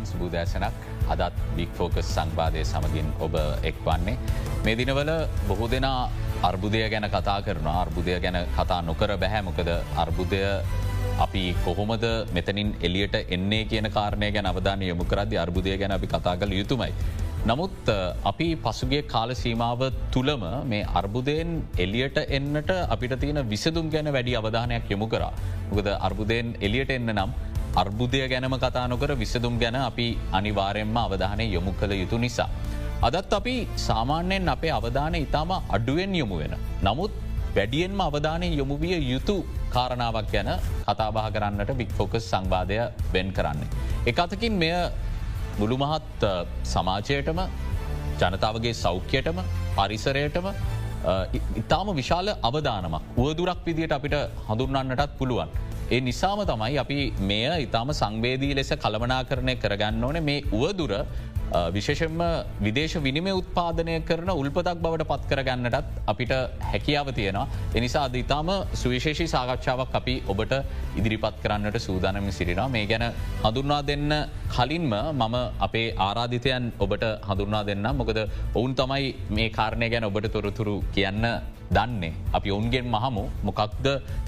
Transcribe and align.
අයිබෝන් 0.00 0.06
සුබූදෑසනක් 0.06 0.74
අදත් 1.08 1.34
බික් 1.56 1.70
ෆෝකස් 1.70 2.06
සංවාධය 2.06 2.62
සමගින් 2.64 3.08
ඔබ 3.18 3.34
එක්වන්නේ. 3.62 4.16
මේ 4.64 4.74
දිනවල 4.74 5.10
බොහෝ 5.48 5.68
දෙනා 5.68 6.10
අර්බුදය 6.42 6.80
ගැන 6.84 7.06
කතා 7.06 7.40
කරන 7.42 7.66
අර්බුදය 7.74 8.18
ගැන 8.18 8.38
කතා 8.56 8.80
නොකර 8.82 9.10
බැහැමොකද 9.14 9.70
අර්බුදය 9.96 10.40
අපි 11.18 11.44
කොහොමද 11.64 12.04
මෙතනින් 12.32 12.70
එලියට 12.80 13.16
එන්නේ 13.28 13.64
කියන 13.64 13.88
කාරණය 13.88 14.30
ගැන 14.30 14.46
අවධානය 14.46 14.84
යොමු 14.84 15.04
කරද 15.04 15.34
අර්බුදය 15.36 15.76
ගැන 15.76 15.92
අපි 15.92 16.06
කතා 16.08 16.36
කළ 16.36 16.52
යුතුමයි. 16.52 16.92
නමුත් 17.42 17.88
අපි 18.24 18.48
පසුගේ 18.56 19.02
කාල 19.04 19.30
සීමාව 19.34 19.82
තුළම 20.12 20.42
මේ 20.66 20.88
අර්බුදයෙන් 20.94 21.50
එලියට 21.78 22.18
එන්නට 22.28 22.72
අපිට 22.88 23.14
තියෙන 23.20 23.40
විසදුම් 23.46 23.86
ගැන 23.88 24.08
වැඩි 24.08 24.36
අවධානයක් 24.36 24.90
යොමු 24.90 25.08
කරා. 25.08 25.32
මොකද 25.70 25.88
අර්බුදයෙන් 26.00 26.56
එලියට 26.60 26.90
එන්න 26.90 27.14
නම් 27.14 27.32
අර්බුදය 27.76 28.20
ගැනම 28.28 28.54
කතානොකර 28.56 29.10
විසදුම් 29.14 29.58
ගැන 29.58 29.76
අපි 29.76 30.06
අනිවාරයෙන්ම 30.32 30.96
අවධානය 30.96 31.46
යොමු 31.52 31.72
කළ 31.72 31.92
යුතු 31.92 32.18
නිසා. 32.18 32.48
අදත් 33.02 33.32
අපි 33.32 33.54
සාමාන්‍යයෙන් 33.78 34.48
අපේ 34.48 34.70
අවධානය 34.70 35.18
ඉතාම 35.26 35.50
අඩුවෙන් 35.70 36.14
යොමු 36.14 36.38
වෙන. 36.38 36.54
නමුත් 36.82 37.12
වැඩියෙන්ම 37.56 38.00
අවධානය 38.00 38.48
යොමුවිය 38.56 38.98
යුතු 39.12 39.36
කාරණාවක් 39.70 40.28
ගැන 40.32 40.50
කතාබහ 40.88 41.20
කරන්නට 41.32 41.70
බික් 41.76 41.90
ෆෝකස් 41.90 42.24
සංවාධය 42.24 42.80
වෙන් 43.12 43.32
කරන්නේ. 43.32 43.70
එකතකින් 44.06 44.54
මෙය 44.54 44.74
මුළුමහත් 45.58 46.26
සමාජයටම 46.64 47.40
ජනතාවගේ 48.20 48.74
සෞඛ්‍යයටම 48.74 49.38
පරිසරයටම 49.76 50.46
ඉතාම 51.56 51.88
විශාල 51.94 52.28
අවධානමක් 52.42 53.02
වුවදුරක් 53.16 53.60
විදියට 53.66 53.92
අපිට 53.92 54.16
හඳුන්නන්නටත් 54.48 55.18
පුළුවන්. 55.18 55.50
ඒ 55.90 56.00
නිසාම 56.00 56.40
තමයි 56.46 56.76
අපි 56.78 56.98
මෙය 57.22 57.44
ඉතාම 57.62 57.88
සංවේදී 57.92 58.54
ලෙස 58.54 58.70
කළමනා 58.76 59.22
කරණය 59.24 59.54
කරගන්න 59.56 60.04
ඕන. 60.04 60.18
මේ 60.22 60.44
වුවදුර 60.52 60.92
විශේෂෙන්ම 61.68 62.20
විදේශ 62.60 62.94
විනිම 62.98 63.28
උත්පාදනය 63.32 63.96
කරන 64.02 64.30
උල්පතක් 64.32 64.78
බවට 64.84 65.08
පත් 65.10 65.22
කරගන්නටත් 65.30 65.90
අපිට 66.06 66.32
හැකියාව 66.62 67.10
තියෙනවා. 67.12 67.46
එනිසා 67.74 68.04
අද 68.04 68.14
ඉතාම 68.14 68.50
සුවිශේෂී 68.74 69.28
සාකච්ඡාවක් 69.28 69.94
අපි 69.94 70.14
ඔබට 70.28 70.54
ඉදිරිපත් 70.96 71.42
කරන්නට 71.42 71.78
සූදානම 71.80 72.30
සිරිනා 72.30 72.68
මේ 72.68 72.86
ගැන 72.86 73.06
හඳුන්වා 73.44 73.82
දෙන්න 73.82 74.10
කලින්ම 74.48 74.90
මම 75.12 75.36
අපේ 75.60 75.88
ආරාධිතයන් 76.00 76.72
ඔබට 76.78 77.06
හඳුන්වා 77.30 77.66
දෙන්න 77.66 77.88
මොකද 77.94 78.20
ඔවුන් 78.54 78.74
තමයි 78.74 79.14
මේ 79.30 79.50
කාරණය 79.50 79.88
ගැන 79.94 80.04
ඔබට 80.04 80.30
තොරතුරු 80.36 80.76
කියන්න 80.94 81.26
දන්නේ. 81.76 82.12
අපි 82.38 82.50
ඔවුන්ගෙන් 82.56 82.86
මහමු 82.94 83.24
මොකක්ද 83.48 83.86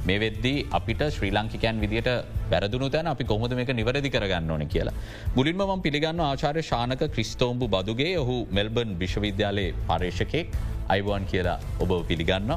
මේ 0.09 0.19
වෙද්දී 0.25 0.67
අපිට 0.79 1.03
ශ්‍රී 1.17 1.33
ලංකිකයන් 1.37 1.81
විදිට 1.85 2.11
වැරදුණු 2.53 2.89
තැන 2.95 3.09
අපි 3.15 3.25
කොහොද 3.25 3.55
මේක 3.61 3.73
නිවැරදි 3.81 4.11
කරගන්න 4.17 4.51
ඕන 4.51 4.67
කියලා. 4.75 4.95
මුලින්ම 5.37 5.63
මම 5.69 5.83
පිළිගන්න 5.87 6.23
ආචාරය 6.29 6.63
ශානක 6.63 7.03
ක්‍රිස්තෝම්බු 7.15 7.69
බදුගේ 7.69 8.13
ඔහු 8.23 8.37
මෙල්බර්න් 8.51 8.93
විශ්වවිද්‍යාලයේ 9.03 9.75
පර්ේෂකෙක් 9.91 10.55
අයිවන් 10.89 11.25
කියලා 11.33 11.59
ඔබ 11.81 11.93
පිළිගන්න. 12.09 12.55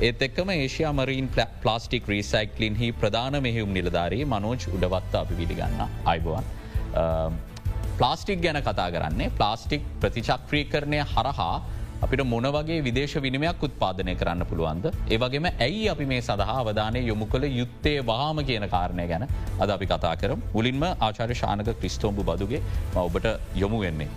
ඒත් 0.00 0.22
එක්කම 0.28 0.50
ඒෂයා 0.56 0.92
මරීන් 0.92 1.28
ප්ලාස්ටික් 1.64 2.08
රීසයික්ලින් 2.08 2.76
හි 2.82 2.88
ප්‍රධාන 3.02 3.42
මෙහිුම් 3.42 3.72
නිලධාරී 3.72 4.24
මනෝජ් 4.34 4.62
උඩවත්තා 4.76 5.20
අපි 5.20 5.34
පිළිගන්න 5.40 5.82
අයිබවන්. 6.04 6.44
ප්ලාස්ටික් 7.98 8.40
ගැන 8.42 8.60
කතා 8.62 8.90
කරන්නේ 8.90 9.32
ප්ලාස්ටික් 9.38 9.82
ප්‍රතිචක්්‍රී 10.00 10.64
කරණය 10.72 11.00
හරහා 11.14 11.54
අපිට 12.04 12.22
මොන 12.32 12.46
වගේ 12.56 12.78
විදේශ 12.86 13.14
විනිමයක් 13.24 13.62
උත්පාදනය 13.66 14.14
කරන්න 14.20 14.42
පුළුවන්ද. 14.50 14.86
ඒවගේම 15.14 15.46
ඇයි 15.66 15.84
අපි 15.92 16.04
මේ 16.12 16.20
සඳහා 16.28 16.56
අවධානය 16.62 17.00
යොමු 17.10 17.26
කළ 17.32 17.46
යුත්තේ 17.60 17.98
වහාම 18.10 18.38
කියන 18.48 18.66
කාරණය 18.74 19.06
ගැන 19.12 19.24
අද 19.62 19.70
අපි 19.76 19.86
කතා 19.92 20.14
කරම් 20.22 20.40
මුලින්ම 20.56 20.84
ආචාර්ය 21.06 21.36
ශානක 21.42 21.70
ක්‍රිස්තෝම්බු 21.80 22.22
බදුගේ 22.30 22.62
ඔබට 23.04 23.28
යොමු 23.62 23.80
වෙන්නේ. 23.84 24.08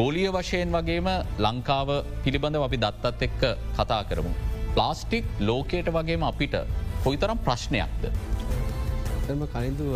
ගෝලිය 0.00 0.28
වශයෙන් 0.36 0.72
වගේම 0.76 1.08
ලංකාව 1.46 1.90
පිළිබඳ 2.24 2.60
අපි 2.66 2.78
දත්තත් 2.84 3.22
එක්ක 3.28 3.42
කතා 3.78 4.02
කරමු. 4.10 4.32
ප්ලාස්ටික් 4.74 5.24
ලෝකයට 5.48 5.88
වගේම 5.98 6.24
අපිට 6.30 6.56
කොයිතරම් 7.04 7.38
ප්‍රශ්නයක්ද. 7.46 8.04
ම 9.30 9.42
කලින්දු 9.54 9.86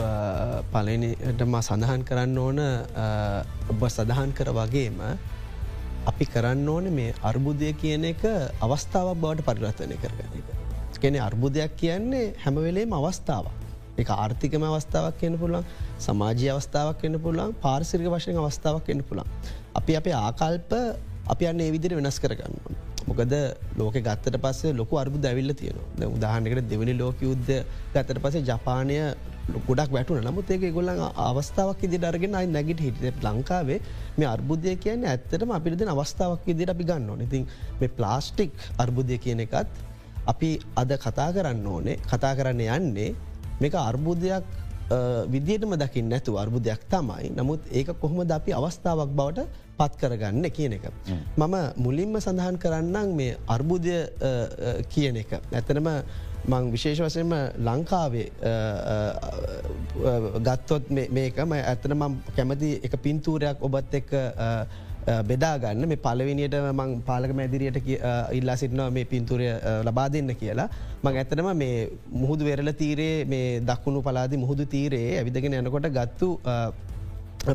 පලනටම 0.72 1.54
සඳහන් 1.66 2.02
කරන්න 2.08 2.40
ඕන 2.46 2.58
ඔබ 3.72 3.84
සඳහන් 3.88 4.34
කර 4.38 4.50
වගේම 4.58 4.98
අපි 6.02 6.24
කරන්න 6.26 6.68
ඕන 6.68 6.86
මේ 6.92 7.14
අර්බුදය 7.22 7.72
කියන 7.74 8.04
එක 8.04 8.22
අවස්ථාවක් 8.60 9.18
බවට 9.22 9.46
පරිවර්තනය 9.48 9.96
කරගන 10.02 10.38
එක. 10.40 10.48
කෙනෙ 11.02 11.18
අර්බුදයක් 11.20 11.76
කියන්නේ 11.76 12.34
හැමවෙලේම 12.44 12.92
අවස්ථාව. 12.92 13.46
එක 13.98 14.10
ආර්ථිකම 14.14 14.64
අවස්ථාවක් 14.64 15.18
කියන්න 15.20 15.38
පුළන් 15.38 15.64
සමාජී 15.98 16.50
අවස්ථාවක් 16.54 17.04
එන්න 17.04 17.18
පුළන් 17.24 17.54
පාර්සිරික 17.64 18.08
වශයෙන් 18.08 18.38
අවස්ථාවක් 18.38 18.88
එන්න 18.88 19.02
පුළන්. 19.02 19.26
අපි 19.74 19.96
අපේ 19.96 20.16
ආකල්ප 20.18 20.72
අපි 21.28 21.44
අන්න 21.46 21.60
ඒ 21.60 21.70
විදිර 21.70 21.94
වෙනස් 21.94 22.18
කරගන්න. 22.18 22.56
මොකද 23.06 23.34
ලෝක 23.76 23.94
ගත්තට 23.98 24.42
පස්සේ 24.44 24.74
ලොක 24.74 24.92
අර්බු 24.94 25.18
දැවිල්ල 25.18 25.54
තියෙන 25.54 25.78
උදාහනකට 26.08 26.68
දෙවනි 26.72 26.94
ලෝක 26.98 27.22
යුද්ධ 27.22 27.52
ගත්තට 27.94 28.22
පසේ 28.24 28.42
ජපානය 28.42 28.98
ගොඩක් 29.66 29.92
වැටුන 29.96 30.24
නමුත් 30.24 30.50
ඒක 30.54 30.64
ගොල්ලන් 30.76 31.00
අවස්ථාවක් 31.28 31.82
ඉදි 31.86 31.98
අරගෙන 32.10 32.34
අයි 32.40 32.50
නැගිට 32.56 32.80
හිට 32.86 33.24
ලංකාවේ 33.26 33.80
මේ 34.18 34.28
අර්බුදය 34.34 34.76
කියන 34.84 35.04
ඇත්තටම 35.12 35.54
අපිරිදෙන 35.58 35.92
අවස්ථාවක් 35.94 36.46
ඉදිට 36.54 36.74
අපි 36.74 36.84
ගන්න 36.90 37.10
ඕන. 37.10 37.20
ඉතින් 37.26 37.46
මේ 37.80 37.94
ප්ලාස්ටික් 37.98 38.52
අර්බුදය 38.84 39.18
කියන 39.24 39.40
එකත් 39.46 39.68
අපි 40.32 40.50
අද 40.76 40.90
කතා 41.04 41.30
කරන්න 41.36 41.66
ඕනේ. 41.66 41.96
කතා 42.10 42.34
කරන්න 42.38 42.60
යන්නේ 42.78 43.14
මේක 43.60 43.74
අර්බුදයක් 43.74 44.44
විදිටම 45.34 45.74
දකිින් 45.82 46.08
නැතු 46.12 46.38
අර්බුදයක් 46.38 46.80
තමයි. 46.88 47.34
නමුත් 47.36 47.60
ඒක 47.72 47.92
කොහොම 48.00 48.24
ද 48.26 48.32
අපි 48.38 48.52
අවස්ථාවක් 48.52 49.10
බවට 49.18 49.46
පත් 49.78 49.92
කරගන්න 50.00 50.50
කියන 50.56 50.72
එක. 50.78 50.84
මම 51.36 51.54
මුලින්ම 51.84 52.20
සඳහන් 52.20 52.58
කරන්නම් 52.64 53.16
මේ 53.16 53.38
අර්බුදය 53.48 53.96
කියන 54.92 55.16
එක. 55.16 55.40
ඇතනම 55.52 55.88
මං 56.44 56.70
විශේෂ 56.72 57.00
වසයෙන්ම 57.00 57.32
ලංකාවේ 57.58 58.28
ගත්තොත් 60.46 60.88
මේකම 60.90 61.52
ඇතන 61.58 61.94
මම් 61.94 62.14
කැමති 62.36 62.70
එක 62.82 62.96
පින්තූරයක් 63.04 63.62
ඔබත් 63.62 63.94
එක්ක 63.94 64.10
බෙදාගන්න 65.28 65.86
මේ 65.86 66.00
පලවිනියට 66.06 66.56
මං 66.72 66.90
පාලක 67.06 67.34
මැදිරියට 67.40 67.78
ඉල්ලා 68.32 68.56
සිටනවා 68.56 68.90
මේ 68.90 69.04
පින්තුරය 69.04 69.46
ලබා 69.88 70.08
දෙන්න 70.08 70.34
කියලා 70.34 70.68
මං 71.04 71.20
ඇතනම 71.22 71.52
මේ 71.62 71.76
මුහුදු 72.22 72.44
වෙරල 72.44 72.72
තීරේ 72.82 73.24
මේ 73.24 73.46
දක්ුණු 73.70 74.02
පලාදි 74.02 74.42
මුහුදු 74.44 74.66
තීරයේ 74.66 75.14
ඇවිදගෙන 75.20 75.58
යනකොට 75.60 75.88
ගත්තු 75.98 76.28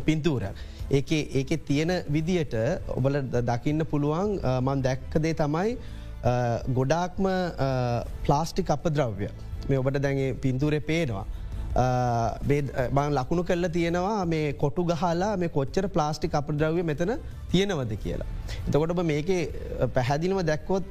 පින්තූරයක්. 0.08 0.56
ඒක 0.90 1.12
ඒක 1.12 1.50
තියෙන 1.68 1.92
විදියට 2.10 2.56
ඔබල 2.96 3.16
දකින්න 3.44 3.86
පුළුවන් 3.92 4.40
මන් 4.62 4.84
දැක්කදේ 4.84 5.34
තමයි 5.36 5.78
ගොඩාක්ම 6.78 7.26
ප්ලාස්ටික් 8.28 8.72
අප 8.76 8.88
ද්‍රව්‍ය 9.00 9.28
මේ 9.70 9.80
ඔබට 9.82 10.00
දැගේ 10.06 10.30
පින්තුරේ 10.46 10.82
පේනවා. 10.92 11.26
බං 12.98 13.12
ලකුණු 13.18 13.44
කල්ල 13.50 13.68
තියෙනවා 13.76 14.20
මේ 14.34 14.46
කොටු 14.64 14.86
ගහලා 14.92 15.34
මේ 15.42 15.52
කොච්චර 15.58 15.86
ප්ලාස්ටික් 15.96 16.38
අප 16.40 16.48
ද්‍රව්‍ය 16.60 16.84
මෙතන 16.92 17.12
තියෙනවද 17.52 17.94
කියලා. 18.04 18.30
එතකොට 18.68 18.94
ඔබ 18.96 19.02
මේක 19.12 19.30
පැහැදිලිම 19.98 20.40
දැක්කොත් 20.52 20.86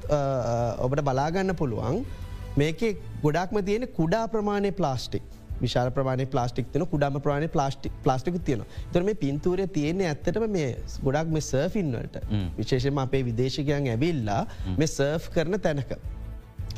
ඔබට 0.86 1.02
බලාගන්න 1.08 1.54
පුළුවන් 1.62 2.04
මේක 2.62 2.84
ගොඩක්ම 3.24 3.58
තියෙන 3.70 3.88
කුඩා 3.98 4.26
ප්‍රමාණය 4.34 4.70
ප්ලාස්ටික්. 4.80 5.24
විශාල 5.61 5.91
ප්‍රමාණ 5.91 6.25
ප්ලාස්ටික් 6.34 6.72
තින 6.72 6.84
කුඩම 6.93 7.19
ප්‍රාණ 7.27 7.47
ප්ලාස්ටික් 7.49 7.94
ප්ලාස්ටික් 8.05 8.37
තියෙන 8.47 8.65
තර 8.93 9.05
මේ 9.09 9.21
පින්තූරය 9.22 9.67
තියෙන 9.69 10.03
ඇත්තටම 10.03 10.47
මේ 10.56 10.69
ගොඩක් 11.06 11.33
මේ 11.37 11.47
සර්ෆින්වලට 11.50 12.19
විශේෂම 12.59 13.00
අපේ 13.05 13.22
විදේශකයන් 13.31 13.91
ඇවිල්ලා 13.95 14.43
මේ 14.77 14.89
සර්ෆ් 14.89 15.31
කරන 15.34 15.61
තැනක. 15.61 15.93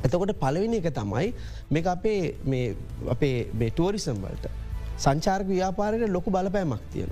එතකොට 0.05 0.35
පලවිනි 0.43 0.83
එක 0.83 0.91
තමයි 0.95 1.33
මේ 1.71 1.87
අපේ 1.95 2.75
අපේ 3.15 3.39
බෙටුවරිසම් 3.55 4.21
වලට. 4.25 4.53
සංචාර්ක 4.99 5.49
ව්‍යාපාරයට 5.49 6.15
ලොකු 6.17 6.31
බලපෑමක් 6.31 6.85
තියෙන. 6.93 7.11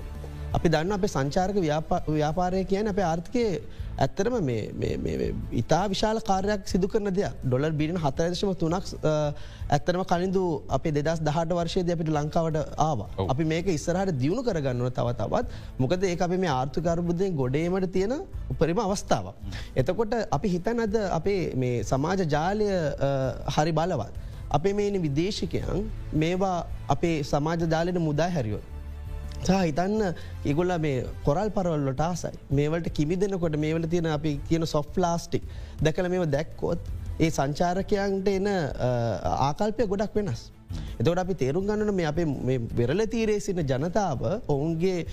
අපි 0.53 0.69
දන්න 0.69 0.91
අපේ 0.91 1.13
සංචාර්ක 1.15 1.57
ව්‍යාපාරය 2.09 2.63
කියන 2.65 2.93
අපේ 2.93 3.05
ආර්ථකය 3.05 3.45
ඇත්තරම 4.05 4.49
ඉතා 5.61 5.83
විශාල 5.93 6.19
කාරයක් 6.29 6.67
සිදු 6.71 6.87
කරන 6.93 7.09
දෙයක් 7.19 7.37
ඩොලර් 7.45 7.71
බිලින් 7.79 7.97
හතරදශම 8.05 8.51
තුනක් 8.63 8.85
ඇත්තරම 9.75 10.03
කලින්දු 10.11 10.43
අපේ 10.77 10.93
දෙදස් 10.97 11.23
දහට 11.27 11.57
වර්ෂයද 11.59 11.89
අපිට 11.95 12.13
ලංකාවට 12.17 12.59
ආව 12.87 12.99
අපි 13.33 13.49
මේක 13.53 13.71
ඉස්සරහට 13.77 14.13
දියුණු 14.21 14.43
කරගන්නව 14.49 14.91
තව 14.99 15.15
තවත් 15.21 15.47
මොකද 15.83 16.07
ඒ 16.11 16.15
අපි 16.27 16.37
මේ 16.43 16.53
ආර්ථකරබුද්ධයෙන් 16.57 17.35
ගොඩේමට 17.41 17.91
තියෙන 17.97 18.15
උපරිම 18.53 18.79
අවස්ථාව. 18.85 19.33
එතකොට 19.75 20.15
අපි 20.37 20.47
හිතන් 20.55 20.85
අද 20.85 20.95
අපේ 21.19 21.41
මේ 21.55 21.83
සමාජ 21.91 22.25
ජාලය 22.35 22.69
හරි 23.55 23.73
බලවත්. 23.79 24.13
අපේ 24.51 24.73
මේනි 24.79 24.99
විදේශකයන් 25.05 25.85
මේවා 26.23 26.57
අපේ 26.95 27.15
සමාජ 27.23 27.69
ජාලයට 27.73 27.99
මුදා 28.09 28.29
හැරියොත්. 28.37 28.76
හිතන්න 29.49 30.13
ඉගොල්ල 30.51 30.73
මේ 30.85 31.05
කොරල් 31.25 31.49
පරවල්ලට 31.57 32.03
ආසයි 32.09 32.35
මේවලට 32.59 32.89
කිමි 32.99 33.15
දෙනකොට 33.23 33.57
මේවල 33.65 33.87
තියෙන 33.93 34.11
අපි 34.17 34.33
කියන 34.49 34.65
සොෆ් 34.65 34.87
ලාස්ටික් 34.97 35.43
දැකල 35.81 36.09
මෙම 36.13 36.25
දැක්කොත් 36.37 36.93
ඒ 37.19 37.29
සංචාරකයන්ට 37.29 38.29
එන 38.35 38.47
ආකල්පය 39.47 39.87
ගොඩක් 39.93 40.15
වෙනස්. 40.19 40.41
එතවට 40.99 41.21
අපි 41.23 41.35
තේරුම් 41.41 41.65
ගන්නන 41.69 41.95
මේ 41.95 42.07
අප 42.11 42.19
වෙරල 42.79 43.01
තීරේ 43.13 43.39
සින්න 43.45 43.61
ජනතාව 43.71 44.23
ඔවුන්ගේ 44.53 45.05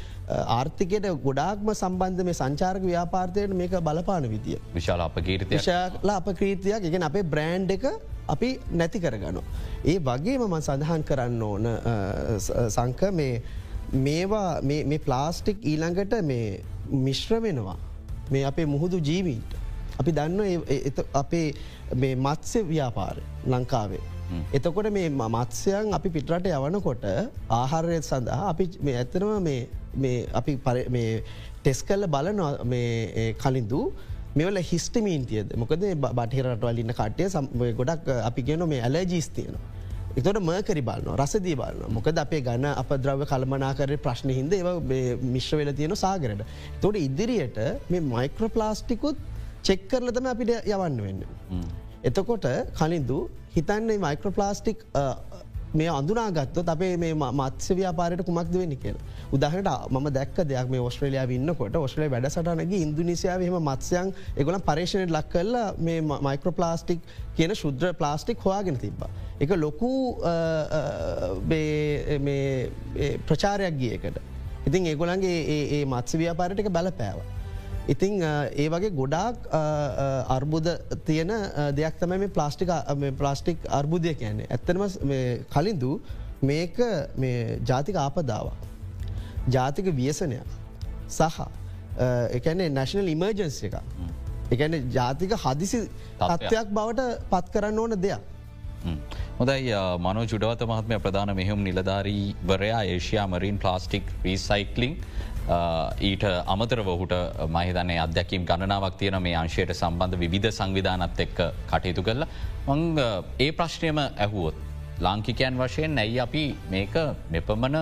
ආර්ථිකයට 0.58 1.06
ගොඩාක්ම 1.26 1.70
සම්බන්ධ 1.74 2.26
මේ 2.28 2.38
සංචාරක 2.40 2.84
ව්‍යාපාර්තයට 2.90 3.54
මේක 3.60 3.76
බලපාන 3.88 4.28
විදිිය. 4.34 4.60
විශාල 4.74 5.04
අප 5.06 5.16
කීර්තිය 5.28 5.58
විශාල 5.58 6.14
අප 6.16 6.28
ක්‍රීතියක් 6.40 6.90
ගෙන 6.94 7.08
අපේ 7.10 7.24
බ්‍රෑන්් 7.34 7.68
එක 7.76 7.86
අපි 8.34 8.50
නැති 8.72 9.00
කරගනු. 9.04 9.42
ඒ 9.84 9.98
වගේම 10.08 10.46
මන් 10.48 10.64
සඳහන් 10.68 11.04
කරන්න 11.10 11.42
ඕන 11.42 11.70
සංක 12.68 13.12
මේ 13.20 13.42
මේවා 13.94 14.60
මේ 14.62 14.98
ප්ලාස්ටික් 14.98 15.58
ඊළඟට 15.72 16.14
මේ 16.30 16.46
මිශ්‍ර 17.06 17.40
වෙනවා. 17.42 17.76
මේ 18.30 18.44
අපේ 18.50 18.66
මුහුදු 18.66 18.98
ජීවීට. 19.10 19.52
අපි 20.00 20.12
දන්න 20.12 20.40
අපේ 21.22 21.46
මත්ස්‍ය 22.16 22.62
ව්‍යාපාර 22.70 23.16
ලංකාවේ. 23.46 24.02
එතකොට 24.52 24.88
මේ 24.96 25.08
මත්ස්‍යයන් 25.10 25.94
අපි 25.98 26.08
පිටරට 26.16 26.46
යවනකොට 26.50 27.04
ආහාරය 27.58 28.00
සඳහා 28.00 28.48
අපි 28.52 28.64
ඇත්තනම 28.94 29.48
අපි 30.40 30.52
ටෙස් 31.62 31.82
කල්ල 31.88 32.06
බලන 32.14 32.40
කලින්දු 33.44 33.80
මෙවල 34.40 34.58
හිස්ටමීන්තියද 34.70 35.54
මොකද 35.62 35.84
බටහිරටවලින්න 36.02 36.94
කටය 37.00 37.28
ගොඩක් 37.80 38.08
අපි 38.30 38.42
ගෙන 38.42 38.68
මේ 38.72 38.82
ඇලජීස් 38.88 39.28
තියෙනවා. 39.36 39.73
එතොට 40.18 40.38
මර්කරි 40.40 40.82
බලන 40.88 41.08
රසදී 41.16 41.54
බලන්න 41.60 41.94
මොකද 41.94 42.18
අපේ 42.22 42.42
ගන්න 42.46 42.66
අප 42.72 42.90
ද්‍රව 43.04 43.22
කල්මනාකර 43.30 43.92
ප්‍රශ්න 44.04 44.30
හින්ද 44.36 44.52
ඒව 44.52 44.68
මිශ්‍ර 45.34 45.58
වෙල 45.60 45.70
තියෙන 45.78 45.94
සාගරට. 45.96 46.42
තොට 46.82 46.98
ඉදිරියට 46.98 47.58
මේ 47.90 48.04
මයික්‍රෝපලාස්ටිකුත් 48.10 49.16
චෙක් 49.62 49.88
කරලතම 49.90 50.28
අපිට 50.32 50.52
යවන්න 50.66 51.00
වෙන්න. 51.06 51.24
එතකොට 52.04 52.46
කලින්දු 52.80 53.18
හිතන්නේ 53.56 53.98
මයික්‍රෝපලාස්ටික් 54.06 54.86
මේ 55.74 55.90
අඳුනාගත්තොත් 55.90 56.68
අපේ 56.68 56.92
මේ 56.96 57.14
මත්ස්‍ය 57.32 57.78
ව්‍යාපාරයට 57.80 58.24
කුමක්ද 58.28 58.54
වෙන්න 58.54 58.78
කියල. 58.78 58.96
උදහට 59.34 59.68
ම 59.92 60.08
දැක් 60.12 60.40
දෙයක් 60.46 60.68
මේ 60.70 60.86
ඔස්ට්‍රලයා 60.88 61.26
වන්නකොට 61.26 61.82
ඔස්ට්‍රලේ 61.82 62.10
වැඩසටනගේ 62.10 62.82
ඉන්දුනිසියාවහම 62.86 63.58
මත්ස්‍යයන් 63.64 64.14
එගොල 64.36 64.62
පරේෂණයට 64.70 65.18
ලක් 65.18 65.28
කල්ලා 65.34 65.68
මේ 65.80 66.00
මයික්‍රෝපලාස්ටික් 66.00 67.00
කියන 67.36 67.60
ශුද්‍ර 67.62 67.94
ප්ලාස්ටික් 67.94 68.44
හොයාගෙන 68.46 68.78
තිබ්බා. 68.78 69.12
එක 69.40 69.50
ලොකු 69.56 69.90
ප්‍රචාරයක් 73.26 73.78
ගියකට. 73.78 74.18
ඉතින් 74.66 74.86
ඒගොලන්ගේ 74.86 75.38
ඒ 75.76 75.84
මත්ස 75.84 76.16
ව්‍යාපාරටක 76.16 76.68
බල 76.70 76.90
පෑව. 77.00 77.18
ඉතිං 77.88 78.22
ඒ 78.22 78.68
වගේ 78.68 78.90
ගොඩාක් 79.00 79.36
අර්බුද 80.36 80.68
තියෙන 81.06 81.32
දෙයක් 81.76 81.98
තමයි 82.00 82.18
මේ 82.18 82.34
ප්ලාස්ටික 82.36 82.70
ප්ලාස්ටික් 83.18 83.66
අර්බුදය 83.70 84.14
කියන්නේ 84.14 84.46
ඇත්තනම 84.50 84.82
කලින්දු 85.54 86.00
මේක 86.42 86.78
ජාතික 87.66 87.96
ආපදාව. 87.96 88.52
ජාතික 89.50 89.86
වියසනයක් 89.96 90.46
සහ 91.08 91.40
එකනේ 92.38 92.68
නැශනල් 92.70 93.08
ඉමර්ජන්ස 93.08 93.62
එක. 93.62 93.74
එකන 94.50 94.78
ජාතික 94.90 95.36
හදිසි 95.44 95.82
තත්ත්වයක් 96.20 96.72
බවට 96.78 97.28
පත් 97.30 97.52
කරන්න 97.54 97.78
ඕන 97.78 97.96
දෙයක්. 98.06 98.22
හොදයි 99.36 99.70
මනෝ 99.98 100.22
ජුඩවත 100.22 100.60
මහත්මය 100.62 100.96
ප්‍රධාන 101.00 101.30
මෙහෙම් 101.36 101.62
නිලධාරී 101.66 102.26
වරයා 102.48 102.82
ඒෂයා 102.84 103.24
මරීන් 103.26 103.56
ප්ලාස්ටික් 103.58 104.04
රීසයිකලිං 104.24 104.92
ඊට 106.00 106.24
අමතරව 106.46 106.88
හුට 107.00 107.14
මහිතන්නේ 107.48 107.98
අධ්‍යැකීම් 107.98 108.44
ගණනාවක් 108.44 108.94
තියෙන 108.96 109.16
මේ 109.22 109.34
අංශයට 109.34 109.72
සම්බන්ධ 109.74 110.22
විධ 110.24 110.48
සංවිධානත් 110.50 111.20
එක්ක 111.20 111.38
කටයුතු 111.72 112.02
කරලා 112.02 112.28
මං 112.68 112.82
ඒ 113.40 113.50
ප්‍රශ්නයම 113.52 113.98
ඇහුවොත්. 113.98 114.56
ලාංකිකයන් 115.00 115.58
වශයෙන් 115.58 115.98
ඇයි 115.98 116.20
අපි 116.20 116.44
මේක 116.70 116.94
මෙපමණ 117.30 117.78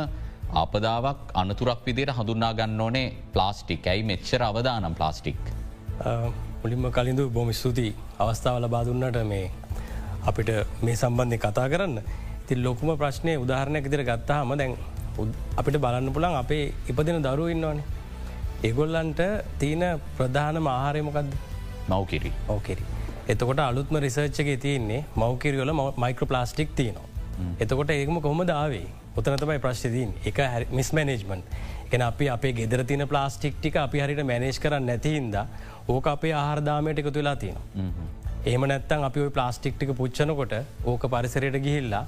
ආපදාවක් 0.55 1.21
අනතුරක් 1.35 1.83
විදියට 1.87 2.15
හඳුන්නා 2.19 2.53
ගන්න 2.55 2.81
ඕනේ 2.81 3.09
ප්ලාස්ටික් 3.35 3.87
ඇයි 3.87 4.03
මෙච්චර 4.05 4.43
අවදානම් 4.43 4.95
ප්ලාස්ටික්. 4.95 5.43
මුලින්ම 6.63 6.89
කලින්ඳු 6.91 7.31
බොම 7.31 7.53
ස්තුතියි 7.55 7.93
අවස්ථාවල 8.19 8.69
බාදුන්නට 8.69 9.27
මේ 9.27 9.47
අපිට 10.23 10.51
මේ 10.83 10.97
සම්බන්ධය 10.97 11.39
කතා 11.39 11.67
කරන්න 11.69 11.99
ති 12.47 12.55
ලොකුම 12.57 12.91
ප්‍රශ්නය 12.97 13.35
උදාහරණයක් 13.45 13.87
ඉදිර 13.87 14.03
ගත්තාහම 14.05 14.55
දැන් 14.61 14.77
අපිට 15.57 15.77
බලන්න 15.85 16.13
පුළන් 16.13 16.37
අපේ 16.43 16.65
ඉපදින 16.91 17.23
දරුව 17.27 17.49
ඉන්නවානේ. 17.49 17.85
ඒගොල්ලන්ට 18.63 19.23
තියන 19.59 19.83
ප්‍රධාන 20.17 20.57
ආහාරයමකක්ද 20.67 21.33
මවකිරි 21.91 22.33
ඕකෙරි. 22.49 22.85
එතකොට 23.29 23.61
අලුත්ම 23.61 23.97
රිසර්ච්චගේ 23.99 24.57
තියන්නේ 24.57 25.05
මවකිරියල 25.17 25.73
මයික්‍ර 25.97 26.27
ප්ලාස්ටික් 26.27 26.71
තියනවා. 26.75 27.09
එතකොට 27.61 27.91
ඒකම 27.91 28.21
කොහොම 28.21 28.47
දාවේ 28.47 28.87
උතන 29.17 29.37
තමයි 29.37 29.59
ප්‍රශ්තිදීන් 29.59 30.11
එක 30.25 30.39
මිස් 30.71 30.93
මනේජ්මන්් 30.93 31.43
එන 31.93 32.03
අපි 32.03 32.29
අපේ 32.29 32.53
ගෙදර 32.53 32.85
තින 32.85 33.05
ප්ලාස්ටික් 33.09 33.55
ටික 33.59 33.77
අපි 33.77 34.01
හරිට 34.01 34.23
මැනේජ් 34.25 34.59
කරන්න 34.63 34.87
නැතිහින්ද 34.87 35.35
ඕක 35.89 36.07
අපේ 36.07 36.33
ආහාරදාමයට 36.33 36.99
එකතු 36.99 37.19
වෙලා 37.19 37.37
තියෙනවා. 37.37 37.67
ඒම 38.45 38.65
නැත්තන් 38.67 39.05
අපි 39.09 39.29
ප්ලාස්ටික්ටික 39.37 39.91
පුච්චනකොට 39.99 40.55
ඕක 40.85 41.05
පරිසරයට 41.13 41.59
ගිහිල්ලා 41.67 42.05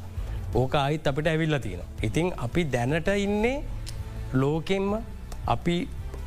ඕක 0.55 0.75
අයිත් 0.75 1.07
අපිට 1.11 1.29
ඇවිල්ල 1.33 1.59
තියෙන. 1.59 1.83
ඉතින් 2.03 2.33
අපි 2.37 2.65
දැනට 2.67 3.09
ඉන්නේ 3.17 3.63
ලෝකෙන්ම 4.35 4.91
අපි 5.47 5.77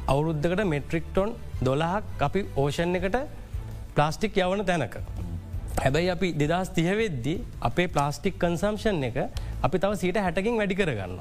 අවුරුද්ධකට 0.07 0.63
මෙට්‍රික්ටොන් 0.73 1.35
දොළහක් 1.61 2.23
අපි 2.27 2.41
ඕෂන් 2.55 2.95
එකට 2.95 3.17
ප්ලාස්ටික් 3.95 4.37
යවන 4.37 4.63
තැනක. 4.65 4.97
හැබැයි 5.77 6.09
අපි 6.15 6.27
දෙදස් 6.33 6.69
තියවෙද්දි 6.77 7.35
අපේ 7.61 7.87
ප්ලාස්ටික් 7.87 8.35
කන්සම්ෂන් 8.39 9.03
එක 9.03 9.17
අපි 9.61 9.77
තව 9.77 9.91
සීට 10.01 10.19
හැටකින් 10.25 10.59
වැඩි 10.61 10.79
කරගන්න. 10.81 11.19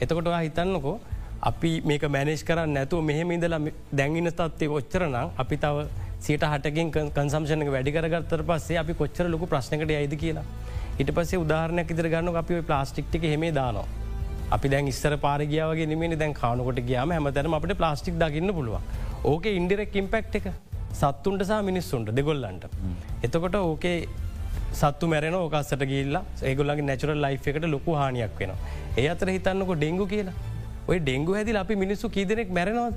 එතකොට 0.00 0.34
හිතන්නකෝ 0.36 0.96
අපි 1.42 1.72
මේක 1.82 2.04
මැනේජ් 2.08 2.42
කරන්න 2.42 2.70
නැතුව 2.76 3.02
මෙහෙම 3.02 3.30
ඉඳලා 3.30 3.60
දැන්ගින 3.92 4.30
තත්වේ 4.32 4.76
ඔච්චරනම් 4.78 5.34
අපි 5.36 5.56
තව 5.56 6.06
සියට 6.26 6.44
හටකින් 6.52 6.90
කන්සම්ෂණක 6.94 7.70
වැඩි 7.74 7.94
කරගත්තර 7.96 8.42
පස්සේ 8.50 8.78
අපි 8.82 8.94
කොච්චර 9.00 9.26
ලොකු 9.34 9.46
ප්‍රශ්නකට 9.52 9.94
යයිද 9.96 10.14
කියලා. 10.22 10.44
ඉට 11.02 11.10
පස්සේ 11.16 11.42
උදාහරණයක් 11.44 11.90
ඉදිර 11.94 12.08
ගන්න 12.14 12.36
අපි 12.42 12.62
ප්ලාස්ටික්ටික 12.70 13.26
හෙමේ 13.32 13.52
දානවා. 13.58 13.86
අපි 14.56 14.68
දැන් 14.72 14.88
ඉස්සර 14.92 15.14
පාරගියාවගේ 15.26 15.88
නිමේ 15.92 16.16
දැන් 16.22 16.34
කානකොට 16.40 16.80
ගයාම 16.90 17.12
හැමතැන 17.16 17.54
අපට 17.58 17.74
ප්ලාස්ටික් 17.82 18.16
දකින්න 18.22 18.54
පුළුව. 18.58 18.80
ඕක 19.32 19.46
ඉන්ඩිරෙක් 19.58 19.94
ඉම්පෙක්් 20.02 20.34
එක 20.40 20.48
සත්තුන්ට 21.00 21.44
සහ 21.48 21.60
මිනිස්සුන්ට 21.70 22.10
දෙගොල්ලන්ට. 22.18 22.64
එතකොට 23.26 23.58
ඕකේ 23.60 23.98
සත්තු 24.80 25.10
මැරෙන 25.12 25.34
ඕකස්සට 25.40 25.84
ගිල්ලා 25.92 26.24
ඒගොල්ලගේ 26.50 26.88
නැචරල් 26.90 27.20
ලයි් 27.24 27.38
එකට 27.52 27.68
ලොකු 27.74 27.94
හානියක් 28.00 28.40
වෙන. 28.40 28.52
ඒ 29.00 29.08
අතර 29.14 29.30
හිතන්නක 29.36 29.70
ඩෙංගු 29.76 30.06
කියලා 30.14 30.36
ඔය 30.88 30.98
ඩෙංගු 31.00 31.38
හැදිල 31.38 31.60
අපි 31.62 31.76
මිනිස්සු 31.84 32.08
කීදනෙක් 32.16 32.50
මැරෙනවාද. 32.58 32.94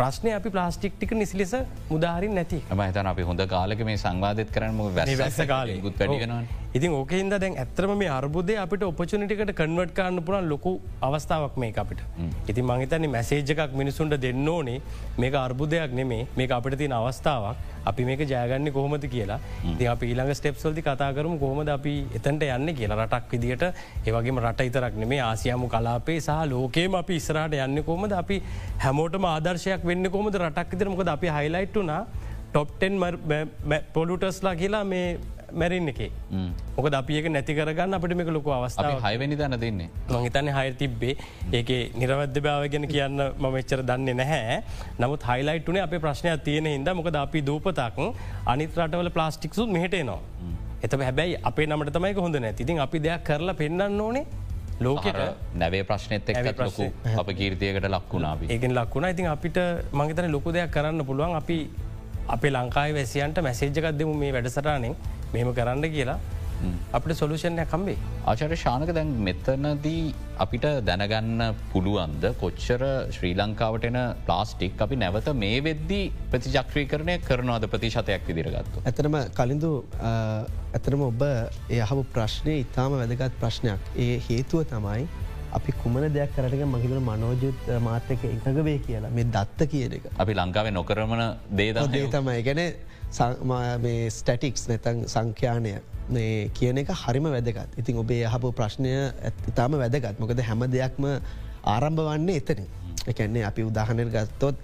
ප්‍රශ්නය 0.00 0.30
අපි 0.36 0.50
ප්ලාස්ටික්ටික 0.56 1.10
නිසිලෙස 1.22 1.52
මුදාහරින් 1.90 2.34
නැති 2.38 2.58
මහිතන 2.80 3.08
අපි 3.12 3.28
හොඳ 3.30 3.42
කාලක 3.52 3.84
මේ 3.88 3.98
සංවාධත් 4.04 4.56
කරන 4.56 4.80
වැස්ස 4.98 5.40
කාල 5.52 5.72
ගුත් 5.86 5.96
පැටිගෙනවා. 6.00 6.42
ඉතින් 6.74 6.92
ඕකහින්ද 6.92 7.34
දැන් 7.34 7.56
ඇත්‍රම 7.58 7.92
මේ 7.98 8.10
අර්බුදය 8.16 8.54
අපිට 8.64 8.82
ඔපචනිටිකට 8.82 9.52
කන්වට් 9.60 9.94
කරන්න 9.94 10.22
පුරන් 10.26 10.48
ලොකු 10.48 10.72
අවස්ථාවක් 11.02 11.56
මේ 11.56 11.72
අපිට. 11.76 12.00
ඉති 12.48 12.62
මහිතන 12.62 13.06
මැසේජ්ජකක් 13.10 13.74
මිනිසුන්ට 13.74 14.14
දෙන්න 14.24 14.48
ඕනේ. 14.48 14.76
මේක 15.18 15.34
අර්බුදයක් 15.36 15.92
නෙමේ. 15.92 16.28
මේ 16.36 16.48
අපිට 16.50 16.78
තින 16.78 16.92
අවස්ථාවක්. 16.92 17.56
අපි 17.84 18.04
මේක 18.04 18.22
ජයගන්න 18.24 18.72
කොහොමද 18.72 19.06
කියලා. 19.14 19.40
ති 19.78 19.86
අප 19.86 20.02
ඊළඟ 20.02 20.32
ස්ටප්සල්ති 20.32 20.82
කතා 20.82 21.10
කරම 21.12 21.34
කොහොමද 21.38 21.68
අපි 21.68 21.94
එතන්ට 22.14 22.46
යන්න 22.48 22.74
කියලා. 22.78 23.00
රටක් 23.00 23.32
විදිට 23.32 23.64
ඒවගේම 24.06 24.38
රට 24.38 24.68
ඉතරක් 24.70 24.94
නෙමේ. 24.96 25.20
ආසියමු 25.22 25.68
කලාපේ 25.68 26.20
සහ 26.20 26.46
ලෝකේම 26.46 26.94
අපි 26.94 27.16
ඉස්රට 27.16 27.58
යන්න 27.58 27.82
කොමද 27.82 28.12
අපි 28.12 28.42
හැමෝටම 28.78 29.26
ආදර්ශයක් 29.26 29.82
වෙන්න 29.84 30.10
කොමද 30.10 30.34
රටක් 30.36 30.78
ඉතරමකද 30.78 31.14
අපි 31.16 31.34
හයිලයිට්ටුනා 31.36 32.02
ටොප්ටෙන් 32.52 32.94
පොලුටස්ලා 33.92 34.54
කියලා 34.56 34.84
මේ 34.84 35.18
මැරෙන් 35.52 35.88
එක. 35.92 36.00
මොක 36.76 36.86
අපියක 37.00 37.28
නැති 37.30 37.54
කරගන්න 37.58 37.94
අපට 37.98 38.14
මේක 38.20 38.32
ලොක 38.36 38.48
අවස්ථාව 38.56 39.00
හයවැනි 39.06 39.36
දන්න. 39.40 39.58
දෙන්නේ 39.64 39.88
මහිතන 40.08 40.52
හය 40.56 40.66
තිබ්බේ. 40.82 41.16
ඒක 41.52 41.70
නිරවද්‍ය 42.00 42.40
භාව 42.46 42.66
ගැන 42.74 42.86
කියන්න 42.94 43.22
මම 43.38 43.56
එච්චර 43.62 43.82
දන්නේ 43.90 44.16
නැහැ. 44.22 44.62
නමුත් 44.98 45.28
හයිලයිට්නේ 45.30 45.84
අප 45.86 45.94
ප්‍රශ්නයක් 46.06 46.44
තියෙන 46.48 46.70
හිද 46.72 46.92
මොකද 47.00 47.16
අපි 47.24 47.42
දූපතක් 47.50 47.98
අනිත් 48.46 48.78
රටවල 48.78 49.10
ප්ලාස්ටික්සුත් 49.18 49.68
මෙහටේනවා. 49.78 50.20
එත 50.82 50.92
හැබැයි 51.06 51.40
අපේ 51.50 51.66
නමට 51.66 51.96
තමයි 51.96 52.14
හොඳ 52.26 52.36
නැතිතින් 52.46 52.78
අපි 52.86 52.98
දෙයක් 53.06 53.26
කරලා 53.28 53.54
පෙන්න්න 53.62 54.00
ඕනේ 54.06 54.24
ලෝකට. 54.80 55.18
නැවේ 55.62 55.84
ප්‍රශ්නත් 55.84 56.30
එක් 56.32 56.58
ලොකු 56.58 56.86
අප 57.22 57.28
කීර්තියකට 57.40 57.86
ලක්වුණා 57.94 58.34
ඒගෙන් 58.48 58.74
ලක්වුණ 58.78 59.08
ඉතින් 59.12 59.26
අපිට 59.36 59.58
මංගතන 59.92 60.32
ලොකු 60.36 60.52
දෙයක් 60.56 60.70
කරන්න 60.76 61.04
පුළුවන්. 61.04 61.36
අපි 61.40 61.58
අපේ 62.34 62.52
ලංකායි 62.56 62.94
වැසියන්ට 62.96 63.38
මැසේජ්ජකක් 63.46 63.86
දෙමු 63.98 64.14
මේ 64.22 64.32
වැඩසටානෙන් 64.36 64.94
මෙම 65.34 65.50
කරන්න 65.58 65.90
කියලා 65.96 66.18
අපට 66.96 67.12
සොලූෂණය 67.20 67.64
කම්බේ 67.72 67.96
ආචර 68.30 68.54
ශානක 68.62 68.90
දැන් 68.96 69.12
මෙතනදී 69.26 70.00
අපිට 70.44 70.66
දැනගන්න 70.88 71.40
පුළුවන්ද 71.72 72.24
කොච්චර 72.42 72.82
ශ්‍රී 73.16 73.32
ලංකාවටන 73.40 73.98
ප්ලාස්ටික් 74.26 74.82
අපි 74.86 74.98
නැවත 75.02 75.30
මේ 75.44 75.62
වෙද්දී 75.68 76.02
ප්‍රතිචක්්‍රී 76.34 76.86
කරණය 76.92 77.14
කරනවාද 77.28 77.64
ප්‍රතිශතයක් 77.74 78.28
විදිරගත්තු. 78.28 78.84
ඇතරම 78.90 79.16
කලින්දු 79.38 79.72
ඇතරම 80.10 81.06
ඔබ 81.08 81.24
එයහපු 81.78 82.04
ප්‍රශ්නය 82.14 82.60
ඉතාම 82.66 83.00
වැදගත් 83.00 83.40
ප්‍රශ්නයක්. 83.40 83.90
ඒ 84.04 84.20
හේතුව 84.28 84.68
තමයි 84.74 85.08
අපි 85.58 85.72
කුමන 85.82 86.04
දෙයක් 86.18 86.36
කරටක 86.36 86.62
මහිතන 86.74 87.00
මනෝජුත් 87.08 87.60
මාත්‍යක 87.88 88.28
එකගවේ 88.34 88.78
කියලා. 88.86 89.10
මේ 89.16 89.26
දත්ත 89.36 89.70
කියන 89.72 89.98
එක. 89.98 90.04
අපි 90.22 90.38
ලංකාවේ 90.40 90.76
නොකරමන 90.78 91.24
දේද 91.62 91.80
දේ 91.96 92.06
තමයි. 92.16 92.38
ගැන 92.48 92.62
ස්ටටික්ස් 93.10 94.68
නැතන් 94.70 95.06
සංඛ්‍යානය 95.14 95.72
කියන 96.58 96.78
එක 96.82 96.90
හරිම 97.02 97.26
වැදගත් 97.34 97.78
ඉතින් 97.82 98.02
ඔබේ 98.02 98.22
යහපු 98.26 98.52
ප්‍රශ්නය 98.58 98.92
ඉතාම 99.52 99.78
වැදගත් 99.82 100.20
මොකද 100.22 100.42
හැම 100.48 100.62
දෙයක්ම 100.76 101.06
ආරම්භ 101.74 102.04
වන්නේ 102.10 102.42
එතන. 102.42 102.62
එකන්නේ 103.10 103.44
අපි 103.48 103.62
උදාහනය 103.70 104.04
ගත්තොත් 104.14 104.62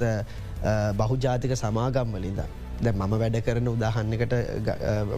බහුජාතික 1.00 1.52
සමාගම් 1.62 2.14
වලින්ද. 2.16 2.40
දැ 2.84 2.92
මම 2.92 3.12
වැඩ 3.22 3.36
කරන 3.46 3.68
උදාහන්නකට 3.72 4.34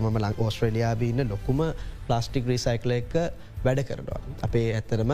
මම 0.00 0.16
ලං 0.22 0.34
ඕස්ට්‍රේලයාාබීන්න 0.38 1.28
ලොකුම 1.32 1.60
ප්ලාස්ටික් 2.06 2.46
රිසයිකල 2.46 2.92
එක 2.98 3.14
වැඩ 3.64 3.80
කරනවා. 3.88 4.20
අපේ 4.46 4.68
ඇත්තරම 4.74 5.12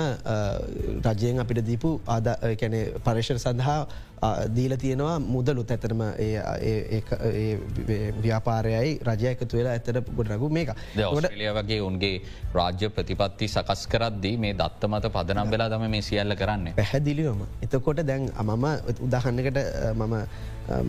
රජයෙන් 1.06 1.40
අපිට 1.44 1.62
දීපු 1.70 1.90
ආද 2.14 2.28
කැනෙ 2.60 2.80
පර්ේෂණ 3.06 3.40
සඳහා 3.44 3.78
දීල 4.56 4.72
තියෙනවා 4.82 5.16
මුදලුත් 5.34 5.70
ඇතරම 5.74 6.02
ව්‍යාපාරයයි 8.24 8.92
රජය 9.08 9.28
එකතු 9.32 9.58
වෙලා 9.58 9.74
ඇතර 9.78 10.00
ගොඩනගු 10.18 10.48
මේක. 10.56 10.70
ලිය 11.40 11.50
වගේ 11.58 11.80
උන්ගේ 11.88 12.14
රාජ්‍ය 12.58 12.88
ප්‍රතිපත්ති 12.96 13.48
සකස් 13.54 13.82
කරද්දී 13.92 14.34
මේ 14.44 14.54
දත්ත 14.60 14.90
මත 14.92 15.12
පදනම් 15.16 15.52
වෙලා 15.54 15.68
දම 15.74 15.86
මේ 15.94 16.02
සියල්ල 16.08 16.36
කරන්න. 16.40 16.72
පැහැදිලිවම. 16.80 17.44
එතකොට 17.66 18.02
දැන් 18.10 18.24
මම 18.48 18.66
උදාහන්නකට 19.06 19.58
මම 20.00 20.14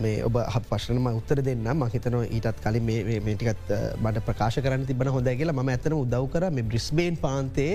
මේ 0.02 0.24
ඔබ 0.28 0.36
හ 0.54 0.56
පශ්නම 0.70 1.06
උත්තර 1.20 1.38
දෙන්න 1.48 1.68
මහිතනව 1.82 2.22
ඊටත් 2.36 2.58
කලින් 2.64 2.84
මේටිකත් 3.28 3.72
බට 4.02 4.26
ප්‍රකාශ 4.28 4.58
කරන්න 4.64 4.86
තිබන 4.90 5.12
හොඳ 5.16 5.28
කියලා. 5.40 5.56
ම 5.62 5.72
ඇතන 5.74 5.96
උදව් 6.02 6.28
කර 6.34 6.50
මේ 6.58 6.68
බ්‍රිස්බේන් 6.70 7.16
පාන්තේ 7.24 7.74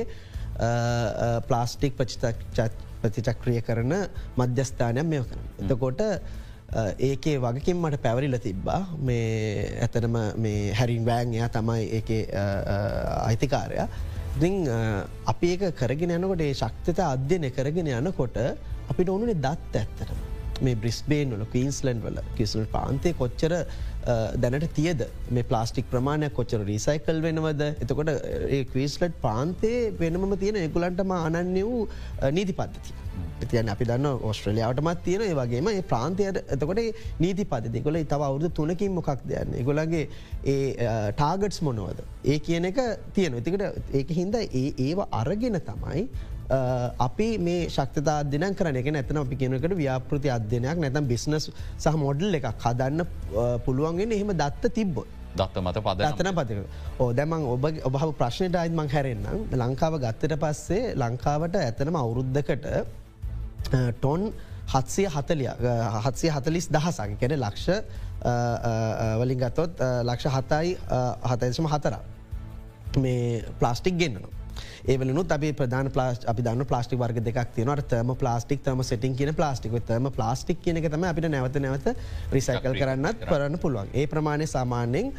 ප්ලාස්ටික් 1.49 1.93
පචිතක් 1.99 2.37
ප්‍රතිචක්‍රිය 3.01 3.59
කරන 3.67 3.93
මධ්‍යස්ථානයක් 4.37 5.05
මෙය 5.11 5.21
කරන. 5.29 5.43
එතකොට 5.63 6.01
ඒකේ 7.09 7.37
වගකින් 7.45 7.77
මට 7.83 8.01
පැවරිල 8.05 8.37
තිබ්බා 8.47 8.81
මේ 9.09 9.67
ඇතනම 9.85 10.17
මේ 10.45 10.71
හැරින් 10.79 11.05
වෑන්යා 11.09 11.49
තමයි 11.57 11.83
ඒ 11.99 12.21
අයිතිකාරයා. 13.29 13.87
ඉ 14.41 14.49
අපි 15.33 15.47
ඒක 15.53 15.63
කරගෙන 15.75 16.17
යනකොට 16.17 16.43
ඒ 16.47 16.53
ශක්තත 16.53 16.99
අධ්‍යනය 17.05 17.49
කරගෙන 17.57 17.93
යනකොට 17.99 18.37
අපිට 18.91 19.09
ඕනුනේ 19.09 19.41
දත් 19.45 19.81
ඇත්තරම. 19.81 20.30
මේ 20.67 20.75
බ්‍රිස්බේන් 20.83 21.35
වල 21.35 21.45
කීන්ස්ලන්් 21.55 22.03
වල 22.05 22.19
කිසල් 22.37 22.65
පාන්තය 22.75 23.13
කොච්චර 23.21 23.53
දැනට 24.43 24.67
තියද? 24.79 25.05
මේ 25.29 25.47
ප්ලාස්ටික් 25.51 25.89
ප්‍රමාණයක් 25.93 26.33
කොච්චර 26.39 26.63
රිසයිකල් 26.71 27.21
වෙනවද? 27.27 27.63
එතකොට 27.83 28.11
ඒ 28.13 28.63
කවිස්ලට් 28.73 29.21
පාන්තේ 29.27 29.79
වෙනම 30.01 30.35
තියෙන 30.43 30.63
එකුලන්ටම 30.65 31.15
අනන්‍ය 31.19 31.63
වූ 31.69 31.87
නීති 32.39 32.57
පද්ධති. 32.59 32.99
තියන 33.51 33.69
අපි 33.73 33.85
දන්න 33.89 34.23
ඔස්ට්‍රලියාවටමත් 34.29 35.03
තියෙන 35.05 35.23
ඒ 35.27 35.35
වගේම 35.39 35.69
ඒ 35.71 35.81
ප්‍රාන්තයට 35.91 36.39
එතකොට 36.55 36.81
නීති 37.23 37.45
පදති 37.53 37.83
කොල 37.87 37.97
තව 38.13 38.27
අවුදු 38.29 38.49
තුනකින් 38.59 38.93
මොකක් 38.97 39.23
දෙයන්න 39.31 39.55
ගොලගේ 39.69 40.03
ඒ 40.53 40.89
ටාගට්ස් 41.17 41.61
මොනවද. 41.67 42.03
ඒ 42.25 42.37
කියන 42.47 42.69
එක 42.71 42.81
තියෙන 43.15 43.39
එතිකට 43.41 43.95
ඒක 43.99 44.13
හින්ද 44.19 44.37
ඒ 44.41 44.67
ඒවා 44.87 45.09
අරගෙන 45.21 45.59
තමයි 45.69 46.07
අපි 46.99 47.27
මේ 47.39 47.69
ශක්තතා 47.69 48.17
අධ්‍යන 48.23 48.45
කරන 48.55 48.75
එක 48.75 48.91
නැතන 48.91 49.19
අපි 49.23 49.35
කියනකට 49.41 49.75
ව්‍යාපෘති 49.77 50.29
අධ්‍යනයක් 50.29 50.77
නැතම් 50.83 51.07
බිස්නස් 51.07 51.49
සහ 51.77 51.95
මොඩල් 52.03 52.37
එකක් 52.39 52.47
හදන්න 52.65 53.05
පුළුවන්ගෙන 53.65 54.11
එහෙම 54.11 54.31
දත්ත 54.41 54.73
තිබ්බොත්. 54.77 55.07
දත්ත 55.33 55.63
මත 55.63 55.83
පද 55.87 56.07
අතන 56.09 56.31
පතික 56.35 56.57
ඕ 56.99 57.09
දැමන් 57.13 57.47
ඔබ 57.53 57.67
ඔබ 57.87 57.95
ප්‍රශ්නයට 58.19 58.55
අයිත් 58.55 58.75
මං 58.75 58.89
හැරෙන්න්නම් 58.95 59.57
ලංකාව 59.61 59.99
ගත්තට 60.05 60.39
පස්සේ 60.43 60.95
ලංකාවට 60.95 61.55
ඇතනම 61.57 61.95
අවුරුද්ධකට 61.95 62.67
ටොන් 63.95 64.31
හත්සිය 64.73 65.07
හතලිය 65.07 65.49
හත්සිය 66.05 66.31
හතලිස් 66.35 66.67
දහසක්. 66.69 67.09
කැන 67.21 67.37
ලක්ෂ 67.39 67.67
වලින් 69.21 69.39
ගත්තොත් 69.39 69.79
ලක්ෂ 70.03 70.35
හතයි 70.35 70.75
හතයිසම 71.31 71.71
හතර 71.73 71.95
මේ 72.97 73.43
ප්ලාස්ටික් 73.59 73.95
ගෙන්න්නවා. 73.97 74.40
ඒවලනු 74.87 75.23
අපි 75.29 75.53
ප්‍රධාන 75.53 75.91
ප්ලාස් 75.91 76.25
අපි 76.25 76.41
දන්න 76.41 76.65
ප්ලාස්ටික් 76.65 76.99
වර්ග 76.99 77.23
දෙක් 77.23 77.39
තියනට 77.55 77.87
තම 77.87 78.13
ප්ලාස්ටික් 78.15 78.63
තම 78.63 78.83
සටින් 78.83 79.15
කියන 79.15 79.33
ප්ලාස්ටික්. 79.33 79.71
තම 79.85 80.11
ප්ලාස්ටික් 80.11 80.61
කියන 80.61 80.81
තම 80.81 81.03
අපිට 81.03 81.29
නැවත 81.29 81.59
නැවත 81.59 81.87
රිසයිකල් 82.31 82.75
කරන්නත් 82.75 83.25
කරන්න. 83.25 83.57
පුළුවන්. 83.57 83.89
ඒ 83.93 84.07
ප්‍රමාණය 84.07 84.47
සාමාන්‍යෙන් 84.47 85.11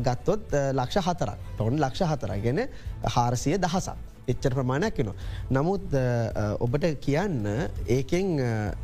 ගත්තොත් 0.00 0.54
ලක්ෂ 0.72 1.06
හතරක්. 1.06 1.50
ටොන් 1.56 1.80
ලක්ෂ 1.80 2.06
හතර 2.06 2.38
ගැන 2.38 2.68
හාරසිය 3.06 3.58
දහසක්. 3.58 4.09
එච්චර 4.28 4.54
ප්‍රමාණයක් 4.54 5.00
නවා. 5.00 5.14
නමුත් 5.50 5.94
ඔබට 6.60 6.86
කියන්න 7.00 7.48
ඒකෙන් 7.88 8.28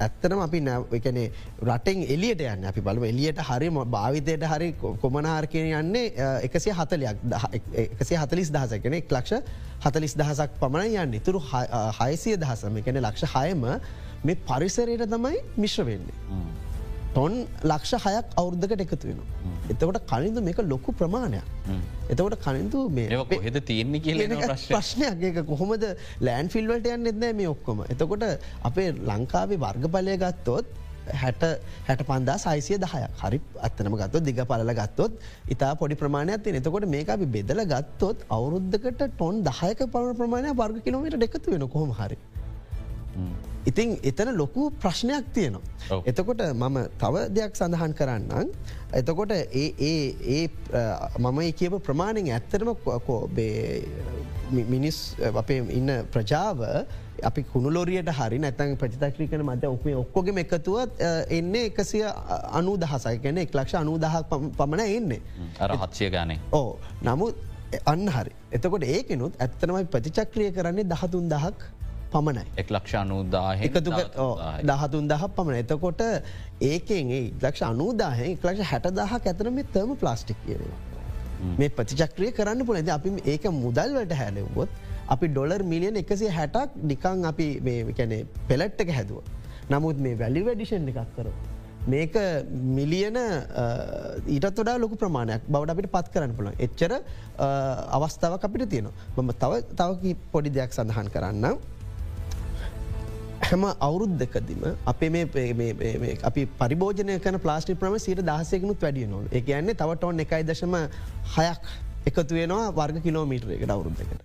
ඇත්තනම 0.01 0.41
අපි 0.47 0.61
නැකනේ 0.61 1.31
රටෙන් 1.63 2.03
එලියට 2.17 2.43
යන්න 2.47 2.69
අපි 2.73 2.81
බලම 2.81 3.05
එලියට 3.11 3.43
හරි 3.51 3.71
භාවිතයට 3.97 4.47
හරි 4.53 4.73
කොමනාර්කය 5.03 5.65
යන්නේ 5.81 6.29
එකසිය 6.49 6.73
හතලයක් 6.73 7.25
එකසිය 7.87 8.21
හතලිස් 8.23 8.53
දහස 8.53 8.77
කෙනෙ 8.83 9.03
එක් 9.03 9.13
ලක්ෂ 9.13 9.43
හතලිස් 9.87 10.17
දහසක් 10.19 10.61
පමණ 10.61 11.01
යන්න 11.05 11.19
ඉතුරු 11.21 11.43
හයසිය 12.01 12.37
දහසම 12.37 12.83
එකන 12.83 13.03
ලක්ෂ 13.03 13.35
හයම 13.35 13.67
මේ 14.25 14.39
පරිසරයට 14.49 15.05
තමයි 15.11 15.43
මිශ්‍ර 15.57 15.85
වෙන්නේ. 15.87 16.66
ටොන් 17.17 17.37
ලක්ෂ 17.71 18.07
හයක් 18.07 18.33
අවුද්ධකට 18.41 18.83
එකතු 18.85 19.11
වෙන. 19.11 19.21
එතකොට 19.73 19.99
කලින්ද 20.11 20.41
මේක 20.49 20.59
ලොකු 20.73 20.93
ප්‍රමාණයක්. 21.01 21.47
එතකොට 22.13 22.37
කලින්තු 22.47 22.83
මේ 22.97 23.21
හෙද 23.47 23.61
තියන්නේ 23.71 24.03
කිය 24.07 24.27
ප්‍රශ්නයක් 24.73 25.25
ඒක 25.29 25.39
කොහොමද 25.53 25.87
ලෑන් 26.29 26.51
ෆිල්වලට 26.55 26.91
යන්න 26.97 27.13
එන්න 27.13 27.31
මේ 27.41 27.53
ඔක්කොම. 27.55 27.87
එතකොට 27.95 28.27
අපේ 28.71 28.91
ලංකාවේ 29.11 29.63
වර්ගපලය 29.65 30.19
ගත්තොත් 30.25 30.77
හැට 31.23 31.43
හැට 31.89 32.05
පන්දා 32.11 32.37
සයිසිය 32.45 32.79
දහය 32.85 33.03
හරි 33.23 33.41
අත්තනම 33.67 33.99
ගත්තොත් 34.03 34.29
දිග 34.29 34.45
පල 34.53 34.77
ගත්තොත් 34.81 35.27
ඉතා 35.57 35.73
පොඩි 35.83 36.01
ප්‍රමාණයක් 36.05 36.47
තිය 36.47 36.61
එතකොට 36.63 36.89
මේ 36.95 37.05
අපි 37.17 37.33
බෙදල 37.37 37.67
ගත්තොත් 37.75 38.29
අවුරුද්ධකට 38.39 39.05
ටොන් 39.11 39.45
දහයක 39.51 39.85
පල 39.97 40.15
ප්‍රමාණය 40.23 40.57
වර්ග 40.63 40.81
කිලෝමට 40.87 41.29
එකතු 41.29 41.53
වෙන 41.53 41.69
කොහොම 41.77 41.93
හරි. 42.01 42.19
ඉතින් 43.67 43.97
එතන 44.11 44.31
ලොකු 44.41 44.71
ප්‍රශ්නයක් 44.83 45.33
තියෙනවා. 45.37 46.03
එතකොට 46.11 46.43
මම 46.55 46.77
තව 47.03 47.15
දෙයක් 47.37 47.57
සඳහන් 47.59 47.95
කරන්නම්. 48.01 48.53
එතකොට 48.93 49.33
ඒ 49.33 50.49
මම 51.19 51.41
කියව 51.61 51.81
ප්‍රමාණෙන් 51.89 52.31
ඇත්තරම 52.37 52.71
මිනිස් 54.75 54.99
අපේ 55.35 55.59
ඉන්න 55.79 55.91
ප්‍රජාව 56.15 56.63
අපි 57.23 57.43
කුණුලොරියට 57.53 58.11
හරි 58.19 58.39
නැතන් 58.39 58.77
ප්‍රතිතක්්‍රිකන 58.83 59.43
මත 59.43 59.65
ඔක්ේ 59.67 59.97
ඔක්කොගම 60.03 60.39
එකතුවත් 60.45 61.03
එන්නේ 61.31 61.65
එකසිය 61.71 62.05
අනු 62.61 62.77
දහසයි 62.85 63.19
ගැන 63.25 63.43
එක් 63.45 63.55
ලක්ෂ 63.59 63.81
අනු 63.83 63.99
දහක් 63.99 64.41
පමණ 64.59 64.87
එන්නේ. 64.99 65.21
අර 65.61 65.71
හත්සිය 65.83 66.11
ගානේ. 66.11 66.39
ඕ 66.53 66.79
නමුත් 67.03 67.35
අන්න 67.93 68.07
හරි. 68.09 68.33
එතකොට 68.53 68.85
ඒකනුත් 68.85 69.41
ඇත්තනමයි 69.41 69.89
ප්‍රතිචක්‍රිය 69.95 70.53
කරන්නේ 70.59 70.87
දහතුන් 70.93 71.27
දහක් 71.35 71.73
පමණයි. 72.17 72.45
එක් 72.63 72.75
ලක්ෂ 72.77 72.99
අනූදාහ 73.03 73.55
එකතු 73.69 73.91
දහතුන් 74.73 75.09
දහ 75.13 75.25
පමණ 75.37 75.63
එතකොට 75.63 76.03
ඒකෙන් 76.73 77.15
ලක්ෂ 77.45 77.63
අනූදාහ 77.71 78.19
ලක්ෂ 78.27 78.69
හැට 78.73 78.91
දහ 78.99 79.17
ඇතන 79.21 79.55
මේ 79.61 79.71
තර්ම 79.77 79.97
ප්ලාස්ටික් 80.03 80.39
කියනවා. 80.49 80.83
මේ 81.61 81.71
ප්‍රතිචක්‍රිය 81.79 82.31
කරන්න 82.37 82.67
පුළද 82.69 82.93
අපි 82.99 83.11
ඒක 83.33 83.45
මුදල්වට 83.63 84.13
හැලවොත් 84.21 84.71
අපි 85.15 85.27
ඩොලර් 85.33 85.63
මිලියන 85.73 85.99
එකසේ 86.03 86.31
හැටක් 86.37 86.79
නිකං 86.93 87.27
අපි 87.31 87.47
කැනෙ 87.99 88.17
පෙලට්ටක 88.49 88.91
හැදුව. 88.99 89.21
නමුත් 89.73 90.01
මේ 90.07 90.19
වැලි 90.23 90.41
වැඩිෂන් 90.47 90.89
එකක් 90.93 91.13
කර. 91.19 91.29
මේක 91.93 92.17
මිලියන 92.77 93.19
ඊටත් 94.35 94.47
වඩා 94.61 94.77
ලොකු 94.85 94.97
ප්‍රමාණයක් 95.03 95.43
බවට 95.53 95.75
අපිට 95.75 95.93
පත් 95.95 96.13
කරන්න 96.15 96.33
පුළන් 96.39 96.57
එච්චර 96.67 96.93
අවස්ථාවක් 97.99 98.47
අපිට 98.49 98.69
තියෙනවා 98.73 99.23
මම 99.25 99.33
තව 99.43 99.53
තවකි 99.81 100.13
පොඩි 100.33 100.51
දෙයක් 100.59 100.73
සඳහන් 100.79 101.09
කරන්න. 101.15 101.47
හැම 103.47 103.65
අවුරුද්ධකදම 103.81 104.63
අපේ 104.87 105.11
මේ 105.11 106.15
අපි 106.23 106.43
පරිභෝජනය 106.61 107.19
කන 107.19 107.39
ප්ලාස්ටි 107.39 107.75
ප්‍රම 107.75 107.97
සිට 107.99 108.23
දහසයකනුත් 108.31 108.81
වැඩිය 108.81 109.09
නො 109.09 109.21
එක 109.33 109.51
යන්නේ 109.59 109.77
තවටොන් 109.83 110.23
එකයි 110.25 110.47
දශම 110.49 110.75
හයක් 111.35 111.69
එකතු 112.11 112.39
වෙනවා 112.39 112.73
වර්ග 112.73 113.03
කිලෝමීටර 113.03 113.53
එකට 113.57 113.75
අවුරුද්ධකට. 113.77 114.25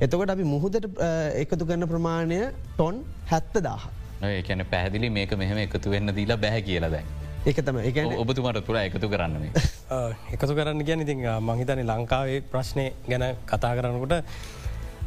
එතකොට 0.00 0.34
අපි 0.34 0.44
මුහුදට 0.44 0.90
එකතු 1.36 1.70
කරන 1.70 1.88
ප්‍රමාණය 1.94 2.40
ටොන් 2.74 3.00
හැත්ත 3.30 3.56
දාහ. 3.60 3.88
ඒකැන 4.30 4.66
පැහදිලි 4.66 5.10
මේක 5.10 5.32
මෙහම 5.36 5.64
එකතු 5.64 5.90
වෙන්න 5.90 6.14
දීලා 6.14 6.38
බැහැ 6.38 6.62
කියලා 6.62 6.90
දැන්. 6.90 7.08
ඒක 7.46 7.60
තම 7.62 7.80
එකන 7.82 8.14
ඔබතුමට 8.18 8.62
තුළ 8.62 8.80
එකතු 8.80 9.08
කරන්න 9.08 9.40
මේ. 9.40 9.66
එකතු 10.34 10.52
කරන්න 10.52 10.84
ගැන 10.84 11.06
ඉතින් 11.06 11.26
මහිතන 11.42 11.84
ලංකාවේ 11.86 12.40
ප්‍රශ්නය 12.52 12.88
ගැන 13.08 13.28
කතා 13.46 13.74
කරන්නකොට 13.76 14.16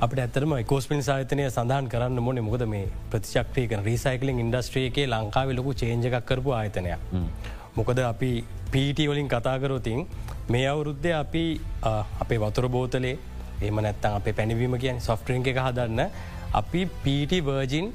අපට 0.04 0.20
ඇතරම 0.22 0.54
කෝස්පින් 0.70 1.02
සාහිතනය 1.08 1.44
සඳහන් 1.48 1.88
කරන්න 1.90 2.22
මොන 2.28 2.40
මොකද 2.46 2.64
මේ 2.70 2.86
ප්‍රතිචක්්‍රීක 3.12 3.74
රීසයිකලින් 3.88 4.40
ඉන්ඩස්ට්‍රිය 4.44 4.86
එකේ 4.90 5.06
ලංකාව 5.06 5.50
ලොකු 5.58 5.72
චේන්ජකක් 5.82 6.16
කරපු 6.30 6.54
ආයතනයක්. 6.60 7.02
මොකද 7.78 8.00
අපි 8.04 8.32
පීට 8.72 9.02
වලින් 9.12 9.30
කතාකරොතින් 9.30 10.00
මේ 10.50 10.66
අවුරුද්ධ 10.68 11.08
අපි 11.20 11.44
අපේ 12.24 12.40
වතුර 12.46 12.68
බෝතලේ 12.70 13.14
එම 13.62 13.78
නැත්තන් 13.78 14.18
අපේ 14.20 14.34
පැනිවීම 14.34 14.76
කියෙන් 14.80 15.02
සොෆ්ටරිං 15.02 15.46
එක 15.46 15.62
හදන්න 15.68 16.02
අපි 16.54 16.82
පීට 17.04 17.38
වර්ජින් 17.46 17.94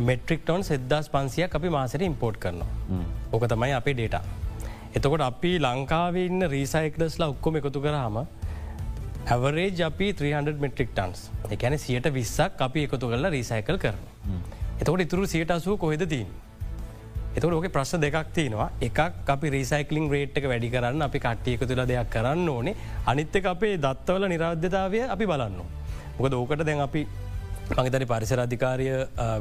මෙට්‍රික්ටොන් 0.00 0.64
සෙදදාස් 0.64 1.06
පන්සියක් 1.08 1.54
අපි 1.54 1.74
මාසට 1.78 2.02
ඉම්පෝට් 2.02 2.36
කරනවා. 2.36 2.70
ඕක 3.32 3.46
තමයි 3.46 3.72
අපේ 3.80 3.94
ඩේට. 3.94 4.16
එතකොට 4.96 5.22
අපි 5.22 5.52
ලංකාවේ 5.60 6.26
ඉන්න 6.26 6.50
රීසයිකලස්ලා 6.50 7.28
ඔක්කොම 7.28 7.62
එකතු 7.62 7.80
කරහම 7.80 8.24
ඇවරේජ් 9.30 9.80
අපි 9.86 10.06
300 10.12 10.58
මෙට්‍රික් 10.58 10.88
ටන්ස් 10.94 11.20
එකැන 11.54 11.78
සියට 11.78 12.06
විස්සක් 12.14 12.62
අපි 12.66 12.80
එකතු 12.86 13.06
කරලා 13.06 13.30
රීසයිකල් 13.30 13.76
කරන. 13.78 14.00
එතකොට 14.80 15.02
ඉතුරු 15.04 15.26
සියට 15.26 15.50
අසූ 15.50 15.76
කොහෙද 15.78 16.02
තින්. 16.08 16.26
එතකට 17.36 17.46
ඕක 17.48 17.68
ප්‍රශ්න 17.70 18.02
දෙකක් 18.02 18.32
තියෙනවා 18.34 18.68
එකක් 18.80 19.30
අපි 19.34 19.52
රීසයිකලින් 19.54 20.10
රේට් 20.10 20.38
එක 20.38 20.48
වැඩි 20.52 20.72
කරන්න 20.74 21.06
අපි 21.06 21.18
කට්ටිය 21.18 21.54
එකතු 21.54 21.68
තුළ 21.70 21.84
දෙයක් 21.86 22.10
කරන්න 22.10 22.48
ඕනේ 22.48 22.74
අනිත්්‍යක 23.06 23.46
අපේ 23.46 23.78
දත්තවල 23.78 24.26
නිරාධ්‍යතාවය 24.26 25.02
අපි 25.14 25.26
බලන්න. 25.26 25.62
මොකද 26.18 26.34
ඕකට 26.34 26.66
දැන් 26.66 26.80
අපි 26.80 27.06
මගතනි 27.70 28.06
පරිසර 28.10 28.40
අධිකාරය 28.44 28.86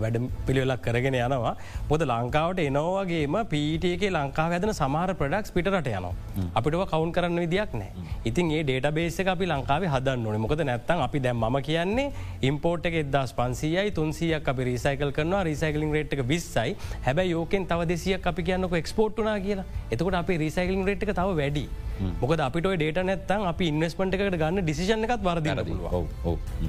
වැඩ 0.04 0.18
පිළිවෙලක් 0.48 0.82
කරගෙන 0.86 1.18
යනවා. 1.20 1.54
මොද 1.90 2.04
ලංකාවට 2.12 2.62
එනෝවගේම 2.66 3.36
පීටේ 3.54 4.12
ලංකාව 4.18 4.56
ඇදන 4.58 4.74
සමාර 4.74 5.10
ප්‍රඩක්ස් 5.22 5.54
පිටට 5.56 5.72
යනවා. 5.72 6.13
අපිට 6.56 6.78
කවුන් 6.94 7.12
කරන්න 7.18 7.42
විදියක් 7.44 7.74
නෑ 7.74 8.08
ඉතින් 8.25 8.51
ඒ 8.51 8.63
ඩේට 8.63 8.90
බේසක 9.00 9.32
අපි 9.36 9.50
ලංකාව 9.54 9.88
හදන්න 9.94 10.25
ඕන. 10.28 10.40
මොකද 10.46 10.63
නැත්තන් 10.72 11.04
අපි 11.08 11.24
දැම් 11.28 11.44
ම 11.44 11.60
කියන්නේ 11.62 12.08
ඉම්පෝට් 12.50 12.86
එක 12.86 12.98
එදස් 13.04 13.36
පන්සියයි 13.40 13.92
තුන්සියක් 13.92 14.48
අපි 14.54 14.70
රිසයිකල් 14.72 15.12
කරනවා. 15.12 15.44
රිසයිකලින් 15.50 15.94
රේට් 15.98 16.13
එක 16.13 16.25
විස්සයි. 16.34 16.75
හැබැ 17.08 17.30
යෝකෙන් 17.30 17.68
තව 17.68 17.90
දෙසියක් 17.94 18.28
අපි 18.34 18.44
කියන්නක 18.44 18.75
එක්ස්පෝට්නා 18.84 19.40
කියලා. 19.48 19.70
එතකොට 19.92 20.22
අපි 20.24 20.38
රිසයිකලින් 20.46 20.86
රේට් 20.86 21.04
එක 21.04 21.16
තව 21.16 21.40
වැඩි 21.42 21.66
මොකද 22.22 22.46
අපිට 22.48 22.70
ඩේට 22.74 23.01
නැත්තන් 23.10 23.48
අපි 23.51 23.72
ඉන්වස්මට 23.74 24.20
එකට 24.20 24.39
ගන්න 24.43 24.63
ඩිසිෂන් 24.63 25.08
එකත් 25.10 25.27
වරදින්න 25.29 25.63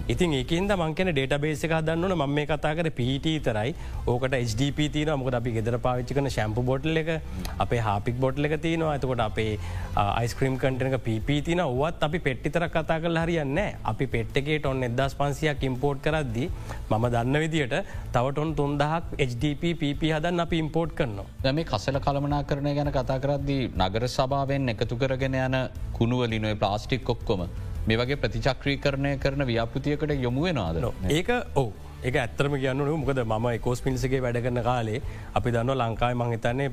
ඉතින් 0.09 0.39
ඒකන්ද 0.41 0.77
මංකන 0.79 1.13
ඩේට 1.13 1.37
බේසක 1.47 1.77
දන්නන 1.89 2.17
ම 2.19 2.35
මේ 2.39 2.47
කතා 2.53 2.75
කර 2.79 2.91
පිහිට 3.01 3.31
තරයි 3.49 3.75
ඕකට 4.07 4.35
HDP 4.43 4.89
තින 4.93 5.11
මොකද 5.21 5.35
අපි 5.39 5.51
ගෙදර 5.57 5.77
පාවිච්චි 5.87 6.15
කන 6.17 6.29
ශැම්පු 6.37 6.63
බොට්ල 6.71 7.01
එක 7.03 7.11
අපේ 7.59 7.81
හාපික් 7.87 8.17
බොට්ල 8.25 8.49
එක 8.49 8.55
තියෙනවා. 8.65 8.93
ඇතකොට 8.95 9.23
අපේ 9.27 9.59
අයිස්ක්‍රීම් 9.97 10.57
කටනක 10.59 10.99
පිපී 11.07 11.41
තින 11.43 11.61
ඔවත් 11.61 12.03
අපි 12.07 12.19
පෙට්ටිතර 12.27 12.67
කතා 12.77 12.99
කල 13.05 13.19
හරියන්න 13.23 13.59
අපි 13.85 14.07
පෙට්ටකේට 14.15 14.67
ඔන්න 14.67 14.87
එදස් 14.89 15.15
පන්සියක් 15.21 15.65
ඉම්පෝට් 15.71 16.03
කරද්දි 16.07 16.47
මම 16.91 17.07
දන්න 17.15 17.41
විදිට 17.45 17.75
තවටොන් 18.15 18.55
තුන්දහක් 18.61 19.17
HDP 19.29 19.75
PP 19.81 20.13
හදන්න 20.15 20.45
අපි 20.47 20.63
ඉම්පෝට් 20.65 20.97
කරනවා. 20.99 21.27
දැම 21.45 21.63
කසල 21.65 21.99
කළමනා 21.99 22.43
කරනය 22.45 22.75
ගැන 22.75 22.93
කතා 22.99 23.19
කරද්දී 23.25 23.71
නගර 23.81 24.09
සභාවෙන් 24.09 24.75
එකතු 24.75 25.01
කර 25.03 25.17
කරගෙන 25.23 25.35
යන 25.37 25.57
කුණුවලිනුවේ 25.93 26.57
ප්ලාස්ටික් 26.57 27.05
කොක්කොම 27.05 27.47
මේ 27.87 27.97
වගේ 27.97 28.17
ප්‍රතිචක්‍රී 28.17 28.79
කරණය 28.79 29.13
කරන 29.19 29.45
ව්‍යාපෘතියකට 29.45 30.15
යොමුුවෙනවාද 30.19 30.83
ඒක 31.11 31.31
ඕ 31.55 31.69
එක 32.03 32.17
ඇත්තරම 32.23 32.55
කියන්න 32.63 32.83
මොකද 33.03 33.21
ම 33.25 33.47
එකෝස් 33.53 33.83
පින්සගේ 33.85 34.21
වැඩ 34.25 34.39
කරන 34.45 34.61
කාලේ 34.69 35.01
අපි 35.39 35.53
දන්න 35.55 35.83
ලංකායි 35.83 36.19
මංහිතන්නේ 36.21 36.69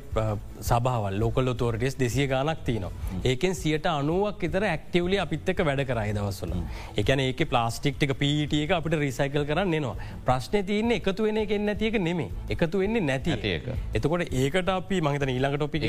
සබාවල් 0.69 1.19
ලෝකල් 1.23 1.53
තෝරටස් 1.53 1.97
දෙසිය 1.99 2.27
ගානක් 2.27 2.63
තියනවා. 2.67 2.91
ඒකෙන් 3.23 3.55
සියට 3.55 3.85
අනුවක් 3.91 4.43
එතර 4.49 4.65
ඇක්ටවලි 4.71 5.19
අපිත්තක 5.25 5.61
වැඩ 5.69 5.83
කරයි 5.91 6.15
දවස්සල. 6.17 6.53
එකන 6.97 7.23
ඒක 7.25 7.43
ප්ලාස්ටික්ටික 7.53 8.15
පීටියක 8.21 8.73
අපිට 8.79 8.97
රිසයිකල් 9.03 9.45
කරන්න 9.51 9.75
නවා. 9.77 9.95
ප්‍රශ්නය 10.25 10.63
තියන්නේ 10.71 11.01
එකතු 11.01 11.27
වෙන 11.27 11.41
එකෙන් 11.43 11.65
නැතියක 11.69 11.99
නෙමේ 12.07 12.29
එකතු 12.49 12.83
වෙන්නේ 12.83 13.07
නැති 13.09 13.37
ඒක. 13.53 13.69
එතකොට 13.93 14.25
ඒකට 14.43 14.73
අපි 14.77 15.01
මහිත 15.01 15.27
ඊළඟ 15.27 15.57
ටොපි 15.57 15.79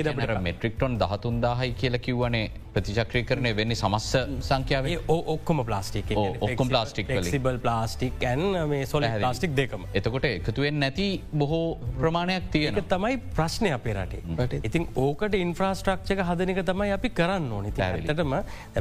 මෙට්‍රික්ටොන් 0.48 0.98
දහතුන්දාහයි 1.00 1.72
කියල 1.74 1.98
කිව්වනේ 1.98 2.50
ප්‍රතිචක්‍රී 2.74 3.24
කරණය 3.24 3.50
වෙන්නේ 3.56 3.76
සමස්ස 3.76 4.12
සංඛ්‍යාවේ 4.48 4.98
ඔක්කොම 5.08 5.64
ප්ලාස්ටික් 5.64 6.12
ඔක්කොම 6.16 6.68
ප්ලාස්ටික් 6.68 7.10
සිබල් 7.30 7.58
ප්ලාස්ටික් 7.64 8.24
ඇන් 8.30 8.42
මේ 8.70 8.86
සොල 8.86 9.06
ප්ලාස්ටික් 9.30 9.52
දෙකම. 9.54 9.82
එතකොට 9.94 10.24
එකතුවෙන් 10.26 10.76
නැති 10.82 11.06
බොහෝ 11.32 11.78
ප්‍රමාණයක් 11.98 12.50
තියෙන 12.52 12.78
තමයි 12.92 13.16
ප්‍රශ්නය 13.36 13.70
අපේ 13.76 13.94
රටේ. 13.94 14.60
ඉතින් 14.68 14.86
ඕකට 14.96 15.34
ඉන්ෆ්‍රස්ට්‍රක්ෂක 15.36 16.22
හදනක 16.28 16.64
තමයි 16.66 16.90
අපි 16.96 17.08
කරන්න 17.10 17.50
ඕනි. 17.52 17.72
ඇතටම 17.78 18.34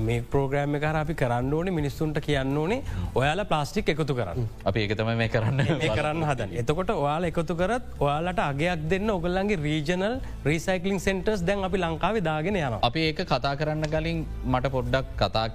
මේ 0.08 0.22
ප්‍රෝග්‍රෑම් 0.32 0.78
කර 0.84 0.98
අපි 1.04 1.16
කරන්න 1.22 1.54
ඕනේ 1.54 1.76
මිනිස්සුන්ට 1.80 2.20
කියන්න 2.28 2.58
ඕනේ 2.58 2.82
ඔයාලා 3.16 3.50
ප්ලාස්ටික් 3.52 3.94
එකතු 3.96 4.18
කරන්න. 4.20 4.48
අපි 4.66 4.86
ඒක 4.86 4.96
තමයි 4.98 5.16
මේ 5.22 5.30
කරන්න 5.30 5.62
කරන්න 5.98 6.26
හදන 6.30 6.58
එතකොට 6.64 6.94
ඔයාල 6.96 7.30
එකතු 7.32 7.58
කරත් 7.62 8.00
ඔයාලට 8.00 8.44
අගයක් 8.48 8.88
දෙන්න 8.94 9.10
ඔගල්ලන්ගේ 9.10 9.62
රීජනල් 9.68 10.20
රීසයිකලින් 10.46 11.00
සෙන්ටර්ස් 11.00 11.46
දැන් 11.50 11.68
අපි 11.70 11.84
ලංකාව 11.84 12.22
දාගෙන 12.30 12.62
යන 12.62 12.80
අපි 12.82 13.06
ඒක 13.10 13.22
කතා 13.26 13.54
කරන්න 13.62 13.92
ගලින් 13.96 14.26
මට 14.46 14.74
පොඩ්ඩක් 14.78 15.14
කතා 15.22 15.48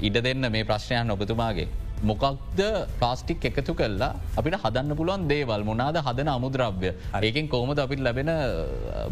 ඉඩ 0.00 0.22
දෙන්න 0.28 0.52
මේ 0.56 0.68
ප්‍රශ්නයන් 0.70 1.16
ඔබතුමාගේ 1.16 1.68
මොකක්ද 2.10 2.60
ප්ලාස්ටික් 3.00 3.44
එකතු 3.50 3.74
කල්ලා 3.80 4.10
අපිට 4.38 4.56
හදන්න 4.62 4.96
පුළුවන් 4.98 5.28
දේවල්? 5.32 5.62
මොනාද 5.70 5.96
හදන 6.06 6.30
අමුද්‍රව්‍ය? 6.34 6.90
ඒකෙන් 7.28 7.48
කෝමද 7.54 7.78
අපිට 7.84 8.04
ලැබෙන 8.06 8.30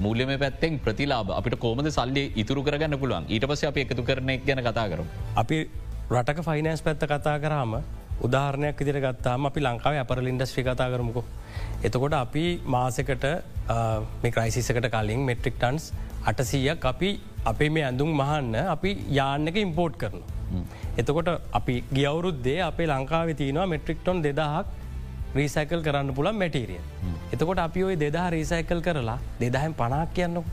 මූල්‍යම 0.04 0.32
පැත්තෙන් 0.42 0.78
ප්‍රතිලාබ 0.86 1.32
අපිට 1.38 1.56
කෝමද 1.64 1.88
සල්ලි 1.98 2.24
ඉතුරු 2.42 2.62
කරගන්න 2.68 2.98
පුළුවන්? 3.02 3.26
ඊට 3.34 3.48
පස 3.50 3.64
අප 3.70 3.80
එකතු 3.84 4.04
කරන 4.10 4.30
ගැන 4.46 4.62
කතා 4.68 4.86
කරු. 4.92 5.06
අපි 5.42 5.58
රටක 6.16 6.44
ෆයිනන්ස් 6.48 6.82
පැත්ත 6.86 7.04
කතා 7.12 7.36
කරාම 7.44 7.74
උදාහරණයක් 8.26 8.80
ඉදිර 8.84 8.98
ගත්තාම 9.04 9.48
අපි 9.50 9.60
ලංකාව 9.66 9.94
අපරල 10.04 10.26
ඉන්ඩස්්‍රි 10.32 10.62
කතා 10.68 10.88
කරමුකෝ. 10.92 11.24
එතකොට 11.86 12.14
අපි 12.24 12.44
මාසකට 12.74 13.24
මේ 14.22 14.32
ක්‍රයිසිසකට 14.36 14.88
කලින් 14.94 15.22
මෙට්‍රික් 15.30 15.56
ටන්ස් 15.62 15.84
අටසීයක් 16.26 16.84
අපි 16.84 17.10
අපේ 17.44 17.70
මේ 17.70 17.84
ඇඳුම් 17.84 18.10
මහන්න 18.20 18.54
අපි 18.66 18.90
යාන්නක 19.10 19.56
ඉම්පෝට් 19.56 19.96
කරනවා. 19.96 20.62
එතකොට 20.98 21.30
අපි 21.52 21.74
ගියවුරුද්දේ 21.92 22.58
අපේ 22.62 22.86
ලංකාව 22.86 23.34
තියනවා 23.34 23.66
මෙට්‍රික්ටොන් 23.66 24.22
දෙදහක් 24.22 24.66
රීසයිකල් 25.34 25.80
කරන්න 25.82 26.14
පුළන් 26.14 26.36
මැටීරිය. 26.36 26.82
එතකොට 27.32 27.58
අපි 27.58 27.84
ඔය 27.84 27.94
දෙදා 27.96 28.28
රීසයිකල් 28.30 28.82
කරලා 28.88 29.18
දෙදහම් 29.40 29.74
පනාක් 29.74 30.10
කියන්නක. 30.14 30.46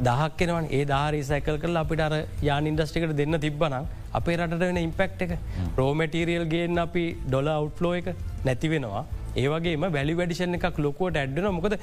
දහක් 0.00 0.32
කෙනවන් 0.38 0.66
ඒ 0.70 0.84
ධාරීසයිකල් 0.84 1.56
කල 1.58 1.76
අපිට 1.76 2.00
අර 2.00 2.14
යාන 2.42 2.66
ඉන්ඩස්ටිකට 2.66 3.14
දෙන්න 3.20 3.38
තිබ්බනම් 3.40 3.86
අපේ 4.12 4.36
රට 4.36 4.60
වෙන 4.62 4.78
ඉම්පෙක්් 4.78 5.22
එක 5.24 5.32
රෝමටීරියල් 5.76 6.44
ගේන්න 6.46 6.78
අපි 6.78 7.04
ඩොල 7.24 7.48
අවට්ලෝ 7.54 7.94
එක 8.00 8.08
නැති 8.44 8.70
වෙනවා 8.72 9.04
ඒවගේම 9.40 9.86
වැලි 9.96 10.14
වැඩිෂන් 10.20 10.58
එකක් 10.58 10.78
ලොකුවට 10.86 11.20
ඇඩ්ඩන 11.22 11.48
මොකද 11.58 11.76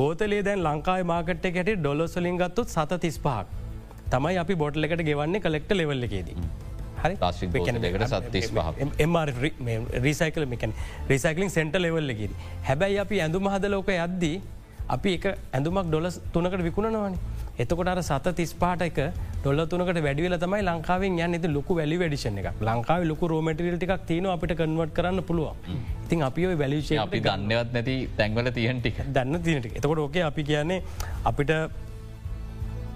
බෝතලේ 0.00 0.42
දැන් 0.48 0.62
ලංකායි 0.66 1.08
මාකට් 1.12 1.48
එකට 1.50 1.70
ඩොලොසලින් 1.80 2.38
ගත්තුත් 2.42 2.74
සත 2.76 3.00
තිස්පහක් 3.04 3.46
තමයි 4.14 4.38
අපි 4.44 4.54
බොට්ල 4.62 4.88
එකට 4.88 5.02
ගෙවන්නේ 5.08 5.44
කලෙක්ට 5.46 5.72
ලෙවල්ල 5.80 6.06
එකේදී. 6.08 6.36
රීසයිකල 10.06 10.46
මෙකැන 10.52 10.72
රිසයිකලින් 11.10 11.50
සෙන්ට 11.50 11.76
ලෙවල්ලකින් 11.84 12.32
හැබැයි 12.68 12.98
අපි 13.04 13.20
ඇඳුම 13.24 13.48
හද 13.54 13.72
ලෝක 13.74 13.90
යද්දී 13.96 14.36
අපි 14.96 15.12
එක 15.18 15.26
ඇඳුමක් 15.52 15.90
ඩොලස් 15.90 16.16
තුනකට 16.34 16.62
විකුණනවානේ 16.68 17.20
එතකොට 17.58 17.88
අර 17.92 18.00
සත 18.02 18.34
තිස්පාට 18.40 18.82
එක 18.88 18.98
ඩොල්ල 19.42 19.62
තුනකට 19.72 20.00
වැඩිවල 20.06 20.36
තමයි 20.44 20.62
ලංකාවෙන් 20.68 21.18
යන්න. 21.18 21.36
ඇති 21.36 21.48
ලොකු 21.56 21.78
වැලි 21.78 21.96
වැඩිෂන 22.02 22.38
එක 22.42 22.48
ලංකාව 22.68 23.08
ලොකු 23.12 23.30
රෝමටිල් 23.32 23.76
ටික් 23.78 23.94
තියන 24.10 24.28
අපිට 24.34 24.54
කන්වට 24.60 24.94
කරන්න 24.98 25.22
පුළුව 25.30 25.48
ඉතින් 26.04 26.22
අපි 26.28 26.46
ඔය 26.50 26.56
වැලිෂය 26.62 27.00
අපි 27.06 27.20
ගන්නවත් 27.26 27.72
නැති 27.76 27.96
තැන්වල 28.18 28.50
තියන්ටික 28.58 28.98
දන්න 29.16 29.42
තිනට 29.46 29.66
එතකොට 29.72 30.02
ඕකේ 30.04 30.24
අපි 30.30 30.42
කියන්නේ 30.50 30.80
අපිට 31.30 31.52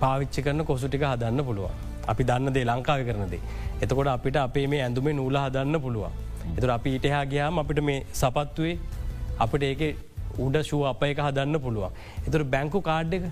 පාවිච්චි 0.02 0.44
කරන 0.44 0.64
කොසු 0.64 0.88
ටික 0.88 1.04
හදන්න 1.04 1.44
පුළුවන්. 1.48 1.74
අපි 2.10 2.22
දන්න 2.28 2.52
දේ 2.56 2.64
ලංකාව 2.70 3.00
කරනදේ 3.08 3.40
එතකොට 3.84 4.08
අපිට 4.16 4.36
අපේ 4.46 4.66
මේ 4.72 4.82
ඇඳුමේ 4.86 5.14
නූල 5.20 5.36
හදන්න 5.44 5.80
පුළුවන්. 5.84 6.12
එතුර 6.56 6.70
අපි 6.76 6.90
ඊටහා 6.96 7.24
ගයාම 7.32 7.60
අපිට 7.62 7.80
මේ 7.88 8.00
සපත්තුවේ 8.20 8.76
අපිට 9.44 9.62
ඒක 9.70 9.82
උඩ 10.44 10.56
ශුව 10.70 10.82
අප 10.92 11.02
එක 11.04 11.20
හදන්න 11.26 11.60
පුළුවන්. 11.64 11.92
එතුර 12.26 12.42
බැංකු 12.54 12.80
කාඩ් 12.88 13.14
එක 13.18 13.24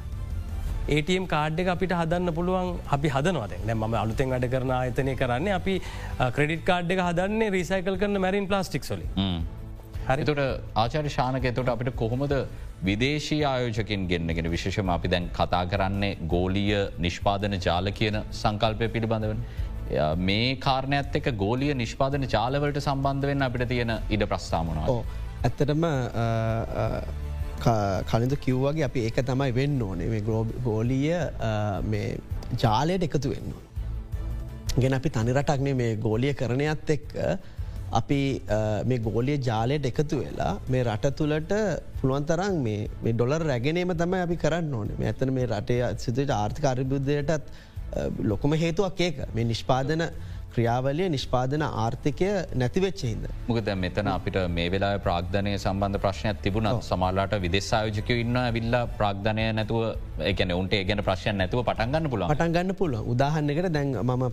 ඒටම් 0.97 1.29
කාඩ් 1.35 1.61
එක 1.65 1.71
අපිට 1.75 1.95
හදන්න 2.01 2.35
පුළුවන් 2.39 2.73
අපි 2.97 3.13
හදනවද 3.17 3.69
නැම 3.69 4.01
අලුතෙන් 4.03 4.35
වැඩ 4.35 4.49
කරන 4.55 4.73
ආයතනය 4.79 5.15
කරන්නේ 5.23 5.55
අපි 5.61 5.77
ක්‍රඩිට 6.39 6.65
කාඩ් 6.71 6.97
එක 6.97 7.05
හදන්නේ 7.07 7.53
රීසයිකල් 7.57 8.01
කරන 8.03 8.23
මැරින් 8.27 8.49
ප්ලාස්ටික් 8.53 8.91
සොලි 8.91 9.07
හරිතුට 10.09 10.41
ආචාර 10.83 11.07
ශානක 11.17 11.47
එතොට 11.51 11.71
අපිට 11.75 11.93
කොහොමද 12.03 12.35
විදේශී 12.83 13.41
ආයෝජකින් 13.45 14.09
ගෙන්න්නගෙන 14.11 14.51
විශේෂම 14.51 14.91
අපි 14.97 15.09
දැන් 15.15 15.31
කතා 15.39 15.65
කරන්නේ 15.73 16.13
ගෝලිය 16.35 16.83
නිෂ්පාදන 17.07 17.57
ජාල 17.61 17.93
කියන 18.01 18.19
සංකල්පය 18.33 18.89
පිළිබඳවන්. 18.95 19.41
මේ 20.21 20.57
කාරණයත් 20.67 21.17
එක 21.21 21.31
ගෝලිය 21.37 21.73
නිෂ්පාදන 21.75 22.29
ජාලවලට 22.35 22.81
සම්බන්ධ 22.81 23.31
වෙන්න 23.31 23.49
අපිට 23.49 23.69
තියෙන 23.69 23.95
ඉඩ 24.09 24.29
ප්‍රස්ථාමනවා. 24.33 24.99
ඇත්තටම 25.41 25.85
කලින්ද 28.11 28.35
කිව්වගේ 28.47 28.85
අපි 28.89 29.05
ඒක 29.09 29.21
තමයි 29.31 29.53
වෙන්න 29.61 29.83
ඕනේ. 29.83 30.09
මේ 30.15 30.27
ගෝබ 30.31 30.49
ගෝලිය 30.65 31.13
ජාලයට 32.63 33.07
එකතු 33.09 33.35
වෙන්න. 33.35 33.53
ගෙන 34.83 34.99
අපි 34.99 35.11
තනිරටක්නේ 35.17 35.75
මේ 35.83 35.97
ගෝලිය 36.07 36.35
කරණයත් 36.41 36.91
එක්ක 36.97 37.15
අපි 38.01 38.21
මේ 38.91 38.99
ගෝලිය 39.07 39.39
ජාලයට 39.49 39.89
එකතු 39.91 40.21
වෙලා 40.23 40.53
මේ 40.73 40.83
රට 40.85 41.15
තුළට 41.21 41.53
පුළුවන්තරම් 42.01 42.59
මේ 42.67 43.13
ඩොලර් 43.13 43.47
රැගෙනීම 43.51 43.95
තමයි 44.03 44.21
අපි 44.27 44.37
කරන්න 44.45 44.75
ඕන. 44.81 44.91
මේ 44.99 45.13
ඇතන 45.13 45.33
මේ 45.39 45.47
රටේ 45.53 45.95
සිතට 46.05 46.31
ආර්ථික 46.41 46.69
අරිබුද්ධයටත් 46.73 47.47
ලොකුම 48.31 48.53
හේතුවක් 48.65 49.01
ඒක. 49.07 49.23
මේ 49.35 49.49
නිෂ්පාදන 49.53 50.05
ක්‍රියාවලිය 50.55 51.09
නිෂ්පාදන 51.15 51.65
ආර්ථිකය 51.65 52.29
නැතිවෙච්චහිද. 52.55 53.23
මුකද 53.49 53.69
මෙතන 53.85 54.09
අපිට 54.09 54.39
මේ 54.51 54.69
වෙලා 54.71 54.93
ප්‍රාග්ධනය 55.07 55.53
සම්බන්ධ 55.57 56.01
ප්‍රශ්නයක් 56.05 56.43
තිබුණත් 56.45 56.85
සමාලාට 56.91 57.35
විදෙස්සායෝජකය 57.45 58.21
ඉන්න 58.25 58.39
විල්ලා 58.57 58.85
ප්‍රාග්ධනය 58.99 59.45
නැතුව 59.59 59.83
එකන 60.23 60.53
උන්ට 60.53 60.73
ඒගැන 60.73 61.03
ප්‍රශ්න 61.09 61.39
නැතුව 61.41 61.63
පටන්ගන්න 61.69 62.11
පුල 62.13 62.25
පටන්ගන්න 62.31 62.75
පුළුව 62.81 63.11
උදාහන්නකට 63.15 63.71
දැන් 63.77 63.95
ම 64.03 64.25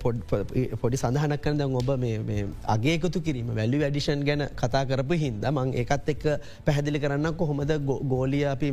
පොඩි 0.82 1.02
සඳහනක් 1.02 1.42
කන 1.42 1.62
දැන් 1.62 1.76
ඔබ 1.82 1.90
අගේකුතු 2.76 3.22
කිරීම 3.22 3.52
වැලි 3.60 3.82
වැඩිෂන් 3.84 4.26
ගැන 4.30 4.46
කතා 4.56 4.84
කරපු 4.86 5.20
හින්ද 5.24 5.46
මං 5.52 5.74
ඒකත් 5.76 6.10
එක්ක 6.16 6.26
පැහැදිලි 6.66 7.00
කරන්න 7.00 7.32
කොහොමද 7.36 7.76
ගෝලිය 8.14 8.46
අපි 8.46 8.72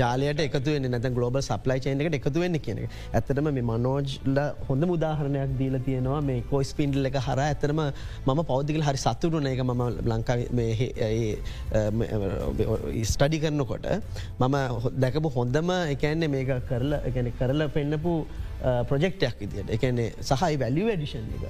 ජාලයට 0.00 0.44
එකතු 0.46 0.78
නැත 0.86 1.08
ගලෝබ 1.14 1.40
සප්ලයි 1.42 1.80
චේනකට 1.80 2.18
එකතු 2.20 2.38
වෙන්න 2.40 2.60
කියන 2.60 2.84
ඇතටම 2.84 3.50
මේ 3.50 3.66
මනෝජ්ල 3.70 4.40
හොඳ 4.68 4.90
මුදාහරණයක් 5.20 5.58
දීල 5.58 5.76
තියෙනවා. 5.86 6.20
මේ 6.22 6.42
කොයිස් 6.50 6.72
පින්ඩල් 6.78 7.06
එක 7.10 7.16
හර 7.26 7.38
ඇතරම 7.46 7.80
මම 8.26 8.40
පෞද්දිකල් 8.50 8.82
හරි 8.88 9.00
සතුරුන 9.04 9.46
එක 9.52 9.60
මම 9.64 9.82
ලංකා 10.12 10.36
ස්ටඩි 13.12 13.38
කරනකොට 13.44 13.86
මම 14.40 14.56
දැකපු 15.04 15.32
හොඳම 15.38 15.70
එකන්නේ 15.94 16.32
මේක 16.36 16.52
කරලා 16.70 17.00
එකන 17.08 17.32
කරලා 17.40 17.68
පෙන්න්නපු 17.76 18.12
ප්‍රජෙක්ටයක් 18.90 19.46
ඉදිට 19.46 19.72
එකන්නේ 19.76 20.10
සහයි 20.30 20.60
වැලි 20.64 20.82
වැඩිෂන් 20.90 21.24
එක. 21.36 21.44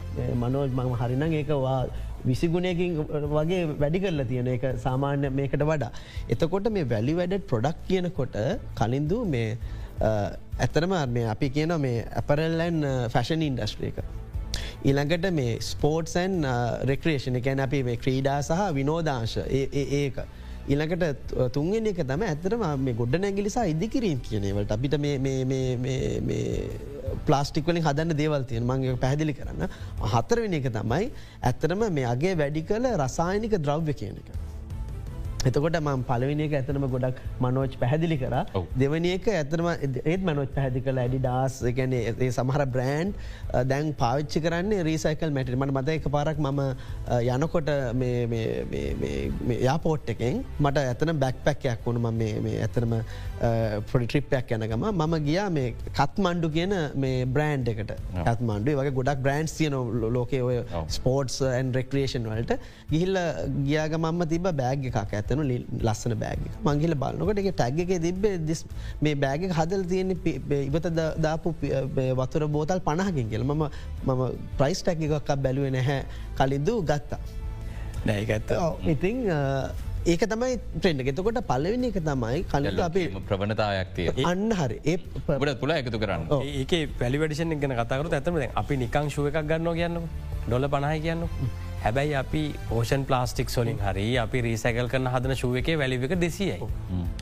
මනෝජ් 0.44 0.70
මම 0.78 0.94
හරින 1.02 1.26
ඒකවා 1.40 1.80
විසිගුණයකින් 2.28 2.96
වගේ 3.34 3.60
වැඩි 3.82 3.98
කරලා 4.06 4.30
තියෙන 4.30 4.48
එක 4.56 4.64
සාමාන්‍ය 4.86 5.28
මේකට 5.40 5.62
වඩා. 5.72 5.92
එතකොට 6.32 6.72
මේ 6.76 6.88
වැලි 6.94 7.14
වැඩඩ 7.20 7.46
ප්‍රොඩක්් 7.52 7.78
කියනකොට 7.88 8.36
කලින්දු 8.80 9.20
මේ 9.34 9.58
ඇතරම 10.00 10.94
මේ 11.08 11.26
අපි 11.28 11.50
කියන 11.50 11.76
මේ 11.80 12.04
ඇපරල්ලන් 12.16 12.82
ෆැෂන් 13.12 13.42
ඉන්ඩස්ට්‍රේක. 13.42 14.02
ඊළඟට 14.84 15.30
මේ 15.32 15.56
ස්පෝර්ට්සන් 15.62 16.44
රෙක්‍රේෂණ 16.90 17.40
එකැන 17.40 17.60
අපි 17.60 17.82
මේ 17.82 17.96
ක්‍රීඩා 17.96 18.38
සහ 18.42 18.70
විනෝදාංශ 18.74 19.36
ඒක. 19.46 20.22
ඊළඟට 20.68 21.34
තුන්ගෙන 21.52 21.86
එක 21.86 22.02
තම 22.04 22.24
ඇතරම 22.26 22.64
මේ 22.78 22.94
ගොඩ 22.94 23.16
නැගිලිසා 23.18 23.66
ඉදිකිරීම් 23.74 24.20
කියනවට 24.20 24.74
අපිට 24.76 24.96
ප්ලාස්ටික්වලින් 27.26 27.84
හදන්න 27.84 28.16
දේවල්තියෙන් 28.16 28.66
මගේ 28.66 28.96
පැහදිලි 29.04 29.34
කරන්න 29.34 29.66
හතරවෙන 30.12 30.54
එක 30.54 30.70
තමයි 30.72 31.10
ඇත්තරම 31.42 31.84
මේ 31.92 32.06
අගේ 32.06 32.36
වැඩි 32.36 32.62
කළ 32.64 32.94
රසායනික 32.96 33.58
ද්‍රව්‍ය 33.58 33.94
කියන 33.94 34.22
එක. 34.22 34.49
එතකොට 35.48 35.76
ම 35.80 36.02
පලවිනික 36.08 36.52
ඇතනම 36.58 36.84
ගොඩක් 36.94 37.20
මනෝච් 37.44 37.74
පැහැදිලි 37.82 38.16
කර. 38.22 38.34
දෙවනික 38.82 39.28
ඇතනම 39.34 39.68
ඒත් 40.12 40.22
මනොච් 40.28 40.50
පැහදි 40.56 40.82
කළ 40.86 41.00
ඇඩි 41.04 41.20
ඩාස් 41.24 41.54
ගැන 41.78 41.94
ඒ 41.98 42.28
සමහර 42.38 42.64
බ්‍රෑන්් 42.74 43.14
දැන් 43.70 43.92
පාවිච්චි 44.02 44.42
කරන්නේ 44.46 44.84
රීසයිකල් 44.88 45.32
මැටි 45.36 45.56
මට 45.60 45.76
මත 45.76 45.94
එක 45.96 46.08
පාරක් 46.16 46.42
මම 46.46 46.60
යනකොට 47.36 47.70
යාපෝට් 49.68 50.12
එකෙන් 50.14 50.44
මට 50.64 50.84
ඇතන 50.92 51.14
බැක් 51.24 51.40
පැක්යක් 51.48 51.86
වුණු. 51.86 52.10
ම 52.10 52.20
ඇතරම 52.66 52.94
පොඩිට්‍රිප්පයක් 53.92 54.52
යනගම 54.58 54.86
මම 54.90 55.16
ගියා 55.28 55.48
මේ 55.56 55.72
කත්මණ්ඩු 56.00 56.52
කියන 56.58 56.76
මේ 57.06 57.24
බ්‍රෑන්් 57.36 57.66
එකට. 57.74 57.96
කත්මණ්ඩුව 58.28 58.82
වගේ 58.82 58.96
ගොඩක් 59.00 59.24
බ්‍රන්ස් 59.26 59.56
තියන 59.58 59.78
ලෝකේ 60.18 60.42
ඔය 60.50 60.60
ස්පෝර්ට්ස් 60.98 61.40
ඇන් 61.54 61.72
රෙක්‍රේෂන් 61.80 62.30
වලට. 62.34 62.60
ගිහිල්ල 62.92 63.18
ගියාග 63.70 63.98
මම 64.02 64.22
තිබ 64.34 64.48
බෑග් 64.62 64.88
එකක් 64.92 65.18
ඇත 65.20 65.28
ඇතනු 65.30 65.44
ලස්සන 65.86 66.14
බෑග 66.22 66.40
මංගිල 66.66 66.94
බලන්නකොට 67.02 67.40
එක 67.42 67.50
ටැග්ගේ 67.58 67.98
තිබේ 68.06 68.38
දිස් 68.48 68.62
මේ 69.06 69.14
බෑග 69.24 69.42
හදල් 69.58 69.84
තියෙන 69.90 70.10
ඉවත 70.68 70.88
දාපු 71.26 71.54
වතුර 72.20 72.42
බෝතල් 72.56 72.80
පණහකින් 72.88 73.28
කියල. 73.32 73.44
මම 73.50 73.62
මම 74.06 74.22
ප්‍රයිස් 74.58 74.82
ටැක් 74.82 75.04
එකක් 75.06 75.30
බැලුව 75.44 75.70
නැහැ. 75.76 76.00
කලින්දු 76.38 76.74
ගත්තා. 76.90 77.20
නෑඇත්ත 78.08 78.50
ඉතිං 78.94 79.16
ඒක 80.10 80.22
තමයි 80.32 80.52
ට්‍රෙන්ඩ 80.58 81.08
එතකොට 81.12 81.40
පලවෙනි 81.52 81.88
එක 81.92 81.98
තමයි 82.10 82.42
කලට 82.52 82.82
අපේ 82.88 83.22
ප්‍රවණතායක් 83.30 83.88
තිය 83.96 84.26
අන්න 84.32 84.50
හරි. 84.60 84.78
ඒට 84.92 85.58
තුළ 85.62 85.74
එකතු 85.78 85.98
කරන්න. 86.04 86.26
ඒක 86.60 86.72
පැලිවැඩිෂන් 87.00 87.56
ගැන 87.62 87.76
කතකරු 87.80 88.14
ඇතම 88.18 88.42
අපි 88.62 88.82
නිකං 88.84 89.10
ශුව 89.16 89.28
එකක් 89.30 89.42
ගන්න 89.50 89.74
කියන්න 89.80 89.98
ඩොල 90.46 90.66
පණහයි 90.74 91.00
කියන්න 91.06 91.22
හැබැයි 91.84 92.14
අපි 92.22 92.42
ඕෂන් 92.76 93.04
ප්ලාස්ටික් 93.08 93.48
සොලින් 93.54 93.78
හරි 93.78 94.06
අපි 94.24 94.42
රීසැකල් 94.46 94.88
කරන 94.92 95.08
හදන 95.12 95.34
ශුව 95.40 95.56
එක 95.60 95.70
වැලික 95.80 96.14
දෙසියයි. 96.24 96.58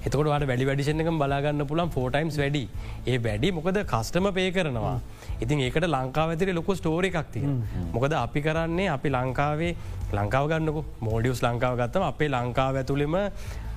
එතකොට 0.07 0.29
වට 0.33 0.49
වැඩි 0.51 0.67
වැඩිෂණ 0.71 1.03
එක 1.05 1.11
බලාගන්න 1.23 1.67
පුළන් 1.71 1.93
ෆෝටයිම්ස් 1.97 2.39
වැඩි. 2.43 2.65
ඒ 3.07 3.19
වැඩි 3.19 3.53
මොකද 3.53 3.79
කස්ටම 3.93 4.29
පේ 4.39 4.51
කරනවා. 4.51 4.97
ඉතින් 5.41 5.63
ඒකට 5.67 5.87
ලංකාව 5.89 6.35
ඇතිරි 6.35 6.57
ලොකු 6.59 6.75
ස්ටෝරි 6.75 7.13
එකක්තිය 7.13 7.47
මොකද 7.95 8.19
අපි 8.25 8.43
කරන්නේ 8.43 8.89
අපි 8.97 9.09
ලංකාවේ 9.11 9.73
ලංකාව 10.13 10.51
ගන්නක. 10.51 10.85
මෝඩියස් 11.01 11.43
ලංකාව 11.43 11.79
ගත්තම 11.81 12.11
අපේ 12.11 12.29
ලංකාව 12.29 12.83
ඇතුළෙම 12.83 13.17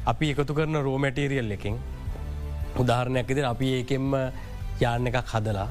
අපි 0.06 0.34
එකතු 0.34 0.54
කරන 0.54 0.82
රෝමැටීරියල් 0.82 1.52
එකින් 1.52 1.78
උදාහරණයක් 2.78 3.32
ඉතින් 3.32 3.46
අපි 3.46 3.74
ඒකෙන්ම 3.78 4.14
යාන්න 4.82 5.08
එකක් 5.08 5.28
හදලා 5.34 5.68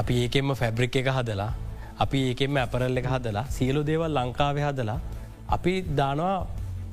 අපි 0.00 0.14
ඒකෙන්ම 0.22 0.54
ෆැබ්‍රික් 0.54 0.96
එක 0.96 1.10
හදලා 1.16 1.52
අපි 2.04 2.20
ඒකෙම 2.30 2.58
ඇපරල්ල 2.62 3.00
එක 3.02 3.06
හදලා 3.14 3.44
සියලු 3.56 3.82
දේවල් 3.90 4.18
ලංකාව 4.18 4.58
හදලා 4.66 4.98
අපි 5.56 5.74
දානවා 6.00 6.34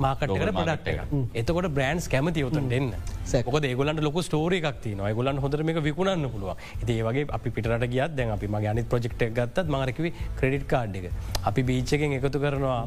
මාකටකට 0.04 0.52
පඩක්ට 0.58 0.90
එක 0.92 1.00
එතකොට 1.42 1.68
බ්‍රන්ස් 1.78 2.06
කැමති 2.14 2.44
යොතුන් 2.44 2.68
දෙන්න. 2.74 2.92
සැකො 3.32 3.60
ඒගලන්ට 3.70 4.04
ලොක 4.08 4.20
ස්ටෝරි 4.28 4.60
එකක් 4.62 4.86
න 4.96 5.02
ගලන් 5.18 5.42
හොඳර 5.46 5.64
මේ 5.70 5.84
විකුණන්න 5.88 6.30
පුළුව 6.34 6.52
ඒ 6.88 7.00
වගේ 7.08 7.26
අපි 7.38 7.54
පිටට 7.56 7.88
ගියත් 7.94 8.16
දැන් 8.18 8.32
අපි 8.38 8.48
මගේ 8.56 8.72
අනිත් 8.74 8.90
ප්‍රජෙක්් 8.94 9.16
ගත්තත් 9.38 9.68
මරකිවි 9.76 10.14
ක්‍රඩිට් 10.40 10.68
කාඩ් 10.74 11.00
එක. 11.00 11.10
අපි 11.50 11.62
බීච්චකෙන් 11.70 12.16
එකතු 12.20 12.44
කරනවා 12.46 12.80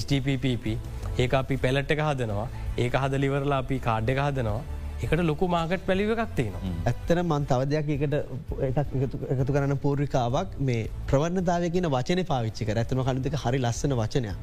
HDPPP 0.00 0.66
ඒ 1.18 1.28
අපි 1.42 1.56
පැලට් 1.64 1.96
එක 1.96 2.00
හදනවා. 2.08 2.48
ඒක 2.78 2.94
හදලිවරලා 3.02 3.60
අපි 3.64 3.78
කාඩ් 3.88 4.08
එක 4.14 4.22
හදනවා 4.26 4.62
එකට 5.04 5.24
ලොකු 5.30 5.48
මාකට් 5.54 5.86
පැලිව 5.88 6.12
එකක් 6.14 6.34
තියෙනවා. 6.40 6.74
ඇත්තන 6.90 7.22
මන් 7.24 7.46
තව 7.52 7.60
දෙයක් 7.72 7.88
එකට 7.96 8.14
එකතු 9.38 9.52
කරන්න 9.56 9.80
පූර්රිකාවක් 9.86 10.58
මේ 10.68 10.90
ප්‍රවර්ණතාව 11.12 11.70
කියන 11.76 11.88
වචන 11.96 12.24
පාවිච්චික 12.32 12.74
ඇතම 12.74 13.02
කලුතික 13.08 13.40
හරි 13.44 13.64
ලස්සන 13.64 13.96
වචනයක්. 14.02 14.38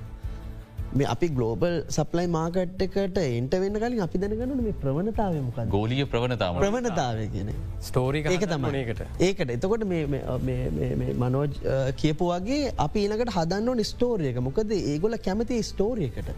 මේ 0.99 1.07
අපි 1.13 1.27
ගලෝබල් 1.37 1.75
සප්ලයි 1.95 2.27
මාකට් 2.35 2.81
එකට 2.85 3.17
එන්ට 3.23 3.53
වෙන්න 3.63 3.77
කලින් 3.83 4.01
අපි 4.05 4.21
දැනගන්න 4.23 4.63
මේ 4.67 4.75
ප්‍රවණතාවමක 4.83 5.57
ගෝලිය 5.75 6.05
ප්‍රවණතාව. 6.13 6.59
ප්‍රවණතාව 6.63 7.19
කියන 7.35 7.51
ස්ටෝරි 7.89 8.23
ඒක 8.33 8.45
තමයිකට 8.53 9.01
ඒකට. 9.27 9.49
එතකොට 9.55 9.83
මනෝජ් 11.23 11.51
කියපු 12.01 12.29
වගේ 12.31 12.71
අපි 12.85 13.05
ඊනකට 13.05 13.33
හදන්න 13.37 13.83
ස්ටෝරියක 13.91 14.39
මොකද 14.47 14.73
ඒගොල 14.77 15.17
කැමති 15.27 15.59
ස්ටෝරියකට 15.71 16.31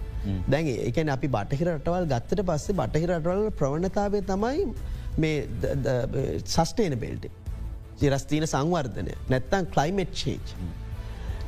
දැන් 0.55 0.73
එකන 0.89 1.13
අපි 1.17 1.31
බටහිර 1.37 1.71
රටවල් 1.75 2.09
ගත්තට 2.13 2.45
පස්සේ 2.51 2.77
බටහිර 2.81 3.15
රටවල් 3.17 3.49
ප්‍රවණතාවය 3.61 4.21
තමයි 4.33 4.67
මේ 5.23 5.37
සස්ටේන 6.57 6.95
බෙල්ටි 7.05 7.29
චිරස්තිීන 8.01 8.45
සංවර්ධනය. 8.53 9.13
නැත්තන් 9.29 9.67
කලයිමට් 9.73 10.15
චේච්. 10.21 10.55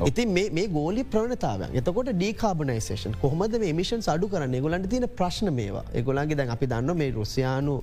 ඉතින් 0.04 0.28
මේ 0.34 0.68
ගෝලි 0.68 1.04
ප්‍රවණතාව 1.04 1.62
එතකොට 1.80 2.10
ඩීකාබනයිසේෂන් 2.12 3.14
කොහොමද 3.22 3.56
මිෂන් 3.80 4.02
අඩු 4.14 4.28
කරන්න? 4.28 4.56
ගොලන්ට 4.62 4.90
තින 4.90 5.08
ප්‍රශ්න 5.20 5.50
මේවා. 5.60 5.84
එගොලන්ගේ 5.94 6.36
දැන් 6.36 6.50
අපි 6.50 6.68
දන්න 6.68 6.98
මේ 6.98 7.12
රුසියානු 7.12 7.76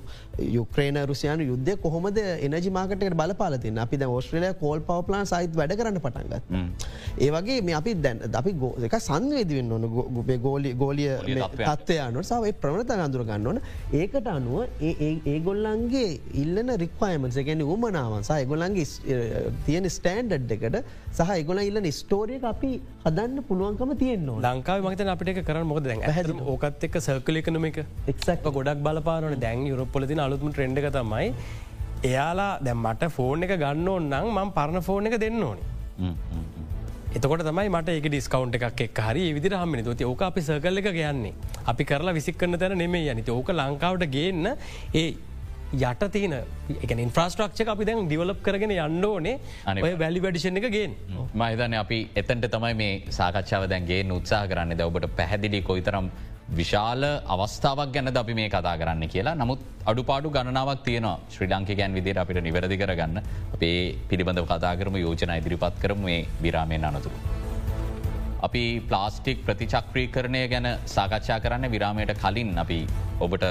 යුක්‍රේන 0.56 0.98
රුසියානු 1.10 1.46
යුද්ධ 1.50 1.80
කොහොමද 1.84 2.18
එනජි 2.18 2.70
මාකට 2.70 3.04
බලපාලතින 3.20 3.78
අපි 3.78 3.96
ද 3.96 4.08
ෝස්ට්‍රලය 4.16 4.52
කෝල් 4.60 4.80
පවපලාන් 4.88 5.24
සයිත් 5.32 5.56
වැඩ 5.56 5.72
කරන්න 5.78 6.00
පටන්ගත්. 6.04 6.42
ඒවගේ 7.18 7.62
මේ 7.62 7.76
අපි 7.80 7.94
දැන් 7.94 8.20
අපි 8.42 8.52
ගෝ 8.52 8.74
එක 8.88 8.98
සංවේදවෙන්න 9.00 9.72
ඕන 9.72 9.88
ගුපේ 10.18 10.38
ගෝලි 10.46 10.74
ගෝලිය 10.74 11.16
තත්වයනු 11.62 12.26
සාව 12.32 12.44
ප්‍රවණත 12.60 12.92
අඳුර 13.06 13.24
ගන්න 13.24 13.46
ඕන. 13.46 13.62
ඒකට 14.02 14.28
අනුව 14.34 14.68
ඒගොල්ලන්ගේ 14.82 16.20
ඉල්ලන 16.44 16.76
රික්වයමන්ස 16.84 17.40
ගැන 17.48 17.64
උමනාවන්සා 17.76 18.38
එගොලන්ගේ 18.44 18.86
තියෙන 19.66 19.90
ස්ටෑන්ඩඩ් 19.98 20.56
එකට 20.58 20.78
සහ 21.16 21.34
එගොල 21.40 21.64
ඉල්ල 21.64 21.80
නිස් 21.80 22.01
ස්ටෝරිය 22.02 22.38
අපි 22.52 22.70
හදන්න 23.06 23.44
පුළුවන්කම 23.48 23.92
තියෙන්නවා 24.02 24.54
ලංකාව 24.54 24.88
මත 24.90 25.08
අපිට 25.14 25.42
කරන්න 25.48 25.68
මොකද 25.72 25.90
හැම 26.10 26.40
ඕකත් 26.52 26.86
එක් 26.88 26.96
සර්කලි 27.06 27.42
කනම 27.46 27.66
එක. 27.70 27.78
එක්ක් 28.08 28.48
ගොඩක් 28.56 28.80
බලපාරන 28.86 29.36
දැන් 29.44 29.66
යුරපොලතින 29.72 30.24
අලුත්ම 30.26 30.50
ට්‍රෙන්ඩ 30.50 30.88
තමයි 30.98 31.28
එයාලා 32.04 32.52
දැම් 32.66 32.80
මට 32.84 33.12
ෆෝන් 33.16 33.46
එක 33.46 33.54
ගන්න 33.58 33.88
ඕන්නම් 33.94 34.32
මං 34.34 34.52
පරණ 34.58 34.86
ෆෝන් 34.88 35.10
එක 35.10 35.18
දෙන්න 35.24 35.42
ඕනි. 35.42 35.64
එතකොට 37.12 37.42
තමයි 37.46 37.68
මට 37.68 37.92
ඒක 37.92 38.06
ඩිස්කවන්් 38.08 38.54
එකක් 38.58 38.80
එක් 38.86 39.00
හරි 39.06 39.24
විදිර 39.36 39.54
හමනි 39.58 39.82
ති 39.92 40.04
ඕක 40.04 40.22
අපි 40.28 40.40
සකල්ල 40.46 40.80
එක 40.82 40.88
ගයන්නේ 40.96 41.34
අපි 41.72 41.84
කරලා 41.84 42.16
විසික්කන්න 42.18 42.58
තැන 42.60 42.78
නෙමේ 42.78 43.12
යනි 43.12 43.24
ඕක 43.34 43.52
ලංකාවට 43.52 44.06
ගේන්න 44.14 44.48
ඒ 44.94 45.06
යට 45.72 46.02
තියන 46.14 46.34
එක 46.84 46.90
ඉන්ෆ්‍රස්ට්‍රක්ෂ 47.04 47.70
අපි 47.74 47.84
දැන් 47.88 48.08
ඩිවලප් 48.08 48.42
කරගෙන 48.46 48.74
යන්න 48.74 49.04
ඕනේ. 49.10 49.38
ඔය 49.86 49.94
වැලි 50.02 50.20
වැඩිෂණ 50.24 50.60
එක 50.60 50.68
ගෙන් 50.76 50.96
මහිතන 51.34 51.78
අපි 51.84 51.98
එතන්ට 52.22 52.50
තමයි 52.54 52.74
මේ 52.82 53.00
සාකච්ඡාව 53.18 53.68
දැන්ගේ 53.72 54.04
උත්සා 54.18 54.44
කරන්න. 54.50 54.76
ද 54.76 54.84
ඔබට 54.88 55.08
පැහැදිලි 55.16 55.62
කොයිතරම් 55.70 56.10
විශාල 56.58 57.04
අවස්ථාවක් 57.34 57.92
ගැන 57.94 58.16
අපි 58.22 58.34
මේ 58.34 58.48
කතා 58.54 58.76
කරන්න 58.80 59.08
කියලා. 59.14 59.34
නමුත් 59.42 59.60
අඩුපාඩු 59.90 60.34
ගණනාවක් 60.36 60.82
තියන 60.88 61.08
ශ්‍රී 61.34 61.48
ලංක 61.52 61.76
ගැන් 61.80 61.94
විදිර 61.98 62.18
අපිට 62.22 62.42
නිවැරදි 62.48 62.76
කරගන්න. 62.82 63.22
අපේ 63.54 63.78
පිළිබඳව 64.10 64.48
කතා 64.54 64.74
කරම 64.80 64.96
යෝජන 65.04 65.38
ඉදිරිපත් 65.38 65.80
කරම 65.84 66.04
මේ 66.08 66.26
විරාමයෙන් 66.42 66.84
අනතුරු. 66.90 67.41
අපි 68.42 68.64
ප්ලාස්ටික් 68.88 69.38
ප්‍රතිචක්්‍රී 69.46 70.08
කරණය 70.08 70.42
ගැන 70.48 70.68
සාකච්ඡා 70.86 71.38
කරන්න 71.40 71.70
විරාමයට 71.70 72.12
කලින් 72.16 72.50
අපි 72.58 72.80
ඔබට 73.20 73.44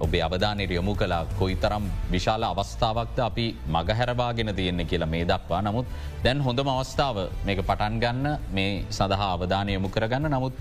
ඔබේ 0.00 0.22
අවධානයට 0.22 0.70
යොමු 0.70 0.94
කලා 0.94 1.22
කොයි 1.38 1.56
තරම් 1.56 1.84
විශාල 2.10 2.42
අවස්ථාවක්ද 2.44 3.18
අපි 3.20 3.46
මගහැරවාගෙන 3.68 4.54
තියෙන්නේ 4.54 4.86
කියලා 4.86 5.08
මේ 5.08 5.24
දක්වා. 5.24 5.62
නමුත් 5.62 5.86
දැන් 6.24 6.40
හොඳම 6.40 6.68
අවස්ථාව 6.68 7.16
මේක 7.44 7.62
පටන් 7.62 8.00
ගන්න 8.00 8.26
මේ 8.50 8.84
සඳහා 8.90 9.30
අවධානය 9.32 9.72
යොමු 9.72 9.88
කරගන්න. 9.88 10.30
නමුත් 10.30 10.54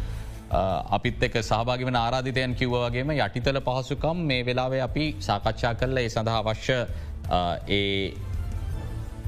අපිත් 0.90 1.24
එක 1.24 1.36
සහභාගිවන 1.42 1.96
ආරාධිතයන් 1.96 2.56
කිව්වගේම 2.56 3.12
යටිතල 3.18 3.60
පහසුකම් 3.62 4.18
මේ 4.24 4.42
වෙලාවේ 4.44 4.82
අපි 4.82 5.06
සාකච්ඡා 5.20 5.74
කරල 5.76 5.98
ඒ 5.98 6.10
සඳහා 6.10 6.40
අවශ්‍ය 6.44 6.80
ඒ 7.70 8.14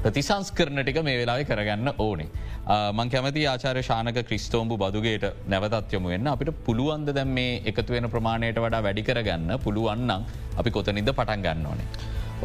ප්‍රතිසංස්කරන 0.02 0.80
ටික 0.80 1.02
මේ 1.02 1.18
වෙලාවේ 1.18 1.44
කරගන්න 1.44 1.92
ඕනේ. 1.98 2.30
මං 2.70 3.08
කැමති 3.12 3.42
ආචාර 3.52 3.76
ශානක 3.88 4.18
ක්‍රිස්තෝම්බු 4.28 4.74
බදුගේට 4.82 5.24
නැවතත්යොම 5.52 6.04
වෙන්න. 6.12 6.28
අපිට 6.32 6.50
පුළුවන්ද 6.66 7.08
දැම් 7.16 7.34
මේ 7.38 7.58
එකතු 7.70 7.94
වෙන 7.96 8.06
ප්‍රමාණයට 8.14 8.60
වඩා 8.64 8.82
වැඩි 8.86 9.02
කරගන්න? 9.08 9.50
පුළුවන්නම් 9.64 10.22
අපි 10.60 10.70
කොතනින්ද 10.76 11.10
පටන් 11.18 11.44
ගන්න 11.46 11.66
ඕනේ. 11.70 11.86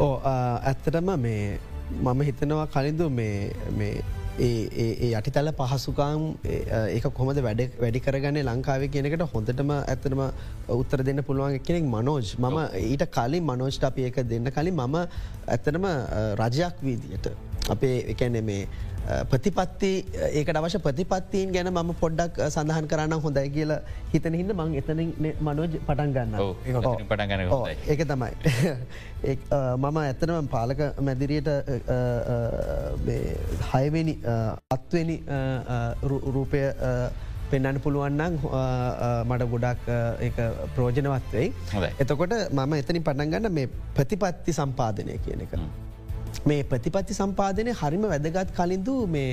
ඕ 0.05 0.13
ඇත්තටම 0.25 1.11
මේ 1.25 1.59
මම 2.05 2.21
හිතනවා 2.29 2.67
කලින්දු 2.75 3.09
මේ 3.09 3.91
ඒ 4.45 5.09
යටිතල 5.09 5.51
පහසුකාම් 5.59 6.23
ඒ 6.53 6.99
කොමද 7.19 7.41
වැඩ 7.47 7.61
වැඩි 7.83 8.01
කරගන්න 8.07 8.41
ලංකාවේ 8.49 8.89
කියනකට 8.95 9.25
හොඳටම 9.35 9.75
ඇතනම 9.77 10.23
උත්තර 10.79 11.05
දෙන්න 11.09 11.23
පුළුවන් 11.29 11.59
කෙනෙක් 11.69 11.85
මනෝජ්. 11.93 12.33
මම 12.39 12.57
ඊට 12.81 13.05
කලින් 13.17 13.45
මනෝජ්ට 13.51 13.85
අප 13.91 14.01
ඒක 14.07 14.19
දෙන්න 14.33 14.51
කලින් 14.57 14.75
මම 14.81 14.97
ඇත්තනම 15.53 15.87
රජයක් 16.41 16.83
වීදියට 16.89 17.31
අපේ 17.75 17.95
එකැනෙ 18.15 18.41
මේ 18.49 18.67
ප්‍රතිපත්ති 19.05 19.91
ඒකට 20.31 20.57
අවශ්‍ය 20.57 20.79
ප්‍රතිපත්තීන් 20.79 21.51
ගැන 21.53 21.69
ම 21.71 21.91
පොඩ්ඩක් 21.99 22.39
සඳහන් 22.47 22.87
කරන්න 22.91 23.19
හොඳයි 23.25 23.49
කියලා 23.55 23.79
හිතන 24.13 24.37
හිද 24.39 24.53
මං 24.55 24.73
එතන 24.81 25.01
මනෝජ 25.41 25.77
පටන් 25.79 26.15
ගන්න 26.15 26.33
ඒක 27.87 28.01
තමයි. 28.05 28.31
මම 29.83 29.97
ඇත්තනම 29.97 30.49
පාලක 30.49 30.81
මැදිරියට 31.01 31.51
හයවෙනි 33.71 34.17
අත්වනි 34.71 35.17
රූපය 36.31 36.65
පෙන්න්න 37.49 37.79
පුළුවන්නන් 37.79 38.41
මට 39.29 39.49
ගොඩක් 39.53 39.89
ප්‍රෝජනවත් 40.75 41.33
වෙයි. 41.33 41.53
එතකොට 41.99 42.37
මම 42.51 42.77
එතනි 42.81 43.01
පටන්ගන්න 43.01 43.51
මේ 43.51 43.73
ප්‍රතිපත්ති 43.95 44.61
සම්පාදනය 44.61 45.19
කියන 45.25 45.45
එක. 45.47 45.59
මේ 46.43 46.63
ප්‍රතිපත්ති 46.63 47.13
සම්පාදනය 47.13 47.71
හරිම 47.73 48.07
වැදගත් 48.13 48.55
කලින්දු 48.55 48.95
මේ 49.07 49.29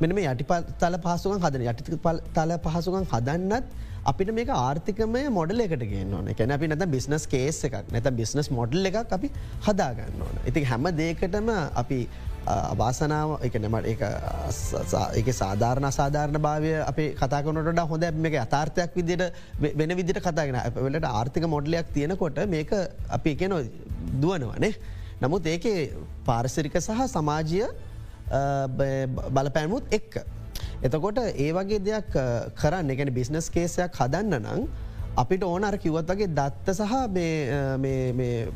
මෙන 0.00 0.14
මේ 0.14 0.26
යටි 0.26 0.44
තල 0.80 0.98
පහසුකන් 0.98 1.40
හදන 1.44 1.64
යටි 1.68 1.98
තල 2.34 2.52
පහසුකන් 2.66 3.08
හදන්නත් 3.12 3.78
අපිට 4.04 4.32
මේක 4.34 4.50
ආර්ථිකමය 4.56 5.22
මොඩල 5.30 5.64
එකට 5.64 5.84
ගන්න 5.84 6.34
කැන 6.34 6.54
අපි 6.56 6.70
නැත 6.72 6.84
බිස්නස් 6.88 7.26
කේස් 7.26 7.62
එකක් 7.68 7.92
නැත 7.92 8.10
බිස්නස් 8.20 8.50
මොඩල් 8.50 8.90
එකක් 8.90 9.16
අපි 9.18 9.30
හදාගන්න 9.66 10.20
ඕන. 10.20 10.36
ඉතින් 10.46 10.64
හැම 10.64 10.88
දේකටම 11.00 11.50
අපි 11.74 11.98
අවාසනාව 12.46 13.36
එකනමට 13.42 13.86
එක 15.14 15.28
සාධාරණ 15.32 15.88
සාධාරණ 15.92 16.40
භාවය 16.40 16.72
අපේ 16.84 17.14
කතාකනට 17.14 17.84
හොඳ 17.92 18.08
මේක 18.16 18.38
අතාර්ථයක් 18.38 18.96
විදිට 18.96 19.22
වෙන 19.60 19.96
විදිට 19.96 20.20
කතාගෙන 20.20 20.58
වලට 20.78 21.12
ආර්ථික 21.12 21.46
මොඩලයක් 21.48 21.94
තියෙනකොට 21.94 22.42
මේක 22.48 22.74
අපි 23.10 23.36
එකන 23.36 23.56
දුවනවනේ. 24.20 24.74
නමුත් 25.22 25.46
ඒකේ 25.46 25.80
පාර්සරික 26.26 26.76
සහ 26.80 27.02
සමාජය 27.14 27.66
බලපෑමුත් 29.30 29.84
එක්ක. 29.98 30.22
එතකොට 30.82 31.18
ඒ 31.24 31.50
වගේ 31.54 31.82
දෙයක් 31.88 32.16
කරන්න 32.60 32.90
එකන 32.94 33.12
බිස්නස් 33.14 33.50
කේසයක් 33.50 34.00
හදන්න 34.00 34.40
නං 34.40 34.66
අපිට 35.14 35.44
ඕන 35.44 35.64
අර 35.64 35.76
කිවත් 35.76 36.10
වගේ 36.10 36.30
දත්ත 36.38 36.74
සහ 36.74 36.94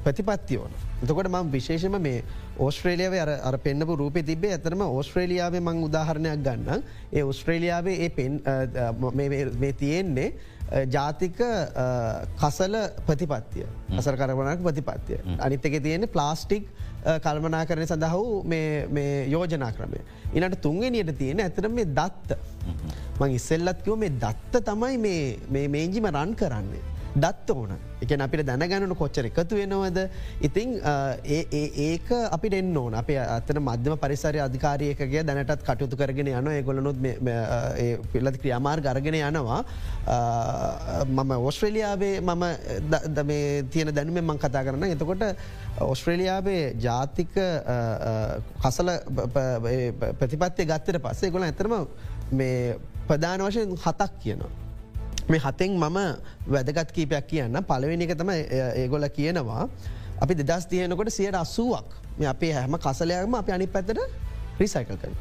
ප්‍රතිපත්ති 0.05 0.59
ඕන. 0.59 0.75
එතකොට 1.03 1.29
මං 1.29 1.53
විශේෂම 1.53 1.99
මේ 2.01 2.25
ඕස්ට්‍රේලියාව 2.59 3.15
අර 3.51 3.59
පෙන්න්නපු 3.59 3.97
රූපය 4.03 4.25
තිබේ 4.25 4.57
ඇතරම 4.57 4.83
ඕස්ට්‍රේලියාවේ 4.89 5.61
මං 5.61 5.85
උදාහරණයක් 5.87 6.43
ගන්න 6.43 6.83
ඒ 7.13 7.23
ඔස්ට්‍රේලියාවේ 7.23 7.97
ඒ 8.07 8.11
පෙන් 8.11 8.41
මේ 9.15 9.73
තියෙන්නේ 9.73 10.33
ජාතික 10.91 11.39
කසල 12.41 12.75
ප්‍රතිපත්තිය 13.07 13.67
අසර 13.99 14.17
කරවනක් 14.19 14.63
ප්‍රතිපත්තිය. 14.67 15.19
අනිත්තක 15.39 15.79
තියෙන්නේ 15.83 16.11
ප්ලාස්ටික් 16.17 16.67
කල්මනා 17.23 17.65
කරන 17.67 17.87
සඳහු 17.87 18.43
යෝජනා 19.31 19.73
ක්‍රමය. 19.79 20.01
ඉනට 20.35 20.61
තුන්ගෙනයට 20.61 21.15
තියෙන 21.19 21.41
ඇතර 21.47 21.69
මේ 21.69 21.87
දත්ත. 21.99 22.39
මං 23.21 23.39
ඉස්සෙල්ලත්කිව 23.39 23.97
මේ 23.97 24.13
දත්ත 24.25 24.65
තමයි 24.69 24.99
මේ 24.99 25.69
මේජිම 25.69 26.11
රන් 26.11 26.35
කරන්නේ. 26.35 26.83
දත්ත 27.17 27.51
ඕන 27.57 27.71
එක 28.05 28.11
අපිට 28.27 28.45
දැනගැනු 28.49 28.97
කොච්චර 29.01 29.27
එකතු 29.29 29.57
වෙනවද? 29.61 29.99
ඉතිං 30.49 30.75
ඒක 31.89 32.09
අපි 32.37 32.49
එන්න 32.61 32.77
ඕන. 32.77 32.95
අප 33.01 33.11
අතන 33.37 33.61
මධ්‍යම 33.69 33.97
පරිසරය 34.05 34.41
අධිකාරයකගේ 34.47 35.23
දැනටත් 35.29 35.65
කටයුතු 35.69 35.97
කරගෙන 36.01 36.29
යන 36.33 36.51
ගොලනුත් 36.69 36.99
පිල්ලති 38.13 38.43
ක්‍රියමාර් 38.43 38.85
ගරගෙන 38.87 39.17
යනවා. 39.21 39.61
මම 41.07 41.33
ඔස්ට්‍රේලියාවේ 41.51 42.21
මම 42.21 42.45
තියෙන 43.71 43.95
දැනුම 43.95 44.21
මං 44.25 44.43
කතා 44.45 44.65
කරන්න. 44.69 44.93
එතකොට 44.97 45.25
ඔස්ට්‍රේලියාවේ 45.81 46.75
ජාතික 46.87 47.33
කසල 48.63 48.93
ප්‍රතිපත්තිය 50.21 50.69
ගත්තර 50.73 51.01
පස්සේ 51.09 51.33
ගොල 51.33 51.49
ඇතරම 51.49 51.75
මේ 52.33 52.77
ප්‍රධාන 53.09 53.49
වශයෙන් 53.49 53.77
හතක් 53.87 54.13
කියනවා. 54.23 54.66
මේ 55.29 55.41
හතෙන් 55.41 55.73
මම 55.77 55.99
වැදගත් 56.49 56.91
කීපයක් 56.93 57.27
කියන්න 57.29 57.63
පලවෙනි 57.69 58.05
එක 58.07 58.19
තම 58.19 58.31
ඒගොල 58.33 59.07
කියනවා 59.17 59.63
අපි 60.23 60.35
දෙදස් 60.41 60.67
තියනකොට 60.67 61.11
සියට 61.11 61.37
අස්සුවක් 61.37 61.97
මේ 62.19 62.29
අපේ 62.29 62.53
හැම 62.53 62.77
කසලයක්ම 62.79 63.35
අප 63.35 63.49
අනි 63.51 63.67
පැත්තට 63.69 64.01
රිසයිකල් 64.61 65.01
කරන 65.03 65.15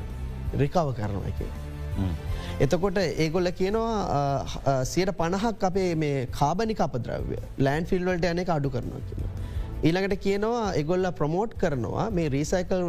රිකාව 0.59 0.91
කරනවා 0.97 1.31
එක. 1.31 1.39
එතකොට 2.59 2.99
ඒගොල්ල 3.03 3.51
කියනවා 3.59 4.83
සියට 4.85 5.11
පණහක් 5.21 5.65
අපේ 5.69 5.95
මේ 5.95 6.27
කාබනික 6.39 6.83
අපද්‍රව්‍ය 6.87 7.39
ලෑන් 7.59 7.89
ෆිල්වල්ට 7.91 8.27
යන 8.31 8.43
එක 8.43 8.51
අඩු 8.57 8.71
කරනවා 8.75 9.01
කියන. 9.07 9.31
ඊළඟට 9.83 10.21
කියනවා 10.25 10.67
එගොල්ල 10.81 11.09
ප්‍රමෝට් 11.21 11.57
කරනවා 11.63 12.05
මේ 12.19 12.29
රීසයිකල් 12.35 12.85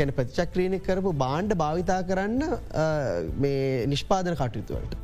කැන 0.00 0.12
ප්‍රතිචක්‍රීණය 0.18 0.82
කරපු 0.88 1.14
බාණ්ඩ 1.24 1.56
භාවිතා 1.62 2.00
කරන්න 2.10 2.42
මේ 3.38 3.86
නිෂ්පාදන 3.94 4.36
කටයුතුවලට. 4.42 4.98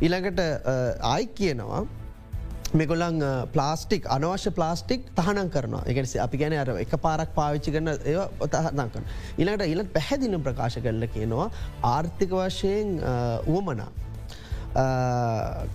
ඉළඟට 0.00 0.40
ආයි 1.02 1.28
කියනවා 1.34 1.82
මෙගොලන් 2.74 3.20
ප්ලාස්ටික් 3.54 4.06
අනවශ්‍ය 4.10 4.50
ප්ලාස්ටික් 4.50 5.06
තහනම් 5.18 5.48
කරනවා 5.54 5.82
එකස 5.86 6.16
අපි 6.26 6.36
ගැන 6.38 6.56
අර 6.62 6.70
එක 6.76 6.94
පාරක් 7.06 7.30
පාවිච්චි 7.36 7.74
කරන 7.76 7.88
ඒ 7.92 8.16
ඔතහදන් 8.46 8.90
කරන. 8.94 9.04
ඉළඟට 9.38 9.70
ඉලත් 9.74 9.92
පැහැදිලිම් 9.92 10.42
ප්‍රකාශ 10.42 10.78
කරල 10.82 11.06
කියනවා 11.14 11.46
ආර්ථික 11.92 12.34
වශයෙන් 12.40 12.98
වුවමනා 13.46 13.90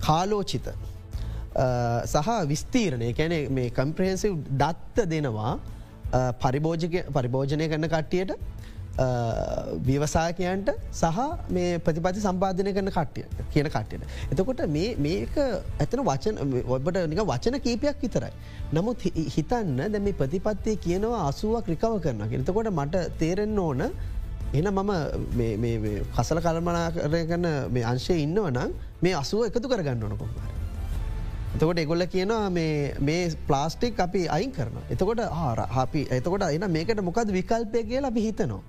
කාලෝචිත 0.00 0.68
සහ 2.06 2.30
විස්තීරණය 2.52 3.12
කැන 3.14 3.34
මේ 3.50 3.70
කම්ප්‍රහන්සිව් 3.70 4.36
දත්ත 4.62 5.08
දෙනවා 5.14 5.58
පරිභෝජනය 6.42 7.68
කරන 7.72 7.88
කට්ටියට 7.88 8.36
ව්‍යවසායකයන්ට 8.98 10.70
සහ 10.92 11.18
මේ 11.48 11.78
ප්‍රතිපති 11.78 12.20
සම්පාධනය 12.20 12.72
කරන 12.72 12.90
කට්ටිය 12.90 13.24
කියන 13.52 13.68
කට්ටියට. 13.68 14.04
එතකොට 14.30 14.62
මේක 14.68 15.36
ඇතන 15.78 16.02
වචන 16.02 16.36
ඔබට 16.68 17.00
නික 17.06 17.22
වචන 17.22 17.60
කීපයක් 17.60 18.02
විතරයි. 18.02 18.32
නමුත් 18.72 19.02
හිතන්න 19.28 19.76
දැ 19.76 20.00
මේ 20.00 20.12
ප්‍රතිපත්තිය 20.14 20.76
කියනවා 20.78 21.28
අසුවක් 21.28 21.66
රිකව 21.66 22.00
කරන. 22.00 22.22
එතකොට 22.32 22.70
මට 22.70 23.04
තේරෙන්න 23.18 23.58
ඕන 23.58 23.82
එන 24.52 24.68
මම 24.68 24.92
කසල 26.12 26.38
කල්මනා 26.38 26.90
කරය 26.92 27.26
කන්න 27.26 27.46
මේ 27.70 27.84
අංශය 27.84 28.16
ඉන්නවනම් 28.18 28.72
මේ 29.02 29.14
අසුව 29.14 29.46
එකතු 29.46 29.68
කරගන්න 29.68 30.02
ඕන 30.02 30.18
කොහමර. 30.18 30.50
එතකොට 31.54 31.78
එගොල්ල 31.78 32.06
කියනවා 32.06 32.50
මේ 32.50 33.30
ප්ලාස්ටික් 33.46 33.98
අපි 33.98 34.26
අයින් 34.28 34.52
කරන. 34.52 34.76
එතකොට 34.90 35.22
ආර 35.22 35.58
අපි 35.76 36.06
එතකොට 36.10 36.42
එන 36.42 36.70
මේකට 36.70 37.00
මොකද 37.02 37.32
විකල්පය 37.32 37.84
කියලා 37.84 38.10
අපි 38.10 38.26
හිතනවා. 38.26 38.60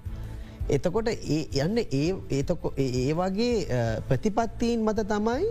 එතකොට 0.71 1.09
ඒ 1.09 1.41
යන්න 1.63 1.77
ඒ 1.81 2.07
ඒතකො 2.37 2.73
ඒ 2.77 3.13
වගේ 3.13 3.81
ප්‍රතිපත්තීන් 4.09 4.85
මත 4.85 5.07
තමයි 5.09 5.49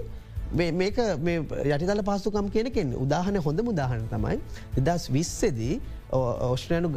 මේක 0.73 0.99
යටිතල 0.99 2.03
පස්සුකම් 2.03 2.49
කියනකෙන් 2.51 2.95
උදාහන 2.97 3.37
හොඳ 3.39 3.63
මුදාහන 3.63 4.07
තමයි 4.15 4.39
දෙදස් 4.79 5.11
විස්සදී 5.11 5.81
ඔස්ට්‍රයනු 6.13 6.95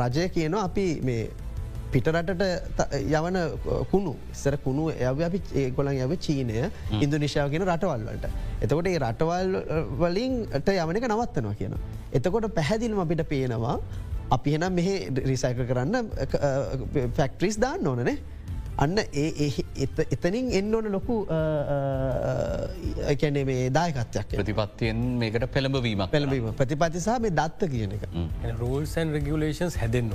රජය 0.00 0.28
කියනවා 0.28 0.64
අපි 0.64 0.86
මේ 1.02 1.28
පිටරටට 1.92 2.42
යවන 3.10 3.36
කුණු 3.90 4.14
සර 4.32 4.56
කුණු 4.64 4.88
ඇව 4.90 5.22
අපි 5.28 5.40
ඒගොලන් 5.62 5.92
ඇව 5.94 6.12
චීනය 6.18 6.58
ඉන්දුනිශාව 7.00 7.52
කියන 7.52 7.64
රටවල්වලට. 7.64 8.26
එතකොට 8.62 8.90
ඒ 8.90 8.98
රටවල් 8.98 9.54
වලින්ට 10.02 10.68
යවනක 10.74 11.08
නවත්තනවා 11.08 11.54
කියන. 11.54 11.76
එතකොට 12.12 12.48
පැහැදිලිම 12.54 13.00
අපිට 13.04 13.24
පේනවා 13.28 13.76
අපි 14.36 14.56
එනම් 14.56 14.74
මෙහ 14.78 14.88
රිසයික 15.30 15.62
කරන්න 15.70 16.10
ෆැක්ට්‍රිස් 17.16 17.56
දාන්න 17.64 17.86
ඕනනේ 17.92 18.16
අන්න 18.84 18.98
ඒ 19.02 19.48
එතනින් 20.14 20.50
එන්න 20.58 20.74
ඕන 20.78 20.88
ලොකු 20.94 21.14
කැනේ 23.22 23.44
මේ 23.50 23.64
දායකත්යක් 23.78 24.36
ප්‍රතිපත්තියෙන් 24.36 25.00
මේකට 25.22 25.46
පෙළඹවීම. 25.56 26.04
පෙළඹීම 26.12 26.52
ප්‍රතිපතිසා 26.60 27.18
මේ 27.24 27.34
දත්ත 27.40 27.70
කියන 27.72 27.96
එක. 27.96 28.04
රෝල්සන් 28.60 29.14
රගලේන්ස් 29.18 29.78
හැදෙන්න්න 29.82 30.14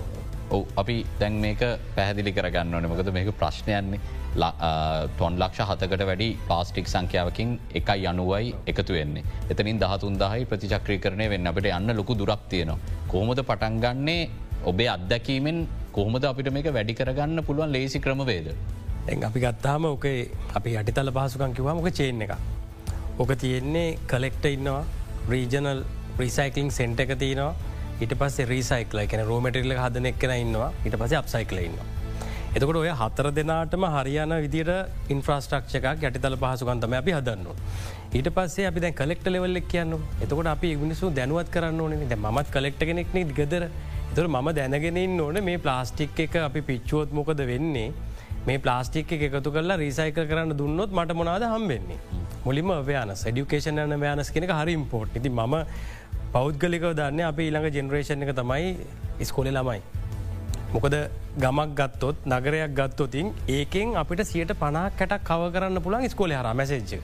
ඔව 0.49 0.63
අපි 0.83 0.97
දැන් 1.19 1.39
මේක 1.45 1.61
පැහැදිලි 1.95 2.31
කරගන්න 2.37 2.75
ඕන. 2.79 2.89
මොකද 2.93 3.11
මේක 3.17 3.33
ප්‍රශ්නයන්නේ 3.41 3.99
ටොන් 4.35 5.35
ලක්ෂ 5.37 5.67
හතකට 5.69 6.05
වැඩි 6.05 6.27
පාස්ටික් 6.47 6.87
සංඛ්‍යාවකින් 6.87 7.49
එකයි 7.73 8.07
අනුවයි 8.07 8.55
එකතු 8.67 8.93
වෙන්නේ. 8.93 9.23
එතනින් 9.49 9.79
දහතුන් 9.79 10.17
දහහි 10.17 10.45
ප්‍රතිචක්‍රී 10.45 10.99
කරණය 10.99 11.29
වෙන්න 11.29 11.47
අපට 11.47 11.67
යන්න 11.69 11.95
ලොකු 11.95 12.15
දුරක් 12.15 12.49
තියනවා. 12.49 12.77
කොහොමද 13.07 13.41
පටන්ගන්නේ 13.41 14.29
ඔබේ 14.63 14.89
අත්දැකීමෙන් 14.89 15.67
කොහොමද 15.91 16.25
අපිට 16.25 16.49
මේක 16.51 16.73
වැඩි 16.73 16.93
කරගන්න 16.93 17.43
පුළුවන් 17.43 17.71
ලේසි 17.71 17.99
ක්‍රමවේද. 17.99 18.49
එ 19.05 19.15
අපි 19.21 19.39
ගත්තාම 19.39 19.85
ඕකේ 19.85 20.19
අපි 20.53 20.77
අටිතල 20.77 21.11
පහසුකන් 21.11 21.53
කිවා 21.53 21.75
මොක 21.75 21.89
චේන 21.91 22.21
එක. 22.21 22.33
ඕක 23.19 23.35
තියෙන්නේ 23.37 23.97
කලෙක්ට 24.07 24.45
ඉන්නවා 24.47 24.83
රීජනල් 25.29 25.83
ප්‍රීසයිකලිං 26.17 26.71
සෙන්ට 26.71 26.99
එක 26.99 27.13
තියනවා 27.15 27.53
ඊට 28.01 28.15
පස්ස 28.15 28.49
රීසයිකල 28.49 28.97
එකන 28.99 29.27
රෝමටිල්ල 29.27 29.75
හදන 29.77 30.09
එක්කෙන 30.09 30.33
ඉන්නවා 30.37 30.71
ඊට 30.85 30.97
පස 30.97 31.13
අප්සයිකල 31.15 31.59
ඉන්නවා. 31.59 31.92
එතකොට 32.57 32.77
ඔය 32.79 32.89
හතර 32.91 33.27
දෙනාටම 33.37 33.83
හරියන 33.93 34.33
විදිට 34.43 34.69
ඉන්ෆ්‍රස්ට්‍රක්ෂක 35.13 35.85
යටිතල 36.07 36.35
පහසුකන්තම 36.41 36.93
අපි 36.99 37.13
හදන්න. 37.15 37.47
ඊට 38.13 38.29
පස්සේ 38.35 38.67
අපි 38.69 38.83
දැ 38.83 38.91
කලෙක්ට 38.99 39.27
ලෙවල්ලෙක් 39.27 39.65
කියන්න 39.71 39.95
එතකොට 40.21 40.49
අපි 40.51 40.69
මිනිසු 40.75 41.09
දැනුවත් 41.11 41.49
කරන්න 41.55 41.81
ඕනේ 41.81 42.05
ද 42.05 42.15
මත් 42.15 42.45
කලෙක්ට 42.55 42.83
කෙනෙක් 42.89 43.09
ගෙදර 43.39 43.65
තුර 44.13 44.27
ම 44.27 44.49
දැනගෙනින් 44.51 45.15
ඕන 45.19 45.39
මේ 45.43 45.57
ප්ලාස්ටික් 45.57 46.21
එක 46.25 46.37
අපි 46.43 46.61
පිච්චුවොත් 46.61 47.09
මොකද 47.11 47.41
වෙන්නේ 47.43 47.89
මේ 48.45 48.59
ප්ලාස්ටික් 48.59 49.15
එක 49.17 49.25
එකතු 49.29 49.55
කරලා 49.57 49.79
රීසයික 49.83 50.21
කරන්න 50.21 50.53
දුන්නොත් 50.53 50.93
මට 50.93 51.17
මොනාද 51.21 51.47
හම්බෙන්නේ. 51.47 51.99
මුලින්ම 52.45 52.71
ව්‍යනස් 52.85 53.25
ඩියුකේෂන් 53.25 53.81
යන 53.87 53.97
ව්‍යනස් 53.99 54.29
කෙනෙක 54.29 54.53
හරි 54.53 54.77
ඉම්පෝට් 54.79 55.17
ති 55.17 55.29
ම 55.31 55.57
පෞද්ගලිකව 56.33 56.89
දන්න 56.93 57.25
අප 57.31 57.39
ඊළඟ 57.39 57.67
ජෙනරේෂන් 57.71 58.23
එක 58.23 58.35
තමයි 58.35 58.71
ඉස්කොලෙ 59.19 59.51
ළමයි. 59.51 60.02
මොකද 60.73 60.95
ගමක් 61.37 61.73
ගත්තොත් 61.77 62.23
නගරයක් 62.25 62.71
ගත්තොතින් 62.77 63.27
ඒකෙන් 63.47 63.91
අපිට 64.01 64.21
සියට 64.25 64.53
පනා 64.57 64.89
කැටක් 64.99 65.21
කව 65.27 65.51
කරන්න 65.53 65.81
පුළන් 65.85 66.07
ස්කෝල 66.09 66.31
හර 66.33 66.47
මැසේජ්. 66.59 66.97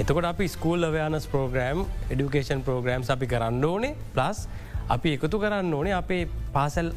එතකොට 0.00 0.26
අපි 0.26 0.48
ස්කූල් 0.50 0.86
අවයානස් 0.88 1.28
ප්‍රෝග්‍රම් 1.30 1.84
ඩිකේෂන් 2.10 2.64
ප්‍රෝග්‍රම්ස් 2.66 3.10
අපි 3.14 3.26
කරන්න 3.32 3.64
ඕනේ 3.64 3.94
ප්ලස් 4.16 4.40
අපි 4.94 5.08
එකතු 5.16 5.38
කරන්න 5.42 5.72
ඕනේ 5.78 5.94
අපේ 6.00 6.20
පාසැල් 6.54 6.88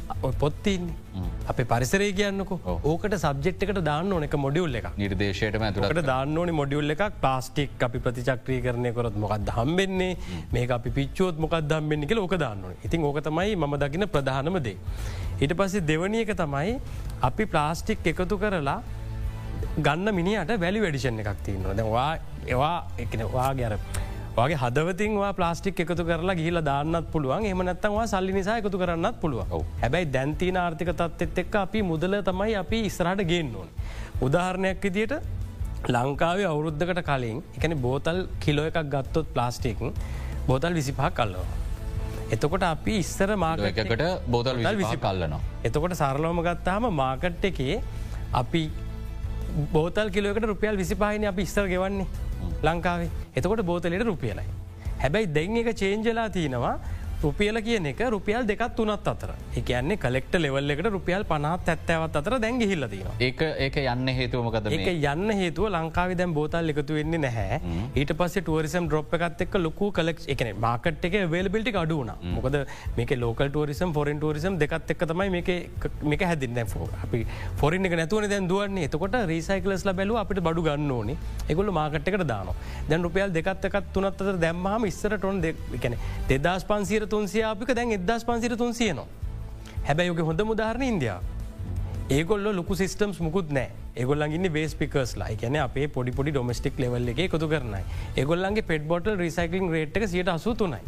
පොත්තින්නේ 0.42 1.24
අප 1.52 1.58
පරිසරේ 1.72 2.10
කියන්නක. 2.18 2.52
ඕකට 2.90 3.16
සබ්ෙක්් 3.22 3.64
එකට 3.66 3.80
දාන්න 3.90 4.12
ඕන 4.16 4.24
එක 4.28 4.36
මොඩියුල් 4.44 4.78
එක 4.80 4.86
නිර්දේශයට 5.02 5.58
ඇතුට 5.60 6.02
දාන්න 6.12 6.38
ඕනි 6.42 6.54
මොඩියුල් 6.60 6.94
එකක්. 6.94 7.02
ප්ලාස්ටික් 7.22 7.82
අපි 7.88 7.98
ප්‍රතිචක්‍රී 8.06 8.60
කරණය 8.66 8.92
කොත් 8.98 9.18
මොකක්ද 9.24 9.52
හම්බෙන්නේ? 9.58 10.16
මේ 10.54 10.66
අපි 10.78 10.90
පිච්චෝත් 10.98 11.42
මොකක් 11.44 11.58
දම්බෙන්නේ 11.72 12.08
එක 12.10 12.24
ඕක 12.24 12.36
දාන්න 12.44 12.64
ඉතින් 12.86 13.04
ඕක 13.10 13.20
තමයි 13.28 13.56
ම 13.56 13.76
දකින 13.84 14.08
ප්‍රධානමදේ. 14.16 14.76
ඊට 15.42 15.54
පස්සේ 15.58 15.86
දෙවනි 15.92 16.24
එක 16.24 16.34
තමයි 16.42 16.78
අපි 17.28 17.46
ප්ලාස්ටික් 17.52 18.06
එකතු 18.12 18.38
කරලා 18.44 18.80
ගන්න 19.78 20.14
මිනිට 20.14 20.50
වැලි 20.64 20.80
වැඩිෂන් 20.84 21.20
එකක් 21.22 21.44
තියන්නවා 21.46 21.76
දැවා 21.80 22.10
ඒවා 22.46 22.76
එකනවා 23.04 23.50
ගැර 23.60 23.74
වගේ 24.36 24.56
හදවතින්වා 24.56 25.32
ප්ලාස්ටික් 25.38 25.80
එකතු 25.84 26.04
කරලා 26.08 26.34
ගිහිල 26.38 26.58
දාන්නත් 26.68 27.08
පුළුවන් 27.12 27.44
එම 27.46 27.62
නැත්තවා 27.68 28.04
සල්ලි 28.12 28.32
නිසා 28.36 28.56
එකතු 28.60 28.78
කරන්නත් 28.82 29.16
පුළුව 29.22 29.50
හැබැයි 29.82 30.08
දැන්තින 30.14 30.56
ආර්ථික 30.56 30.90
තත්ත් 31.00 31.42
එක්ක 31.42 31.56
අපි 31.62 31.82
මුදල 31.90 32.16
තමයි 32.28 32.54
අපි 32.62 32.78
ඉස්රට 32.88 33.22
ගේන්න 33.30 33.52
ඕන. 33.54 33.68
උදාහරණයක් 34.22 34.86
විදියට 34.86 35.14
ලංකාවේ 35.88 36.48
අවුරුද්ධකට 36.52 37.02
කලින් 37.10 37.42
එකන 37.56 37.76
බෝතල් 37.78 38.22
කිලෝ 38.40 38.66
එකක් 38.70 38.80
ගත්තොත් 38.94 39.28
ප්ලාස්ටික් 39.34 39.84
බෝතල් 40.48 40.80
විසිපා 40.80 41.10
කල්ලවා. 41.12 41.46
එතකොට 42.30 42.64
අපි 42.64 42.96
ඉස්සර 42.98 43.36
මාකකට 43.36 44.04
බෝතල් 44.28 44.64
විසි 44.76 44.96
කල්ලනවා. 44.98 45.40
එතකොට 45.62 45.94
සරලෝම 45.94 46.42
ගත්තාම 46.42 46.88
මාකට් 46.94 47.44
එකේ 47.44 47.80
අපි 48.34 48.64
බෝතල් 49.72 50.08
කිලෝකට 50.10 50.46
රුපියල් 50.46 50.76
විසිපාහින 50.76 51.28
අපි 51.28 51.42
ඉස්සර 51.42 51.66
ගෙවන්නේ 51.68 52.30
ලංකාවේ 52.64 53.10
එතකොට 53.36 53.62
බෝතලට 53.70 54.04
රුපියලයි. 54.10 54.48
හැබැයි 55.02 55.32
දෙං 55.36 55.56
එක 55.60 55.70
චේන්ජලා 55.82 56.28
තියෙනවා 56.36 56.74
රුපියල 57.22 57.56
කියන 57.62 57.86
එක 57.86 58.00
රුපියල් 58.14 58.46
දෙකත් 58.46 58.74
තුනත් 58.76 59.08
අතර. 59.12 59.30
එකන්නේ 59.56 59.96
කලෙක්ට 60.04 60.34
ලෙවල් 60.44 60.74
එකට 60.74 60.88
රුපියල් 60.94 61.24
පනත් 61.24 61.68
ඇත්තවත් 61.74 62.16
අතර 62.20 62.34
දැන් 62.44 62.60
හිල්ලතින 62.60 63.10
ඒක 63.26 63.42
ඒක 63.66 63.76
යන්න 63.82 64.08
හේතුවමකද 64.18 64.70
ඒක 64.78 64.88
යන්න 65.12 65.34
හේතුව 65.40 65.68
ලංකාව 65.70 66.14
දැන් 66.20 66.34
බෝතල් 66.38 66.72
එකතු 66.74 66.96
වෙන්නේ 66.98 67.22
නැහැ. 67.26 67.60
ඊට 67.94 68.12
පස්ස 68.18 68.42
ටුවරිසම් 68.42 68.88
ඩොප් 68.88 69.14
එකත් 69.18 69.44
එක් 69.46 69.54
ලොකු 69.66 69.90
කලෙක් 69.98 70.24
එක 70.34 70.42
මාකට් 70.66 71.06
එක 71.10 71.16
වේල්බිල්ටි 71.34 71.74
අඩුවන 71.82 72.10
මොකද 72.34 72.58
මේක 72.98 73.14
ලෝකල් 73.22 73.52
ටරිසම් 73.54 73.94
ෆොරන් 73.98 74.18
ටරිසම් 74.24 74.58
දෙකත් 74.64 74.90
එක් 74.96 75.06
තමයි 75.12 75.30
මේක 76.10 76.26
හැදින්න 76.30 76.60
ෝ. 76.76 76.88
අපි 77.04 77.22
ෆොරින් 77.62 77.86
එක 77.86 77.96
නැතුවන 78.02 78.28
දැන් 78.34 78.50
දුවන්නේ. 78.50 78.88
එතකොට 78.90 79.16
රීසයිකලස්ල 79.32 79.94
බැලු 80.00 80.18
අපිට 80.24 80.42
බඩු 80.48 80.66
ගන්න 80.66 80.90
ඕනේ. 80.90 81.16
එකොල 81.48 81.70
මාකට් 81.78 82.12
එකට 82.14 82.26
දාන 82.32 82.52
දැන් 82.90 83.06
රුපියල් 83.06 83.30
දෙකත් 83.38 83.70
එකත් 83.70 83.94
තුනත් 83.94 84.10
අතර 84.10 84.34
දැම්මහම 84.46 84.90
ඉස්සර 84.90 85.16
ටොන් 85.16 85.40
දෙ 85.46 85.54
දෙදස් 86.28 86.66
පන්සිර 86.66 87.06
තුන්සිය 87.12 87.44
අපික 87.52 87.74
දැන් 87.78 87.94
එදස් 87.98 88.24
පන්සිර 88.30 88.56
තුන්සියනවා. 88.64 89.08
හැබැයි 89.86 90.12
යෝක 90.12 90.26
හොඳ 90.30 90.42
මුදාහරණ 90.50 90.88
ඉන්දයා. 90.94 91.20
ඒගොල්ල 92.16 92.46
ලොකු 92.58 92.74
සිස්ටම්ස් 92.80 93.18
මුකුත් 93.26 93.50
නෑ 93.56 93.70
ඒගොල්ලන්ගන්න 94.00 94.48
බේස් 94.56 94.74
පිකස්ලා 94.80 95.28
කියන 95.40 95.56
අපේ 95.64 95.86
පොඩි 95.96 96.12
පොඩි 96.18 96.32
ඩොමස්ටික් 96.34 96.80
ලෙවල් 96.82 97.12
එක 97.12 97.20
කොතු 97.34 97.48
කරනයි 97.52 97.82
ඒගොල්ලන්ගේ 98.20 98.66
පෙට් 98.70 98.84
බොටල් 98.90 99.16
රිසයිකලින් 99.22 99.70
රේට් 99.74 99.96
එක 99.96 100.08
සියට 100.12 100.30
අසුතුනයි. 100.34 100.80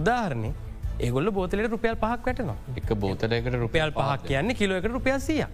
උදාහරණය 0.00 0.50
ඒගොල්ල 1.00 1.30
බෝතලට 1.30 1.70
රුපියල් 1.74 1.96
පහක් 1.96 2.24
වැටනවා. 2.26 2.56
එක 2.76 2.94
බෝතලයකට 2.94 3.60
රුපියල් 3.66 3.90
පහක් 3.92 4.26
කියන්නේ. 4.30 4.54
කිලෝකට 4.54 4.90
රුපියල්සිය. 4.96 5.44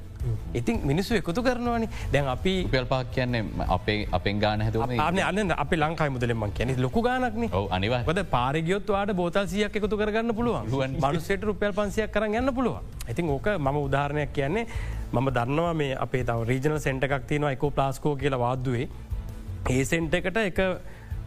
ඉතින් 0.54 0.80
මිනිස්සු 0.84 1.14
එකතු 1.16 1.42
කරනවානි. 1.42 1.88
දැන් 2.12 2.26
අපි 2.28 2.52
පියල්පාක් 2.72 3.12
කියන්නේ 3.14 3.44
අපේ 3.76 4.06
අපෙන් 4.12 4.40
ගාන 4.40 4.60
හැතු 4.60 4.82
අන්න 4.82 5.52
අප 5.56 5.72
ලංකායි 5.72 6.12
මුදලෙම 6.16 6.44
කියන 6.58 6.74
ලොකු 6.86 7.02
ගානක්න 7.02 7.48
අනිවද 7.70 8.22
පාරගයොත්වාට 8.36 9.14
බෝතල්සියක් 9.20 9.76
එකතු 9.80 9.96
කරගන්න 10.02 10.34
පුළුවන්. 10.34 10.66
මනුසේට 11.04 11.42
රුපියල් 11.50 11.72
පන්සියක් 11.72 12.12
කරන්න 12.12 12.54
පුළුවන්. 12.54 12.84
ඉතින් 13.08 13.30
ඕක 13.36 13.48
මම 13.58 13.76
උදාහරණයක් 13.86 14.32
කියන්නේ 14.38 14.66
මම 15.12 15.28
දන්නවා 15.36 15.74
මේ 15.82 15.96
අපේ 16.06 16.24
තව 16.24 16.48
රීජනල් 16.52 16.78
සෙන්ට 16.86 17.04
එකක් 17.08 17.26
තියෙනවා 17.32 17.52
එකෝ 17.56 17.70
ප්ලාස්කෝ 17.70 18.16
කියලා 18.16 18.44
වාද්දුවේ. 18.46 18.88
ඒ 19.70 19.84
සෙන්ට 19.84 20.14
එකට 20.14 20.36
එක 20.36 20.58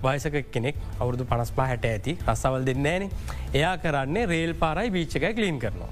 වයසක 0.04 0.38
කෙනෙක් 0.52 0.76
අවුරදු 1.00 1.26
පනස්පා 1.26 1.68
හැට 1.68 1.86
ඇති. 1.86 2.18
රස්සවල් 2.28 2.66
දෙන්නේන 2.66 3.10
එයා 3.54 3.76
කරන්නේ 3.80 4.26
රේල් 4.28 4.54
පාරයි 4.56 4.92
බීච්චකයි 4.92 5.34
කලීන් 5.34 5.60
කරනවා. 5.60 5.92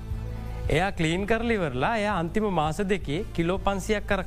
එයා 0.70 0.92
කලීන් 0.94 1.26
කරලිවරලා 1.28 1.96
එය 1.98 2.08
අන්තිම 2.12 2.48
මාස 2.54 2.80
දෙකේ 2.86 3.26
කිලෝ 3.34 3.60
පන්සියක් 3.60 4.08
කර 4.08 4.24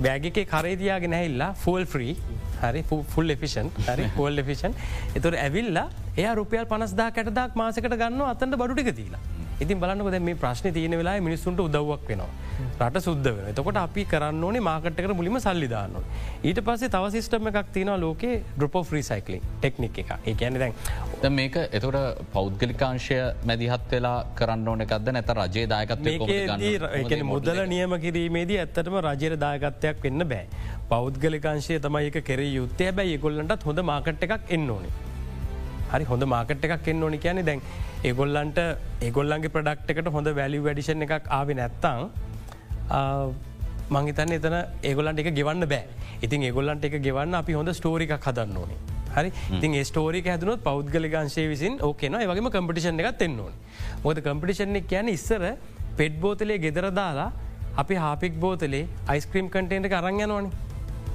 බෑගකේ 0.00 0.44
කරේදයාගෙන 0.46 1.14
ඇහිල්ලා 1.14 1.50
ෆෝල් 1.56 1.86
ෆ්‍රී 1.86 2.14
හරි 2.62 2.82
ෆුල් 3.06 3.30
එෆිෂන් 3.30 3.70
හරි 3.86 4.06
පෝල් 4.16 4.38
එෆිෂන් 4.38 4.78
එතුර 5.14 5.34
ඇවිල්ලා 5.36 5.88
එය 6.16 6.28
රුපියල් 6.34 6.66
පනස්දා 6.66 7.10
කැටදක් 7.12 7.56
මාසකට 7.56 7.94
ගන්න 7.94 8.24
අතට 8.26 8.48
බඩුටික 8.54 8.90
තිීලා 8.92 9.22
ඉතින් 9.64 9.80
බලන්නක 9.82 10.20
මේ 10.28 10.38
ප්‍රශ්න 10.42 10.72
තියෙන 10.76 10.98
වෙලා 11.00 11.16
මිනිස්සුන්ට 11.28 11.60
උදව්වක් 11.66 12.08
වෙනවා. 12.10 12.30
රට 12.80 13.02
සුද්ද 13.06 13.26
වෙන 13.36 13.54
තකොට 13.58 13.78
අපි 13.82 14.04
කරන්න 14.12 14.44
ඕනේ 14.48 14.62
මාකට්කට 14.68 15.14
මුලිම 15.20 15.38
සල්ලිදාන්න. 15.46 15.96
ඊට 16.48 16.60
පස්සේ 16.66 16.92
තව 16.94 17.10
සිිස්ටම 17.14 17.50
එකක් 17.50 17.72
තියෙන 17.76 17.92
ලෝකේ 18.04 18.34
ඩ්‍රපෝ 18.56 18.84
්‍රීසයිකලින් 18.92 19.42
ටෙක්නික් 19.60 19.98
එක 20.04 20.10
ඒ 20.18 20.34
කියන 20.34 20.58
දැන් 20.60 21.34
මේක 21.34 21.56
එතොට 21.78 21.98
පෞද්ගලිකාංශය 22.34 23.18
මැදිහත් 23.50 23.90
වෙලා 23.92 24.16
කරන්න 24.40 24.68
ඕන 24.68 24.86
එකක්ද 24.86 25.12
නැත 25.16 25.34
රජයේ 25.40 25.66
දායකත් 25.74 27.24
මුදල 27.32 27.60
නියම 27.74 27.98
කිරීමේදී 28.06 28.60
ඇත්තටම 28.64 28.98
රජයට 29.08 29.38
දායකත්වයක් 29.46 30.02
වෙන්න 30.06 30.28
බෑ. 30.32 30.46
පෞද්ගලිකාංශය 30.92 31.80
තමයි 31.86 32.10
එක 32.12 32.24
කෙර 32.30 32.40
යුත්තය 32.40 32.92
බැයි 33.00 33.18
ගොල්ලන්ටත් 33.26 33.68
හොඳ 33.70 33.84
මාකට් 33.92 34.26
එකක් 34.28 34.56
එන්න 34.56 34.70
ඕනේ. 34.76 35.07
හරි 35.92 36.04
හොඳ 36.10 36.22
මාකට් 36.34 36.64
එකක් 36.68 36.88
එන්න 36.92 37.02
ඕනි 37.06 37.18
කියන 37.24 37.42
දැන් 37.48 37.60
ඒගොල්ලන්ට 38.10 38.58
ඒගොල්ලන්ගේ 39.06 39.54
ප්‍රඩක්් 39.54 39.92
එකට 39.94 40.10
හොඳ 40.16 40.28
වැලි 40.40 40.58
වැඩිෂන් 40.66 41.06
එකක් 41.06 41.30
ආව 41.38 41.54
නැත්තං 41.60 42.00
මංහිතන්න 43.96 44.36
එතන 44.36 44.56
ඒගොලන්ට 44.90 45.24
එක 45.24 45.32
ගෙවන්න 45.40 45.66
බෑ. 45.72 45.84
ඉතින් 46.24 46.46
ඒගොල්ලන්ට 46.50 46.84
එක 46.90 47.00
ගෙවන්න 47.08 47.40
අපි 47.40 47.58
හොඳ 47.58 47.72
ස්ටෝරික 47.80 48.14
හදන්න 48.18 48.56
ඕනේ. 48.62 48.78
හරි? 49.16 49.32
ඉතින් 49.56 49.76
ස්ටෝරික 49.90 50.28
හැදනුත් 50.32 50.62
පෞද්ගලිකංශය 50.68 51.48
විසින් 51.48 51.80
ඕකන 51.88 52.20
වගේ 52.30 52.54
කම්පිටිෂන් 52.56 53.00
එකක් 53.02 53.26
එන්න 53.28 53.40
ඕන. 53.40 53.52
මොද 54.04 54.22
කම්පිටිෂන් 54.28 54.76
එක 54.80 54.88
කියන 54.92 55.08
ඉස්සර 55.16 55.44
පෙට් 55.98 56.20
බෝතලේ 56.20 56.58
ගෙදර 56.64 56.90
දාලා 57.00 57.30
අපි 57.82 57.94
හාපික් 58.04 58.40
බෝතලේ 58.44 58.86
අයිස්ක්‍රීම් 59.14 59.48
කටේට 59.54 59.92
අරං 60.00 60.20
යනවානේ 60.20 60.67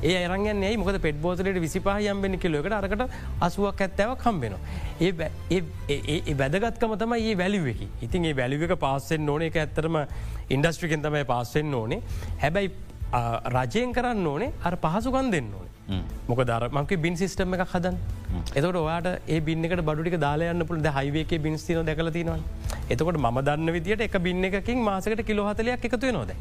ඒ 0.03 0.15
අරගන්නේ 0.27 0.77
මොක 0.77 1.01
පෙට 1.01 1.19
බෝතලට 1.21 1.59
විසිපහ 1.65 1.89
යම්බෙන 2.13 2.37
කිලෝකට 2.39 2.77
අරකට 2.79 3.03
අසුවක් 3.41 3.83
ඇත්තවක් 3.85 4.23
කම්බෙන. 4.23 4.55
ඒ 5.01 6.35
වැදගත්කම 6.35 6.95
තම 7.01 7.13
ඒ 7.19 7.35
වැලිුවකි 7.35 7.87
ඉතින් 8.01 8.25
ඒ 8.25 8.35
වැලිුවක 8.35 8.73
පාස්සෙන් 8.79 9.29
ඕන. 9.29 9.41
එක 9.41 9.57
ඇත්තරම 9.57 9.99
ඉන්ඩස්ට්‍රිකෙන් 10.49 11.05
තමයි 11.05 11.25
පාස්සෙන් 11.25 11.73
ඕනේ. 11.73 12.01
හැබැයි 12.39 12.71
රජයෙන් 13.57 13.93
කරන්න 13.93 14.27
ඕනේ. 14.27 14.51
අර 14.63 14.75
පහසුකන් 14.77 15.31
දෙන්න 15.31 15.53
ඕනේ. 15.53 15.71
මොක 16.27 16.39
දරමක 16.41 16.91
බින් 16.97 17.17
සිිස්ටම 17.17 17.55
එක 17.55 17.63
හදන් 17.67 17.97
එතකට 18.55 18.77
ඔයාට 18.81 19.07
ඒ 19.27 19.39
බින්නකට 19.41 19.81
බඩුටික 19.81 20.15
දාලයන්න 20.17 20.65
පුළ 20.65 20.89
හයිවේක 20.97 21.33
බින්ස්තින 21.41 21.85
දැකලතිනවා 21.85 22.39
එතකොට 22.89 23.19
ම 23.19 23.39
දන්න 23.41 23.73
විදිට 23.73 24.05
එක 24.07 24.15
බින්න 24.21 24.49
එකකින් 24.49 24.79
මාසකට 24.81 25.23
කිලොහතලයක් 25.25 25.87
එකතුව 25.89 26.13
නොදේ 26.13 26.37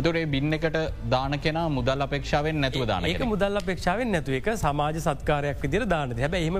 එතුරේ 0.00 0.24
බින්න 0.26 0.58
එකට 0.58 0.78
දාන 1.10 1.36
කෙන 1.38 1.60
මුදල් 1.70 2.06
අපේක්ෂාවෙන් 2.06 2.60
නැතුව 2.64 2.86
දාන 2.86 3.06
ඒක 3.06 3.24
මුදල් 3.26 3.60
අපේක්ෂාවෙන් 3.62 4.12
නැතුව 4.12 4.38
එක 4.40 4.50
සමාජ 4.56 5.00
සත්කාරයක් 5.00 5.64
විදිර 5.64 5.86
දාන 5.86 6.16
හැබ 6.18 6.36
එහම 6.40 6.58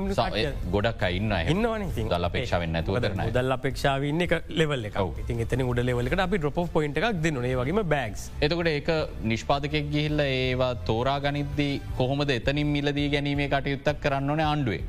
ගොඩක් 0.70 1.04
ඉන්න 1.10 1.34
ඉන්නවන 1.46 1.86
දල් 2.10 2.28
අපේක්ෂාවෙන් 2.30 2.74
නැතුව 2.76 3.00
කරන 3.06 3.24
දල් 3.30 3.56
අපේක්ෂාවන්න 3.56 4.26
එක 4.26 4.34
ලෙවල් 4.54 4.88
එක 4.90 5.00
ඉතින් 5.22 5.44
එතන 5.46 5.64
උඩ 5.66 5.82
ලෙවලට 5.82 6.24
අපි 6.26 6.38
ඩොප 6.38 6.60
පොයින්ට 6.72 7.00
එකක් 7.00 7.20
දෙන්නේ 7.22 7.56
වගේම 7.56 7.82
බෑගස් 7.86 8.28
එතකොට 8.40 8.72
ඒක 8.72 8.90
නිෂ්පාතකෙක් 9.24 9.90
ගිහිල්ල 9.90 10.24
ඒවා 10.26 10.72
තෝරා 10.86 11.18
ගනිද්දී 11.20 11.74
කොහොමද 11.96 12.30
එතනින් 12.30 12.66
මිලදී 12.68 13.08
ගැනීමේ 13.10 13.50
කටයුත්තක් 13.50 14.00
කරන්න 14.00 14.30
ඕන 14.30 14.42
ආණ්ඩුවේ? 14.42 14.82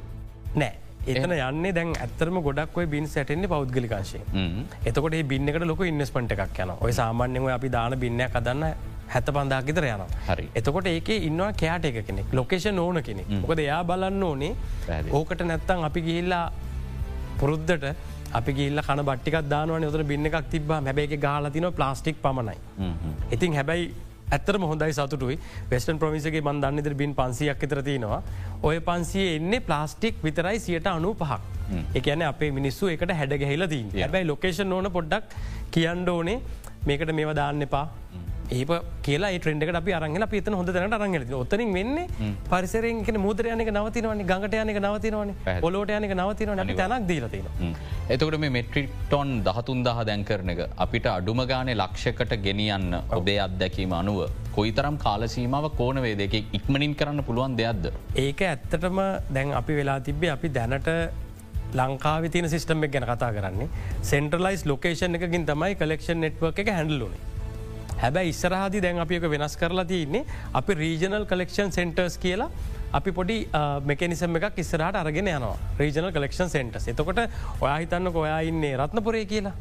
නෑ 0.56 0.74
එතන 1.08 1.34
යන්නේ 1.34 1.74
දැන් 1.74 1.93
ඇත්තරම 2.06 2.38
ගොඩක් 2.47 2.78
බින් 2.93 3.08
සැටෙන්නේ 3.08 3.52
පෞද්ගලිකාශය 3.54 4.22
එතකොට 4.86 5.18
බින්නකට 5.34 5.68
ලොක 5.72 5.84
ඉන්නස්පට 5.91 6.34
එකක් 6.38 6.64
යන 6.66 6.74
ඔය 6.80 6.91
සාමාන්‍යව 7.02 7.47
අපි 7.58 7.70
දාන 7.78 7.97
බින්න 8.04 8.26
කදන්න 8.28 8.66
හැත 9.14 9.30
පන්දා 9.36 9.62
ගෙතර 9.68 9.86
යන 9.88 10.04
හරි. 10.28 10.45
එතකොට 10.56 10.88
ඒක 10.88 11.10
ඉන්නවා 11.18 11.52
කෑට 11.62 11.86
එක 11.89 12.06
කෙනෙක් 12.08 12.36
ලොකේෂන් 12.39 12.80
ඕන 12.80 13.02
කෙනෙ 13.04 13.26
මොකද 13.34 13.64
එයා 13.66 13.82
බලන්න 13.84 14.24
ඕනේ 14.24 14.54
ඕකට 15.12 15.41
නැත්තං 15.52 15.84
අපි 15.89 16.06
ගිහිල්ලා 16.08 16.45
පුරුද්ධට 17.39 17.86
අපි 18.39 18.52
ගිල්ල 18.54 18.80
කන 18.88 19.04
බට්ටික් 19.10 19.38
දානුව 19.49 19.84
යොතර 19.88 20.04
බින්න 20.12 20.30
එකක් 20.30 20.47
තිබ 20.54 20.72
හැබැයි 20.78 21.18
ගාලතින 21.18 21.68
ප්ලාස්ටික් 21.80 22.22
පමණයි. 22.22 22.58
ඉතින් 23.32 23.58
හැබැයි 23.60 23.91
ඇත්තරම 24.38 24.64
හොඳයි 24.72 24.94
සතුටුයි. 24.98 25.38
වෙස්ටන් 25.72 26.02
ප්‍රමිසගේ 26.04 26.42
මන් 26.48 26.62
දන්නතර 26.64 26.96
බින් 27.02 27.14
පන්සියක් 27.20 27.64
එතර 27.68 27.82
තියෙනවා. 27.90 28.22
ඔය 28.68 28.80
පන්සිය 28.90 29.28
එන්නේ 29.38 29.62
ප්ලාස්ටික් 29.68 30.24
විතරයි 30.28 30.60
සියට 30.66 30.88
අනු 30.96 31.14
පහක් 31.22 31.42
එකන 32.00 32.24
අපේ 32.32 32.52
මිනිස්සු 32.60 32.92
එකට 32.96 33.14
හැඩ 33.22 33.38
ගැහිලදී 33.44 33.84
හැබැයි 34.02 34.30
ලොකේෂන් 34.32 34.76
ඕන 34.78 34.92
පොඩ්ඩක් 34.98 35.38
කියන්න 35.76 36.10
ඕනේ. 36.16 36.40
මේකට 36.88 37.12
මේව 37.18 37.32
දාන්න 37.42 37.62
එපා 37.68 37.86
ඒ 38.52 38.66
කියලා 39.06 39.32
ට්‍රෙන්ඩට 39.36 39.78
අපි 39.80 39.91
අරගෙන 39.97 40.26
පිතන 40.32 40.56
හොඳ 40.60 40.70
දැනට 40.76 40.95
අරගෙන 40.97 41.34
ඔත්තනින් 41.38 41.70
වෙන්නේ 41.78 42.32
පරිසරෙන් 42.49 43.20
මුදරයනක 43.26 43.70
නවතිනවනි 43.76 44.26
ගඟටයනක 44.32 44.80
නවතිනවන 44.82 45.32
පොලෝටයනක 45.66 46.14
නවතින 46.18 46.52
තැනක් 46.82 47.08
දීලතින. 47.12 47.47
එතකට 48.14 48.38
මේ 48.43 48.54
මෙට්‍රික්ටොන් 48.58 49.32
දහතුන් 49.47 49.86
දහ 49.88 50.04
දැන් 50.10 50.26
කරන 50.30 50.54
එක 50.56 50.62
අපිට 50.86 51.08
අඩුම 51.16 51.41
ගානේ 51.54 51.78
ලක්ෂකට 51.82 52.36
ගෙනියන්න 52.47 52.99
ඔබේ 53.20 53.39
අත්දැකීම 53.47 53.95
අනුව 54.02 54.22
කොයිතරම් 54.60 54.99
කාලසීමාව 55.06 55.72
කෝන 55.80 56.04
වේදක 56.08 56.38
ඉක්මනින් 56.60 56.95
කරන්න 56.99 57.24
පුළුවන් 57.24 57.58
දෙයක්ද. 57.62 57.91
ඒක 58.28 58.47
ඇත්තටම 58.52 59.04
දැන් 59.36 59.58
අපි 59.64 59.82
වෙලා 59.82 59.99
තිබ්බේ 60.10 60.36
අපි 60.38 60.56
දැනට 60.60 60.93
ලංකාව 61.80 62.32
තින 62.32 62.52
සිිටම 62.52 62.88
ගැන 62.93 63.10
කතා 63.12 63.34
කරන්නේ. 63.38 63.72
සෙන්ට්‍රලයිස් 64.14 64.68
ලොකේෂන් 64.72 65.20
එකකින් 65.20 65.52
තමයි 65.52 65.76
කලෙක්ෂන් 65.82 66.26
නෙට්ව 66.28 66.49
එක 66.52 66.78
හැඩලුනේ 66.78 67.31
හැබැ 68.04 68.28
ඉස්සරහදි 68.34 68.84
දැන් 68.86 69.02
අපික 69.06 69.26
වෙනස් 69.34 69.56
කරලා 69.62 69.88
තියන්නේ 69.93 70.28
අපි 70.60 70.74
රීජනල් 70.84 71.26
කලෙක්ෂන් 71.32 71.72
සෙන්ටර්ස් 71.78 72.16
කියලා 72.26 72.49
අපි 72.99 73.12
පොඩි 73.18 73.38
මෙකනිසම 73.89 74.38
එකක් 74.39 74.58
ඉස්සරහට 74.64 75.02
අරගෙන 75.02 75.28
යනවා. 75.34 75.58
රීජනල් 75.82 76.12
කලෙක්ෂන් 76.18 76.49
සෙන්ටස් 76.56 76.88
එතකොට 76.93 77.22
ඔයා 77.66 77.78
හිතන්න 77.84 78.12
ඔයා 78.24 78.39
ඉන්නේ 78.52 78.74
රත්නපුරේ 78.82 79.26
කියලා. 79.34 79.56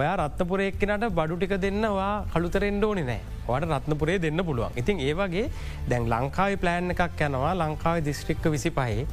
ඔයා 0.00 0.14
රත්නපුරේක්කනට 0.20 1.06
බඩු 1.18 1.36
ටික 1.40 1.54
දෙන්න 1.64 1.86
වා 1.98 2.12
කළුතරෙන්ඩ 2.34 2.84
ඕනි 2.88 3.04
නෑ. 3.10 3.20
වට 3.48 3.70
රත්නපුරේ 3.76 4.18
දෙන්න 4.24 4.44
පුළුවන්. 4.48 4.72
ඉතින් 4.82 5.00
ඒවගේ 5.08 5.46
දැන් 5.90 6.10
ලංකායි 6.14 6.60
ප්ලෑන් 6.64 6.94
එකක් 6.96 7.22
යනවා. 7.28 7.54
ලංකාව 7.62 8.02
දිස්ත්‍රික්ක 8.10 8.50
විසි 8.56 8.72
පහේ 8.78 9.06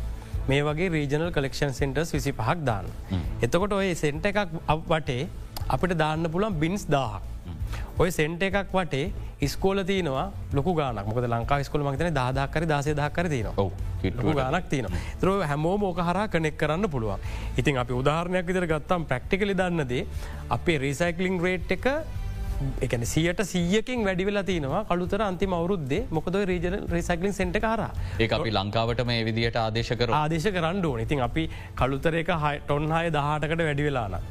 මේ 0.50 0.62
වගේ 0.68 0.90
රීජනල් 0.98 1.30
කලෙක්ෂන් 1.38 1.74
සෙන්ටර්ස් 1.80 2.14
විසි 2.18 2.34
පහක් 2.40 2.60
දාන්න. 2.70 2.88
එතකොට 3.46 3.78
ඔය 3.80 3.94
සෙන්ට 4.04 4.26
එකක් 4.32 4.40
වටේ 4.92 5.28
අපිට 5.76 6.00
දාන්න 6.04 6.32
පුළන් 6.36 6.60
බින්ස් 6.64 6.86
දාහක්. 6.96 7.31
ඔය 7.98 8.10
සෙන්ට 8.12 8.44
එකක් 8.44 8.74
වටේ 8.74 9.12
ඉස්කෝල 9.42 9.84
තියනවා 9.84 10.26
ලොකු 10.54 10.74
ගානක් 10.74 11.08
මොක 11.08 11.18
ලංකා 11.26 11.64
ස්කොල 11.64 11.84
මතන 11.84 12.14
දාදාකර 12.14 12.66
දාසේ 12.66 12.94
දහකර 12.94 13.30
තියන 13.30 13.48
ගානක් 14.36 14.70
තියන 14.70 14.88
ත්‍ර 15.22 15.30
හැමෝ 15.44 15.76
මෝක 15.78 16.00
හරා 16.00 16.28
කනෙක් 16.28 16.58
කරන්න 16.58 16.90
පුළුවන්. 16.90 17.20
ඉතින් 17.58 17.78
අපි 17.78 17.94
උදාහරණයක් 17.94 18.46
විතර 18.46 18.66
ගත්තම් 18.66 19.06
ප්‍රක්ටිකලි 19.06 19.54
දන්නදේ 19.54 20.08
අපේ 20.50 20.78
රීසයිකලිං 20.80 21.40
රේට් 21.40 21.72
එක 21.72 21.88
එකන 22.82 23.06
සියට 23.06 23.42
සීයකින් 23.44 24.06
වැඩිවෙලා 24.06 24.44
තිනවා 24.44 24.84
කළුතර 24.86 25.22
අන්තිම 25.22 25.54
අවුරුද්දේ. 25.54 26.04
මොකද 26.10 26.36
රේජන 26.44 26.78
රිසයිකලින් 26.90 27.34
සෙන්ට 27.34 27.58
කාර 27.60 27.82
ඒ 28.20 28.30
අපි 28.32 28.52
ලංකාවට 28.52 29.06
මේ 29.06 29.26
විදිහට 29.26 29.58
ආදේශකර 29.58 30.14
ආදේශ 30.14 30.50
කරන්න 30.50 30.86
ඕන. 30.86 31.00
ඉතින් 31.00 31.22
අපි 31.22 31.50
කළුතර 31.76 32.14
එක 32.16 32.32
ටොන් 32.62 32.92
හය 32.92 33.10
දහටකට 33.10 33.68
වැඩිවෙලාන. 33.70 34.22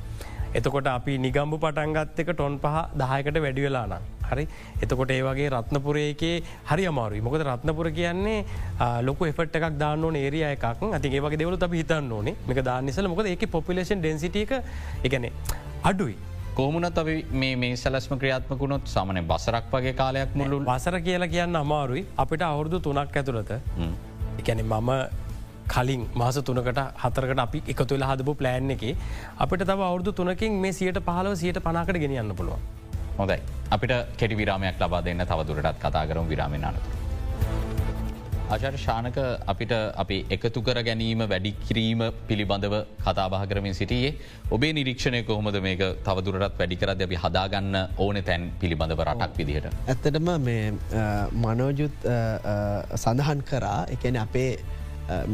එතකොට 0.59 0.89
අපි 0.93 1.13
නිගම්බු 1.25 1.57
පටන්ගත් 1.65 2.23
එක 2.23 2.31
ටොන් 2.33 2.57
පහ 2.65 2.77
දහයකට 3.01 3.39
වැඩි 3.45 3.67
වෙලානම්. 3.67 4.09
හරි? 4.31 4.45
එතකොට 4.85 5.13
ඒ 5.17 5.23
වගේ 5.27 5.51
රත්නපුරේකේ 5.57 6.37
හරි 6.71 6.85
අමාරු 6.93 7.23
මොකද 7.27 7.45
රත්නපුර 7.51 7.91
කියන්නේ 7.99 8.39
ලොක 9.09 9.23
එෆට 9.31 9.61
එකක් 9.61 9.79
දාන්න 9.83 10.19
ඒරිය 10.23 10.45
එකක්. 10.55 10.67
ඇති 10.97 11.15
ඒවගේ 11.19 11.41
දෙවල 11.43 11.59
අපි 11.69 11.83
හිතන්න 11.83 12.11
ඕනේ. 12.19 12.37
මේක 12.49 12.65
දාන්නනිසල 12.71 13.09
මොකද 13.15 13.31
ඒක 13.35 13.47
පොපිලේෂන් 13.57 14.03
ඩෙන්සිට 14.03 14.37
එක 14.45 14.53
එකන 15.07 15.31
අඩුයි. 15.91 16.17
කෝමුණත් 16.59 16.99
අපි 17.03 17.17
මේ 17.41 17.57
මේ 17.63 17.77
සැලස්ම 17.83 18.15
ක්‍රියාත්මකුණොත් 18.23 18.87
සමන 18.95 19.23
බසරක් 19.33 19.67
වගේ 19.75 19.95
කාලයක් 20.03 20.33
මුල්ලු 20.41 20.63
වසර 20.71 21.01
කියලා 21.09 21.33
කියන්න 21.35 21.63
අමාරුයි. 21.65 22.07
අපිට 22.23 22.43
අවුරදු 22.53 22.81
තුනක් 22.87 23.19
ඇතුළත. 23.21 23.53
එකැන 24.41 24.65
මම 24.67 24.91
කලින් 25.73 26.03
මාස 26.21 26.39
තුනකට 26.49 26.81
හතරකට 27.03 27.43
අපි 27.47 27.59
එකතු 27.75 27.93
වෙලා 27.95 28.11
හදපු 28.13 28.35
ප්ලෑන් 28.41 28.71
එක 28.77 28.85
අපිට 29.45 29.67
තව 29.71 29.81
අවුදු 29.91 30.13
තුනකින් 30.21 30.61
මේ 30.65 30.77
සියට 30.79 31.01
පහලව 31.09 31.35
සියට 31.43 31.61
පනාකට 31.67 32.01
ගෙනියන්න 32.05 32.33
පුළුවන්. 32.39 32.63
හොදයි 33.19 33.41
අපිට 33.77 33.93
කෙටි 34.23 34.41
විරාමයක් 34.41 34.81
ලබා 34.85 35.05
දෙන්න 35.09 35.23
තවදුරටත් 35.31 35.79
කතා 35.85 36.09
කරම් 36.09 36.27
විරාමෙන් 36.33 36.65
අනතුර. 36.71 36.97
ආචර් 38.55 38.75
ශානක 38.85 39.19
අපිට 39.53 39.73
අපි 40.03 40.17
එකතු 40.35 40.61
කර 40.69 40.79
ගැනීම 40.89 41.21
වැඩි 41.33 41.51
කිරීම 41.67 42.01
පිළිබඳව 42.29 42.75
කතාබහ 43.05 43.37
කරමින් 43.51 43.77
සිටියේ 43.81 44.11
ඔබේ 44.57 44.73
නිරීක්ෂණය 44.79 45.21
කොහොමද 45.29 45.59
මේක 45.67 45.83
තවදුරටත් 46.09 46.59
වැඩිකරද 46.61 47.05
අපි 47.07 47.21
හදාගන්න 47.25 47.77
ඕන 48.05 48.19
තැන් 48.29 48.49
පිළිබඳව 48.63 49.05
රටක් 49.07 49.39
විදිහට. 49.41 49.71
ඇත්තටම 49.93 50.29
මේ 50.49 50.65
මනෝජුත් 51.45 52.11
සඳහන් 53.05 53.47
කරා 53.53 53.81
එකන 53.97 54.21
අපේ 54.27 54.51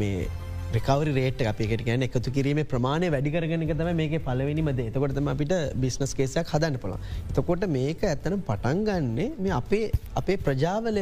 මේ 0.01 0.27
රකවරි 0.75 1.11
රේට 1.17 1.41
අපිකට 1.51 1.81
ගැන 1.87 2.01
එකතු 2.07 2.31
කිරීම 2.37 2.59
ප්‍රමාණය 2.71 3.09
වැඩිකරගෙන 3.13 3.61
තම 3.69 3.91
මේක 3.99 4.15
පලවෙනිමද 4.25 4.81
එතකොටතම 4.85 5.29
අපිට 5.33 5.53
බිස්නස් 5.83 6.13
කේසයක් 6.19 6.51
හදන්න 6.53 6.79
පොළ 6.83 6.95
එතකොට 6.97 7.63
මේක 7.77 8.03
ඇත්තන 8.03 8.41
පටන්ගන්නේ 8.49 9.29
මේ 9.45 9.53
අපේ 9.61 9.85
අපේ 10.21 10.37
ප්‍රජාවල 10.37 10.99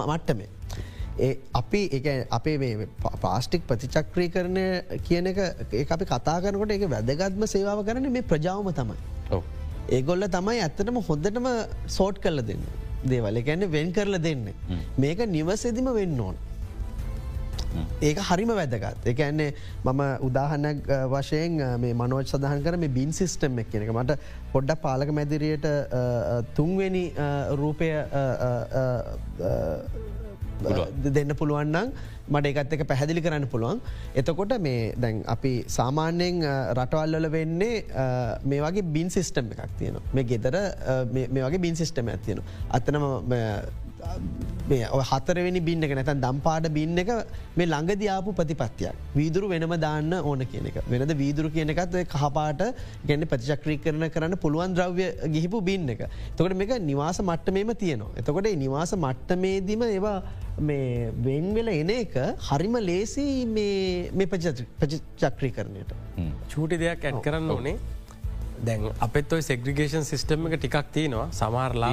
මට්ටමේ. 0.00 0.48
ඒ 1.18 1.32
අපි 1.54 1.80
අපේ 2.30 2.88
පාස්ටික් 3.22 3.62
ප්‍රතිචක්‍රී 3.68 4.28
කරණය 4.34 4.64
කියන 5.08 5.32
එක 5.32 5.38
අපි 5.96 6.04
කතා 6.04 6.38
කරනකොට 6.44 6.74
එක 6.76 6.88
වැදගත්ම 6.94 7.46
සේවාව 7.54 7.84
කරන 7.88 8.10
මේ 8.16 8.28
ප්‍රජාවම 8.32 8.68
තමයි. 8.80 8.98
ඒගොල්ල 9.90 10.28
තමයි 10.28 10.58
ඇත්තටම 10.66 10.98
හොඳටම 11.08 11.48
සෝට් 11.88 12.20
කරල 12.20 12.44
දෙන්න. 12.50 12.66
දේවල 13.04 13.40
ගැන්න 13.48 13.70
වෙන් 13.76 13.92
කරල 13.92 14.18
දෙන්න. 14.28 14.44
මේක 14.98 15.24
නිවසෙදිම 15.36 15.88
වෙන්න 15.94 16.20
ඕන්. 16.20 16.36
ඒක 18.08 18.18
හරිම 18.28 18.52
වැදගත් 18.60 19.06
එකන්නේ 19.12 19.50
මම 19.84 20.02
උදාහනක් 20.28 20.90
වශයෙන් 21.14 21.62
මේ 21.84 21.94
මනෝජ් 22.02 22.24
සඳහන් 22.32 22.66
කර 22.66 22.76
මේ 22.84 22.94
බින් 22.98 23.12
සිිස්ටම් 23.20 23.62
එක් 23.62 23.70
කියනක 23.72 23.94
මට 23.94 24.18
පොඩ්ඩ 24.52 24.82
පාලක 24.84 25.14
මැදිරියට 25.20 25.70
තුන්වෙනි 26.58 27.06
රූපය 27.62 27.90
දෙන්න 31.16 31.32
පුළුවන්නම් 31.38 31.88
මට 32.34 32.50
එකත් 32.50 32.72
එක 32.74 32.82
පැහැදිලි 32.90 33.22
කරන්න 33.24 33.46
පුළුවන්. 33.52 33.80
එතකොට 34.20 34.54
මේ 34.66 34.92
දැන් 35.02 35.22
අපි 35.34 35.52
සාමාන්‍යයෙන් 35.76 36.42
රටවල්ලල 36.76 37.28
වෙන්නේ 37.36 37.84
මේ 38.52 38.60
වගේ 38.64 38.86
බින් 38.96 39.10
සිිස්ටම් 39.16 39.52
එකක් 39.54 39.74
තියෙන 39.80 39.98
මේ 40.18 40.24
ගෙදර 40.30 40.56
මේ 41.16 41.42
වගේ 41.46 41.62
බින් 41.66 41.76
සිිස්ටම 41.80 42.08
ඇතියෙන. 42.14 42.40
අතනම 42.78 43.04
හතරවෙනි 44.68 45.60
බින්න 45.60 45.84
එක 45.86 45.92
නැතන් 45.98 46.20
දම්පාට 46.20 46.68
බින්න 46.76 46.98
එක 46.98 47.10
මේ 47.56 47.66
ළඟදයාපු 47.66 48.34
ප්‍රතිපත්තියක් 48.34 48.94
වීදුරු 49.14 49.48
වෙනම 49.48 49.74
දාන්න 49.80 50.12
ඕන 50.20 50.42
කියන 50.52 50.66
එක 50.70 50.78
වෙනද 50.90 51.12
වීදුරු 51.22 51.50
කියන 51.50 51.70
එකත් 51.74 51.94
කහපාට 52.14 52.62
ගැන්න 53.06 53.26
ප්‍රතිචක්‍රී 53.32 53.78
කරන 53.78 54.08
කරන්න 54.10 54.38
පුළුවන් 54.44 54.74
ද්‍රව්‍ය 54.74 55.06
ගිහිපු 55.34 55.60
බින්න 55.62 55.88
එක 55.88 56.02
තොකට 56.36 56.56
මේක 56.56 56.74
නිවාස 56.82 57.20
මට්ටමේම 57.20 57.70
තියනවා. 57.74 58.10
එතකොට 58.16 58.50
නිවාස 58.56 58.94
මට්ටමේදීම 58.96 59.82
ඒවා 59.88 60.18
මේ 60.60 61.12
වෙන්වෙල 61.26 61.68
එන 61.72 61.90
එක 61.90 62.16
හරිම 62.48 62.80
ලේසි 62.90 63.26
මේ 63.46 64.26
ප්‍රචක්‍රී 64.26 65.52
කරණයට. 65.52 65.92
චූටි 66.50 66.78
දෙයක් 66.78 67.04
ඇත් 67.04 67.22
කරන්න 67.22 67.50
ඕනේ 67.50 67.76
දැන් 68.64 68.88
අපත් 69.06 69.32
ඔයි 69.32 69.44
සෙග්‍රිගේෂන් 69.50 70.04
සිිස්ටම 70.10 70.46
එක 70.48 70.56
ටිකක් 70.60 70.90
තියෙනවා. 70.96 71.28
සමහරලා 71.40 71.92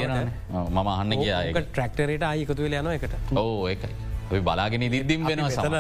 මම 0.70 0.88
අහන්න 0.96 1.14
කිය 1.22 1.34
ට්‍රක්ටරට 1.60 2.26
අයිකතුවල 2.32 2.80
යන 2.80 2.90
එකට 2.96 3.14
ඕ 3.44 3.68
ඒකයි. 3.74 3.94
ඔයි 4.32 4.42
බලාගෙන 4.50 4.88
ඉදිද්දිම් 4.90 5.30
වෙන 5.30 5.46
සතන 5.50 5.78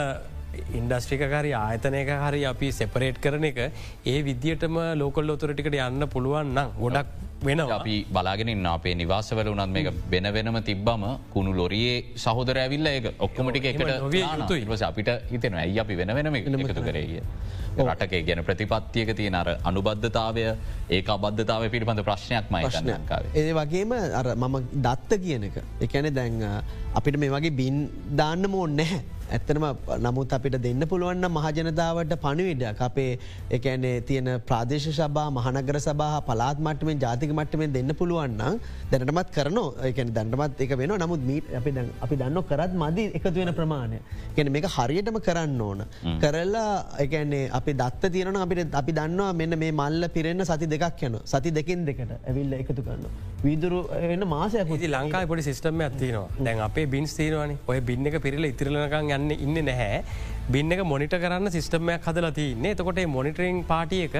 ඉන්ඩස්ට්‍රිකහරි 0.80 1.52
ආයතනයක 1.58 2.10
හරි 2.24 2.42
අපි 2.52 2.72
සෙපරේට් 2.80 3.18
කරන 3.24 3.46
එක 3.52 3.60
ඒ 4.06 4.20
විදිටම 4.28 4.76
ලෝකල් 5.02 5.26
ලොතුරටිකට 5.32 5.78
යන්න 5.88 6.08
පුළුවන් 6.16 6.54
නම් 6.56 6.76
ගොඩක් 6.82 7.08
වෙන 7.46 7.60
අපි 7.78 7.96
බලාගෙන 8.16 8.66
අපේ 8.66 8.96
නිවාසවල 8.96 9.48
උනත් 9.54 9.74
මේක 9.76 9.89
බෙන 10.12 10.28
වෙනම 10.36 10.58
තිබ්බම 10.70 11.04
කුණු 11.34 11.54
ලොරියේ 11.54 11.98
සහෝදර 12.16 12.58
ඇවිල්ල 12.58 12.88
එක 12.88 13.08
ඔක්කොමටික 13.20 13.66
එකට 13.72 14.84
අපිට 14.89 15.12
හිතෙන 15.32 15.60
ඇයි 15.64 15.80
අපි 15.80 15.96
වෙන 15.96 16.16
වෙනම 16.16 16.36
එකතු 16.36 16.84
කරේය. 16.88 17.22
රටකේ 17.78 18.22
ගැන 18.24 18.44
ප්‍රතිපත්තියක 18.46 19.16
තියෙන 19.16 19.36
අර 19.36 19.48
අනුබද්ධතාවය 19.64 20.44
ඒ 20.89 21.02
අබද්ධතාව 21.16 21.64
පිළිබඳ 21.74 22.04
ප්‍රශ්නයක් 22.10 22.52
මයි 22.54 22.64
ප්‍රශ්නයකාව. 22.68 23.24
ඒ 23.36 23.54
වගේම 23.54 23.91
අර 24.20 24.28
මම 24.36 24.56
දත්ත 24.86 25.22
කියන 25.26 25.50
එක. 25.50 25.58
එකැන 25.82 26.14
දැන් 26.14 26.39
අපිට 26.94 27.18
මේ 27.18 27.34
වගේ 27.36 27.58
බින් 27.62 27.89
දාන්න 28.16 28.50
මෝන් 28.50 28.78
නැහැ. 28.78 29.02
ඇත්තනම 29.32 29.66
නමුත් 30.06 30.34
අපිට 30.36 30.58
දෙන්න 30.66 30.86
පුළුවන්න 30.88 31.28
මහජනතාවට 31.36 32.14
පණවිඩක් 32.24 32.82
අපේ 32.88 33.12
එකනේ 33.50 33.96
තියෙන 34.02 34.30
ප්‍රාදේශ 34.50 34.88
සබා 34.91 35.28
මහනගර 35.32 35.80
සබා 35.80 36.22
පලාත් 36.28 36.60
මට්ටමෙන් 36.60 37.02
ජාතික 37.34 37.40
මට්ටමෙන් 37.40 37.74
දෙන්න 37.74 37.92
පුළුවන්න 37.96 38.60
දැනටමත් 38.92 39.30
කරන 39.36 39.60
එක 39.90 40.00
දැන්ටමත් 40.18 40.62
එක 40.62 40.74
වෙන 40.78 40.94
නමුත් 41.04 41.22
මීට 41.30 41.50
අපි 41.60 41.72
අපි 42.02 42.16
දන්න 42.16 42.44
කරත් 42.44 42.74
මදි 42.76 43.04
එකතු 43.14 43.34
වෙන 43.34 43.54
ප්‍රමාණය. 43.54 44.00
ගැන 44.36 44.52
මේක 44.52 44.68
හරියටම 44.68 45.20
කරන්න 45.20 45.62
ඕන. 45.62 45.86
කරලා 46.22 46.86
එකන්නේ 47.00 47.50
අපි 47.52 47.74
දත්ත 47.74 48.12
තියන 48.14 48.36
අපිට 48.36 48.76
අපි 48.82 48.92
දන්නවා 48.92 49.34
මෙන්න 49.34 49.58
මේ 49.60 49.72
මල්ල 49.74 50.10
පිරෙන්න්න 50.10 50.46
සති 50.46 50.68
දෙකක් 50.68 51.04
යන 51.04 51.20
සති 51.26 51.52
දෙකින් 51.52 51.86
දෙකට 51.86 52.12
ඇවිල්ල 52.12 52.54
එකතු 52.54 52.82
කරන්න. 52.82 53.08
වීදුරු 53.44 53.80
එන්න 54.14 54.28
මාසයක් 54.28 54.70
ති 54.80 54.88
ලංකායි 54.88 55.32
පොඩි 55.32 55.48
සිස්ටම 55.50 55.82
ඇතිනවා 55.88 56.28
දැන් 56.40 56.64
අපේ 56.68 56.88
බින් 56.88 57.08
තීරවානි 57.14 57.58
ඔය 57.68 57.80
බින්න 57.90 58.08
එක 58.10 58.20
පිරිල 58.26 58.46
ඉතිරලනකං 58.52 59.12
යන්න 59.18 59.32
ඉන්න 59.38 59.58
නැහැ 59.70 59.98
බින්න 60.52 60.72
එක 60.76 60.82
මොනිට 60.84 61.14
කරන්න 61.24 61.52
සිිස්ටමයක් 61.52 62.04
හදලා 62.04 62.32
තියන්නේ. 62.32 62.72
එතකොට 62.76 63.00
මොනිටරිං 63.08 63.64
පාටියක 63.64 64.16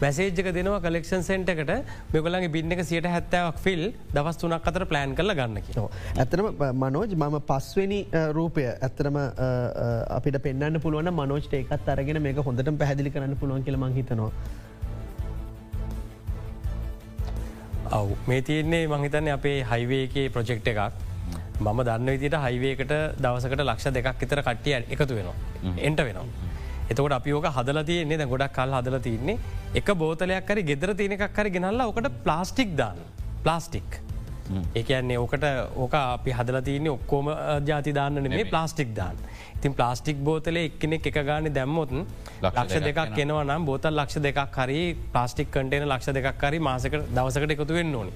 මැසේජ්ක 0.00 0.48
දෙනවා 0.56 0.80
කලෙක්ෂන් 0.80 1.22
සෙන්ටකට 1.26 1.72
මෙගලගේ 2.14 2.48
බින්න 2.54 2.72
එක 2.72 2.80
සියට 2.90 3.08
හැත්තාවක් 3.14 3.58
ෆිල් 3.64 3.82
දවස් 4.14 4.38
තුනක් 4.42 4.68
අතර 4.70 4.84
ප්ලෑන් 4.92 5.16
කල 5.18 5.34
ගන්නකි. 5.40 5.74
ඇතරම 6.22 6.46
මනෝජ් 6.82 7.12
මම 7.16 7.36
පස්වනි 7.50 8.00
රූපය 8.38 8.64
ඇත්තරම 8.70 9.18
අපිට 10.18 10.38
පෙන්න්න 10.46 10.80
පුළුවන් 10.86 11.12
මනෝජ්ට 11.20 11.58
එකත් 11.60 11.92
අරගෙන 11.94 12.22
මේ 12.22 12.46
හොඳට 12.48 12.72
පැදිලි 12.84 13.10
කරන්න 13.10 13.36
පුළුවන් 13.42 13.66
කියලම 13.66 13.84
හිතනවා. 13.98 14.30
ඔව්. 17.98 18.08
මේ 18.28 18.40
තියන්නේ 18.48 18.86
මහිතන්න 18.94 19.30
අපේ 19.34 19.58
හයිවේකේ 19.72 20.26
ප්‍රොජෙක්් 20.30 20.64
එකක් 20.72 21.07
මම 21.60 21.80
දන්න 21.84 22.10
විදිට 22.14 22.36
හයිවේකට 22.44 22.92
දවසකට 23.18 23.64
ලක්ෂ 23.64 23.92
දෙකක් 23.96 24.22
එතර 24.26 24.42
කට්ටිය 24.42 24.74
එකතු 24.94 25.14
වෙනවා. 25.14 25.36
එන්ට 25.78 26.00
වෙනවා. 26.00 26.26
එතකොට 26.90 27.12
අපිෝක 27.12 27.46
හදල 27.56 27.80
තියන්නේ 27.84 28.26
ගොඩක් 28.26 28.52
කල් 28.54 28.76
හදල 28.78 28.98
තියන්නේ 29.06 29.38
එක 29.74 29.88
බෝතලයක් 30.02 30.46
කරි 30.46 30.62
ගෙදර 30.64 30.94
තියෙන 30.94 31.16
එකක් 31.16 31.32
කරි 31.36 31.50
ගෙනල්ලා 31.50 31.88
ඕකට 31.90 32.12
ප්ලාස්ටික් 32.24 32.76
දාන්න 32.76 33.00
ප්ලාස්ටික්. 33.42 34.00
ඒකන්නේ 34.74 35.18
ඕකට 35.18 35.44
ඕක 35.76 35.94
අපි 35.94 36.32
හදල 36.32 36.60
තියන්නේ 36.68 36.92
ඔක්කෝම 36.92 37.28
ජාති 37.66 37.92
දාන්න 37.94 38.22
මේ 38.28 38.44
ප්ලාස්ටික් 38.44 38.94
දාන්න. 38.96 39.16
ඉතින් 39.58 39.74
ප්ලාස්ටික් 39.74 40.16
බෝතලේ 40.24 40.64
එක්කෙනෙක් 40.70 41.06
එක 41.06 41.18
ගාන 41.26 41.50
දැම්මොතුන් 41.54 42.06
ලක්ෂ 42.42 42.82
දෙකක් 42.86 43.14
කෙනවා 43.16 43.44
නම් 43.44 43.64
බෝතල් 43.66 44.00
ලක්ෂ 44.00 44.22
දෙකක් 44.22 44.56
හරි 44.56 44.80
ප්ලාස්ටික් 45.12 45.50
කටේන 45.50 45.88
ලක්ෂ 45.88 46.14
දෙකක් 46.14 46.44
හරි 46.44 46.58
මාසක 46.60 46.94
දවසකට 47.16 47.54
එකතු 47.56 47.74
වෙන්න 47.74 47.94
ඕනි. 47.94 48.12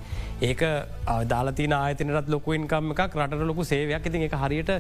ඒක 0.49 0.63
දාලති 1.33 1.67
ආයතනට 1.79 2.31
ලොකුයින්කම 2.35 2.93
එකක් 2.95 3.17
රට 3.25 3.49
ලොකු 3.51 3.67
සේවයක්. 3.73 4.07
ඉතින් 4.11 4.27
එක 4.29 4.37
හරියට 4.43 4.71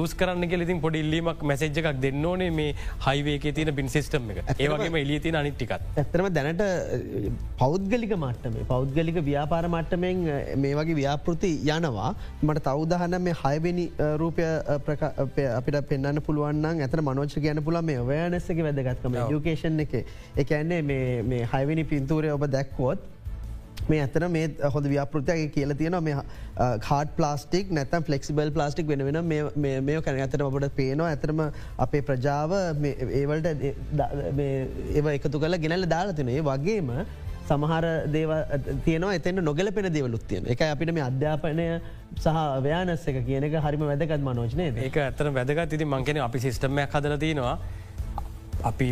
යස් 0.00 0.14
කරන්න 0.20 0.46
ගෙලිතින් 0.52 0.82
පොඩි 0.84 1.02
ඉල්ලීමක් 1.04 1.42
මැසේජ් 1.50 1.82
එකක් 1.82 2.00
දෙන්න 2.04 2.28
ඕනේ 2.30 2.50
මේ 2.60 2.76
හයිවේක 3.06 3.48
තින 3.58 3.72
බින් 3.80 3.90
සිිස්ටම් 3.96 4.30
එක. 4.36 4.42
ඒවගේම 4.66 5.00
එලියති 5.02 5.34
අනිට්ටිකත් 5.42 6.00
ඇතරම 6.04 6.30
දැනට 6.38 6.64
පෞද්ගලික 7.64 8.16
මට්ටම 8.20 8.60
පෞද්ගලික 8.72 9.20
ව්‍යාපාර 9.30 9.64
මට්ටමෙන් 9.74 10.24
මේ 10.66 10.78
වගේ 10.80 10.98
ව්‍යාපෘති 11.02 11.52
යනවා. 11.76 12.14
මට 12.46 12.66
තවදහන 12.70 13.20
මේ 13.28 13.38
හයවෙනි 13.42 13.88
රූපය 14.24 14.48
අපිට 15.58 15.82
පෙන්න්න 15.90 16.12
කියන්න 16.12 16.24
පුළුවන් 16.26 16.64
ඇත 16.68 16.94
මනෝච 17.08 17.34
කියන 17.44 17.60
පුළ 17.64 17.80
මේ 17.88 18.00
වෑනස්සක 18.10 18.58
වැදගත්කම 18.66 19.16
යුකේෂන් 19.34 19.80
එක. 19.84 19.94
එකන්නේ 20.36 20.82
මේ 20.82 21.46
හයිවිනි 21.52 21.84
පින්තූරය 21.92 22.30
ඔබ 22.36 22.44
දැක්වොත් 22.54 22.98
මේ 23.90 24.00
ඇතන 24.04 24.26
මේ 24.34 24.46
හොඳ 24.74 24.86
ව්‍යාපෘතියගේ 24.92 25.48
කියල 25.54 25.74
තියෙන 25.80 25.96
මේ 26.08 26.16
කාඩ 26.86 27.08
ප්ලාස්ටික් 27.18 27.72
නැතම් 27.78 28.04
ෆලෙක්සිබල් 28.08 28.52
ප්ලාස්ටික් 28.56 28.86
වෙන 28.92 29.02
වෙන 29.08 29.18
මේ 29.24 29.98
කැන 30.06 30.20
ඇතන 30.26 30.44
ඔබට 30.48 30.68
පේනවා. 30.78 31.08
ඇතරම 31.14 31.40
අපේ 31.86 32.02
ප්‍රජාව 32.10 32.54
ඒවලට 33.22 33.48
ඒව 34.98 35.06
එකතු 35.16 35.42
කල 35.44 35.58
ගෙනල්ල 35.64 35.88
දාලා 35.94 36.16
තින 36.20 36.30
ඒ 36.36 36.44
වගේම 36.50 36.92
සමහර 37.48 37.84
දේව 38.14 38.30
තියනවා. 38.86 39.14
එතෙන්ට 39.18 39.44
නොගලපෙන 39.48 39.90
දේවලුත් 39.96 40.24
තියෙන 40.30 40.46
එක 40.54 40.62
අපිට 40.68 40.94
මේ 40.98 41.06
අධ්‍යාපනය 41.08 41.66
සහ 42.24 42.38
ව්‍යානස්ස 42.68 43.08
එක 43.12 43.18
කියන 43.26 43.48
එක 43.48 43.58
හරිම 43.66 43.82
වැදගත් 43.90 44.22
මනෝජනය 44.28 44.68
ඒක 44.86 45.00
ඇතර 45.06 45.32
වැදගත්. 45.40 45.74
ඉති 45.78 45.90
මංකෙන 45.96 46.22
අපි 46.28 46.44
සිිස්ටමයක් 46.46 46.94
හදල 46.94 47.18
තියෙනවා. 47.26 47.56
අපි 48.70 48.88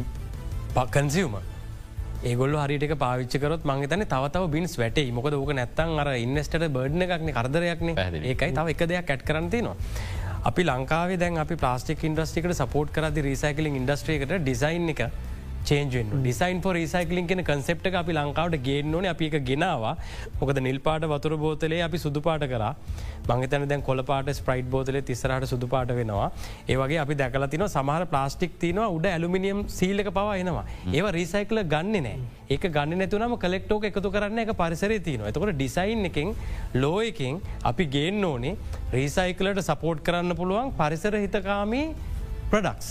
පක්කන්සිවම 0.74 1.34
ඒගොල් 2.22 2.54
හරිට 2.60 2.92
පාවිච්චකරත් 3.00 3.62
මංගතන 3.64 4.02
තවතාව 4.04 4.46
බින්ස් 4.52 4.74
වැටේ 4.76 5.12
මොකද 5.18 5.34
ඕක 5.36 5.52
නැත්තන් 5.56 6.00
අර 6.02 6.10
ඉන්නස්ට 6.14 6.56
බර්ඩ්න 6.74 7.04
එකක්න 7.06 7.30
කරදරයක්න. 7.32 7.92
ඒකයි 8.22 8.52
තව 8.52 8.66
එක 8.74 8.82
දෙයක් 8.90 9.06
කැට් 9.08 9.24
කරන්තිනවා. 9.24 9.76
අපි 10.44 10.62
ලංකාවේ 10.64 11.16
දැන් 11.16 11.38
අපි 11.38 11.56
ප්ලාස්ටික් 11.56 12.04
ඉන්ඩස්ටිකට 12.04 12.56
සපෝට් 12.60 12.92
කරදි 12.92 13.24
රීසයිකලින් 13.24 13.80
ඉන්ඩස්ට්‍රේකට 13.80 14.36
ඩිසයින් 14.36 14.92
එක 14.92 15.00
චේන්ජෙන් 15.64 16.10
ඩිසයින් 16.14 16.60
ෝ 16.64 16.72
රීසයිකලින් 16.72 17.26
කෙන 17.26 17.42
කන්සෙප්ට 17.44 17.86
අපි 17.92 18.12
ලංකාවට 18.12 18.56
ගේන්නන 18.62 19.06
අපි 19.06 19.26
එක 19.30 19.36
ගෙනවා. 19.44 19.94
මොකද 20.40 20.60
නිල්පාට 20.60 21.04
වතුර 21.04 21.36
බෝතලේ 21.36 21.82
අපි 21.82 21.98
සුදුපාට 21.98 22.44
කර. 22.44 22.64
මංගතන 23.28 23.68
දැන් 23.68 23.82
කොලපාට 23.82 24.30
ස්ප්‍රයිට් 24.32 24.70
බෝතලේ 24.70 25.02
තිස්සරට 25.02 25.46
සුදුපාට 25.46 25.92
වෙනවා. 25.92 26.30
ඒවගේ 26.68 27.00
අපි 27.04 27.14
දැකල 27.14 27.46
තින 27.46 27.66
සමහර 27.68 28.04
ප්ලාස්ටික් 28.06 28.58
තිනවා 28.58 28.88
උඩ 28.88 29.06
ඇලුමිනියම් 29.06 29.64
සීලක 29.68 30.10
පවා 30.10 30.36
එනවා. 30.36 30.64
ඒව 30.92 31.10
රීසයිකල 31.10 31.62
ගන්න 31.64 32.02
නෑ. 32.02 32.18
ඒක 32.50 32.64
ගන්න 32.68 32.98
නැතුනම 32.98 33.36
කලෙක්ටෝක 33.38 33.84
එකතු 33.84 34.10
කරන්න 34.10 34.44
එක 34.44 34.54
පරිසර 34.54 34.94
තියනවා 35.00 35.30
එතකොට 35.30 35.54
ඩිසයින් 35.54 36.04
එකින් 36.04 36.34
ලෝයකින් 36.74 37.42
අපි 37.64 37.86
ගේන්න 37.88 38.24
ඕනේ 38.24 38.56
රීසයිකලට 38.92 39.62
සපෝට් 39.62 40.02
කරන්න 40.02 40.36
පුළුවන් 40.36 40.72
පරිසර 40.74 41.14
හිතකාමී 41.16 41.86
ප්‍රඩක්ස්. 42.50 42.88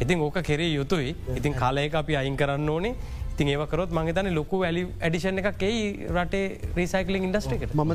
ඉතින් 0.00 0.20
ඕක 0.20 0.42
කෙරේ 0.42 0.74
යුතුයි. 0.74 1.16
ඉතින් 1.36 1.54
කාලයක 1.54 1.94
අපි 1.94 2.16
අයින් 2.16 2.36
කරන්න 2.36 2.68
ඕනේ. 2.68 2.94
ඉතින් 3.34 3.48
ඒවකරොත් 3.48 3.92
මගේතන 3.96 4.28
ලොකු 4.34 4.58
වැලි 4.62 4.82
ඇඩිෂන් 5.00 5.40
එකක් 5.40 5.62
එයි 5.68 5.84
රටේ 6.16 6.72
රීසයිකලින් 6.76 7.24
ඉන්ඩස්ට්‍රිකට 7.28 7.74
ම 7.74 7.92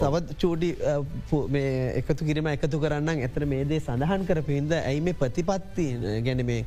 තවත් 0.00 0.36
චූඩි 0.42 0.70
එකතු 2.00 2.26
කිරීම 2.28 2.48
එකතු 2.52 2.80
කරන්න 2.82 3.10
ඇතර 3.14 3.46
මේ 3.52 3.64
දේ 3.70 3.80
සඳහන් 3.80 4.26
කර 4.30 4.42
පින්ද 4.48 4.74
ඇයි 4.78 5.00
මේ 5.06 5.16
ප්‍රතිපත්ති 5.22 5.86
ගැන 6.26 6.44
මේ 6.50 6.60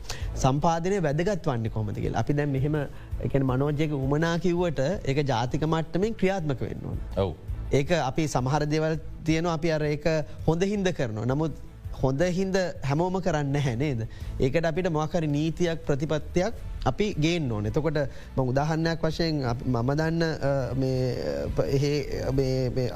සම්පාදනය 0.45 1.01
වැදගත් 1.07 1.51
වන්නේ 1.51 1.73
කොමතිකල් 1.75 2.17
අපි 2.23 2.37
දැන් 2.39 2.51
මෙහෙම 2.55 2.79
එක 3.27 3.37
මනෝජයක 3.51 3.93
උමනා 3.99 4.33
කිව්වට 4.47 4.81
එක 5.13 5.21
ජාතික 5.33 5.67
මට්ටමින් 5.73 6.17
ක්‍රියාත්මක 6.21 6.65
වෙන්න 6.67 6.89
ඕන. 6.91 6.99
ඔව. 7.23 7.31
ඒක 7.71 7.91
අපි 8.09 8.27
සමහර 8.35 8.65
දෙවල් 8.73 8.99
තියන 9.29 9.53
අපි 9.55 9.75
අර 9.77 9.83
ඒක 9.93 10.05
හොඳ 10.47 10.69
හින්ද 10.73 10.93
කරනවා. 10.99 11.29
නමුත් 11.33 11.63
හොඳ 12.01 12.21
හින්ද 12.37 12.55
හැමෝම 12.89 13.15
කරන්න 13.25 13.55
හැනේද. 13.65 14.01
ඒකට 14.39 14.65
අපිට 14.69 14.89
මොකරි 14.97 15.27
නීතියක් 15.35 15.79
ප්‍රතිපත්තියක් 15.87 16.53
අපි 16.89 17.07
ගේන්න 17.23 17.51
ඕන 17.51 17.65
එතකොට 17.69 17.97
ම 18.35 18.39
උදාහන්නයක් 18.51 19.01
වශයෙන් 19.05 19.41
මම 19.73 19.89
දන්න 19.99 20.23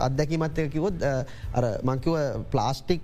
අත්දැකිමත්තය 0.08 0.68
කිවොත් 0.76 1.06
අර 1.58 1.66
මංකිව 1.90 2.14
ප්ලාස්ටික් 2.54 3.02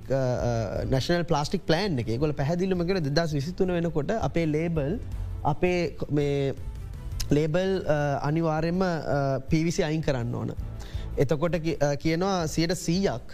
නැශනල් 0.93 1.25
ප්ලාස්ටික් 1.31 1.65
ප්ලෑන් 1.69 1.99
එක 2.03 2.13
ගොල 2.23 2.33
පැහදිලිම 2.41 2.85
කර 2.89 3.01
දෙදස් 3.09 3.35
විසිතුන 3.39 3.73
වෙනකොට 3.77 4.11
අපේ 4.29 4.47
ලේබල් 4.55 4.93
අපේ 5.53 5.81
ලේබල් 7.37 7.71
අනිවාරෙන්ම 8.29 8.81
පිවිසි 9.49 9.81
අයින් 9.89 10.01
කරන්න 10.07 10.35
ඕන. 10.41 10.55
එතකොට 11.17 11.55
කියනවා 12.03 12.37
සියට 12.53 12.73
සීයක් 12.85 13.27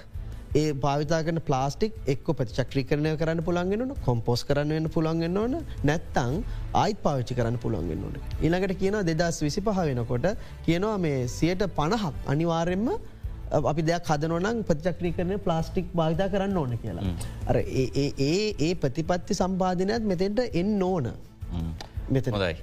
ඒ 0.56 0.74
භාවිතා 0.84 1.22
කන 1.28 1.40
ප්ලාස්ටික් 1.48 1.94
එක්ක 2.14 2.28
ප්‍රතිචක්‍රීකරණය 2.40 3.14
කරන්න 3.22 3.42
පුළන්ගෙන 3.48 3.94
කොම්පෝස් 4.06 4.44
කරන්න 4.50 4.90
පුළන්ගෙන් 4.96 5.38
ඕන 5.38 5.56
නැත්තං 5.84 6.36
ආයිත් 6.74 7.00
පාවිච්චි 7.06 7.38
කරන්න 7.40 7.58
පුළන්ගෙන් 7.64 8.04
ඕන. 8.08 8.20
ඉළඟට 8.42 8.76
කියන 8.82 9.00
දෙදස් 9.12 9.40
විසි 9.46 9.62
පහ 9.62 9.80
වෙනකොට 9.90 10.28
කියනවා 10.68 10.98
මේ 10.98 11.28
සියට 11.38 11.66
පණහක් 11.78 12.14
අනිවාරෙන්ම 12.28 12.88
අපි 13.64 13.88
දෙයක් 13.90 14.12
හදනොනම් 14.12 14.62
ප්‍රතිචක්‍රී 14.70 15.14
කරන 15.18 15.34
ප්ලාස්ටික් 15.40 15.90
භාවිතා 15.96 16.30
කරන්න 16.36 16.58
ඕන 16.58 16.78
කියලා. 16.84 17.16
අර 17.48 17.58
ඒ 17.58 18.10
ඒ 18.60 18.76
ප්‍රතිපත්ති 18.76 19.40
සම්පාධනයක් 19.42 20.06
මෙතෙන්ට 20.14 20.46
එන්න 20.54 20.78
ඕන 20.84 21.10
මෙතනදයි. 22.10 22.56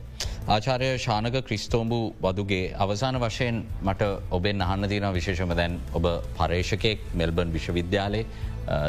ආචාරය 0.49 0.89
ශානක 0.99 1.37
ක්‍රිස්තෝම්බු 1.49 2.01
වදුගේ 2.23 2.73
අවසාන 2.85 3.17
වශයෙන් 3.21 3.59
මට 3.83 4.09
ඔබෙන් 4.31 4.63
අහන්න 4.63 4.89
තින 4.89 5.07
විශේෂම 5.13 5.53
දැන් 5.57 5.79
ඔබ 5.95 6.07
පර්ේෂකෙක් 6.39 7.01
මෙල්බර්න් 7.15 7.53
විශ්වවිද්‍යාලේ 7.53 8.25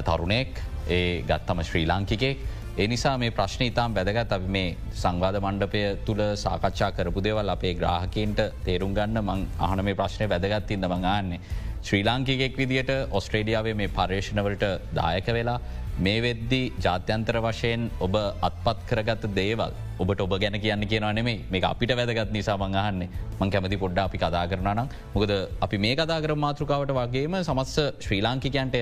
තරුණෙක් 0.07 0.61
ඒ 0.89 1.21
ගත්තම 1.29 1.63
ශ්‍රී 1.63 1.86
ලාංකිකෙක්. 1.88 2.38
ඒ 2.77 2.88
නිසා 2.88 3.17
මේ 3.17 3.32
ප්‍රශ්න 3.32 3.63
ඉතාම් 3.63 3.95
වැදගත් 3.95 4.32
අපි 4.32 4.47
මේ 4.47 4.75
සංවාධ 4.93 5.39
මණ්ඩපය 5.41 5.82
තුළ 6.05 6.21
සාකච්ඡා 6.36 6.91
කරපු 6.91 7.23
දෙවල් 7.23 7.49
අපේ 7.49 7.73
ග්‍රාහකන්ට 7.75 8.39
තේරුම් 8.65 8.93
ගන්න 8.93 9.23
මං 9.23 9.43
අහන 9.59 9.84
මේ 9.84 9.95
ප්‍රශ්නය 9.95 10.29
වැදගත්තින්න 10.34 10.88
මඟන්නේ. 10.88 11.41
ශ්‍රී 11.84 12.03
ලාංකිකෙක් 12.03 12.57
විදිට 12.57 12.91
ඔස්ට්‍රේඩියාවේ 13.11 13.73
මේ 13.73 13.88
පර්ේෂණවලට 13.89 14.65
දායක 14.95 15.27
වෙලා 15.38 15.59
මේ 16.05 16.19
වෙද්දි 16.25 16.59
ජාත්‍යන්තර 16.83 17.37
වශයෙන් 17.45 17.81
ඔබ 18.05 18.15
අත්පත් 18.47 18.79
කරගත 18.89 19.25
දේවල් 19.35 19.73
ඔබට 20.01 20.21
ඔබ 20.25 20.33
ගැන 20.43 20.57
කියන්න 20.63 20.85
කියනවා 20.91 21.13
නෙමේ 21.13 21.37
මේ 21.51 21.61
අපිට 21.69 21.93
වැදගත් 21.99 22.31
නිසා 22.37 22.57
මංහන්නේ 22.57 23.09
මං 23.39 23.51
කැමති 23.53 23.77
පොඩ්ඩ 23.83 24.01
අපි 24.03 24.17
කතා 24.17 24.45
කරනම් 24.51 24.81
මොකද 25.15 25.33
අපි 25.61 25.77
මේ 25.77 25.95
කතාකර 25.95 26.33
මාතෘකාවට 26.45 26.93
වගේම 26.99 27.35
සමස්ස 27.41 27.75
ශ්‍රී 27.99 28.21
ලාංකිකයන්ටය 28.27 28.81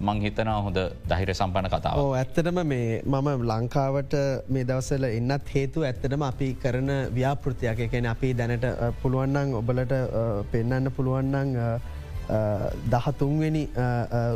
මං 0.00 0.20
හිතනා 0.20 0.56
හොඳ 0.60 0.78
දහිර 1.10 1.30
සම්පන 1.34 1.68
කතාව. 1.68 1.98
ඇත්තටම 2.12 2.60
මේ 2.66 3.02
මම 3.06 3.28
ලංකාවට 3.50 4.14
මේ 4.48 4.64
දවසල 4.64 5.04
එන්නත් 5.10 5.52
හේතු 5.54 5.82
ඇත්තටම 5.82 6.22
අපි 6.22 6.48
කරන 6.62 6.90
ව්‍යාපෘතියක්. 7.14 7.78
එකැන 7.80 8.06
අපි 8.06 8.32
දැනට 8.34 8.66
පුළුවන්නන් 9.02 9.54
ඔබලට 9.54 9.94
පෙන්නන්න 10.50 10.92
පුළුවන්නන් 10.96 11.52
දහතුන්වෙනි 12.90 13.68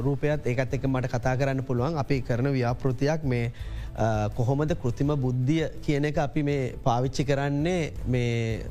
රූපයත් 0.04 0.46
ඒකත් 0.46 0.74
එක 0.74 0.86
මට 0.86 1.08
කතා 1.08 1.36
කරන්න 1.36 1.64
පුළුවන්. 1.64 1.96
අපි 1.96 2.20
කරන 2.22 2.52
ව්‍යාපෘතියක් 2.52 3.24
මේ 3.24 3.52
කොහොමද 4.36 4.72
කෘතිම 4.82 5.10
බුද්ධිය 5.24 5.68
කියන 5.84 6.04
එක 6.10 6.18
අපි 6.24 6.42
මේ 6.48 6.74
පාවිච්චි 6.84 7.24
කරන්නේ 7.30 7.92
මේ 8.06 8.62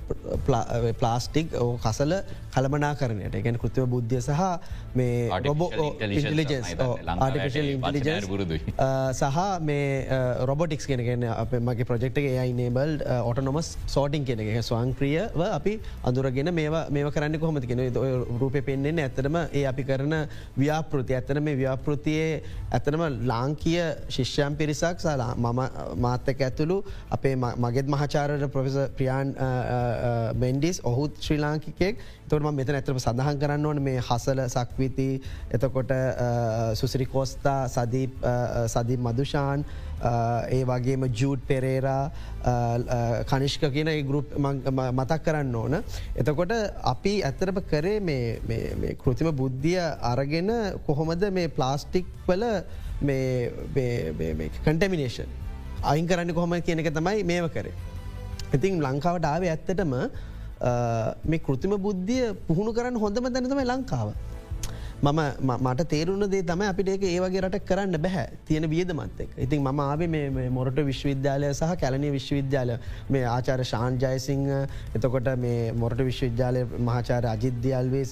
ප්ලාස්ටික් 1.00 1.56
ඕ 1.60 1.72
කසල 1.86 2.14
කළමනා 2.54 2.94
කරනයට 3.00 3.36
ගැන 3.46 3.60
කෘතිම 3.64 3.90
බුද්ධිය 3.94 4.22
සහ 4.22 4.42
මේ 4.96 5.42
රොබෝ 5.48 5.70
ඉන්ටලිජන්ස් 6.00 6.72
සහ 9.14 9.40
මේ 9.70 9.90
රොබොටික්ස් 10.52 10.88
කෙනගෙන 10.88 11.28
අප 11.34 11.52
මගේ 11.62 11.90
ප්‍රජෙක්්ක 11.92 12.22
ඒයිනේබල් 12.24 12.96
ඔටනොමස් 13.24 13.74
සෝටිං 13.88 14.26
කෙන 14.26 14.40
එක. 14.40 14.54
ස්වංක්‍රියව 14.62 15.44
අපි 15.50 15.74
අඳුරගෙන 16.04 16.54
මේ 16.54 17.06
කරන්න 17.10 17.40
කොහොමති 17.40 17.68
කෙන 17.68 17.84
රූපය 18.42 18.62
පෙන්න්නේ 18.62 19.08
ඇතරම 19.08 19.38
ඒ 19.52 19.66
අපි 19.74 19.84
කරන 19.84 20.16
ව්‍යාපෘති 20.58 21.20
ඇතන 21.20 21.44
මේ 21.44 21.60
ව්‍යාපෘතියේ 21.64 22.42
ඇතනම 22.72 23.06
ලාංකිය 23.34 23.84
ශිෂ්‍යයන් 24.10 24.56
පිරිසක් 24.56 24.98
සහ 25.00 25.17
කලා 25.18 25.34
මම 25.36 25.62
මාත්තක 26.00 26.42
ඇතුළු 26.42 26.78
අපේ 27.12 27.36
මගෙත් 27.36 27.88
මහචාරට 27.88 28.46
ප්‍රොෆෙස 28.50 28.78
ප්‍රියන් 28.98 29.34
මෙන්ඩිස් 30.36 30.82
ඔහුත් 30.84 31.18
ශ්‍රී 31.20 31.40
ලාංකිකෙක් 31.40 32.06
තොරම 32.30 32.48
මෙත 32.54 32.70
ඇතරම 32.72 33.00
සඳහන් 33.00 33.42
කරන්න 33.42 33.66
ඕන 33.66 33.82
මේ 33.82 34.00
හසල 34.02 34.44
සක්විති 34.50 35.10
එතකොට 35.52 35.92
සුසිරි 36.76 37.06
කෝස්තා 37.08 37.60
සදීප 37.70 38.24
සදී 38.68 38.98
මදුෂාන් 39.00 39.66
ඒ 40.50 40.64
වගේම 40.64 41.06
ජූඩ් 41.12 41.42
පෙරේරා 41.44 42.12
කනිෂ්ක 43.26 43.64
කියන 43.74 43.90
ගරුප් 44.06 44.36
මතක් 44.38 45.20
කරන්න 45.24 45.56
ඕන. 45.56 45.80
එතකොට 46.16 46.54
අපි 46.86 47.14
ඇත්තරප 47.24 47.62
කරේ 47.66 48.96
කෘතිම 48.96 49.32
බුද්ධිය 49.34 49.80
අරගෙන 50.04 50.52
කොහොමද 50.86 51.32
මේ 51.32 51.48
ප්ලාස්ටික් 51.50 52.06
වල 52.28 52.46
කටමිනේෂන් 54.66 55.30
අයින් 55.84 56.08
කරන්න 56.08 56.34
කොහොම 56.34 56.54
කියන 56.62 56.80
එක 56.80 56.90
තමයි 56.94 57.24
මේව 57.24 57.48
කරේ. 57.54 57.74
ඉතින් 58.54 58.82
ලංකාවට 58.82 59.26
ආවේ 59.26 59.52
ඇත්තටම 59.54 59.94
මේ 61.26 61.40
කෘතිම 61.40 61.78
බුද්ධිය 61.78 62.34
පුහුණු 62.48 62.72
කරන්න 62.74 62.98
හොඳම 62.98 63.30
දැනතම 63.30 63.62
ලංකාව. 63.64 64.10
මම 65.02 65.22
මට 65.60 65.88
තේරුණ 65.88 66.28
දේ 66.28 66.42
තම 66.44 66.62
අපිට 66.64 66.90
ඒක 66.90 67.04
ඒවගේ 67.04 67.42
රට 67.42 67.60
කරන්න 67.66 67.98
බැහැ. 67.98 68.28
තියෙන 68.48 68.70
වියදමත්තෙක් 68.70 69.30
ඉතින් 69.38 69.62
ම 69.64 69.80
ආවේ 69.80 70.08
මේ 70.08 70.50
මොරට 70.50 70.80
විශ්වවිද්‍යාලය 70.82 71.54
සහ 71.54 71.76
කැලනය 71.82 72.12
විශ්වවිද්‍යාල 72.12 72.72
මේ 73.10 73.24
ආචාර 73.26 73.60
ශාන්ජයසිංහ 73.64 74.48
එතකොට 74.96 75.30
මේ 75.38 75.72
මොරට 75.74 76.02
විශ්වවිද්‍යාලය 76.02 76.66
මහාචාර 76.90 77.24
අජිද්‍යල්වේ 77.26 78.06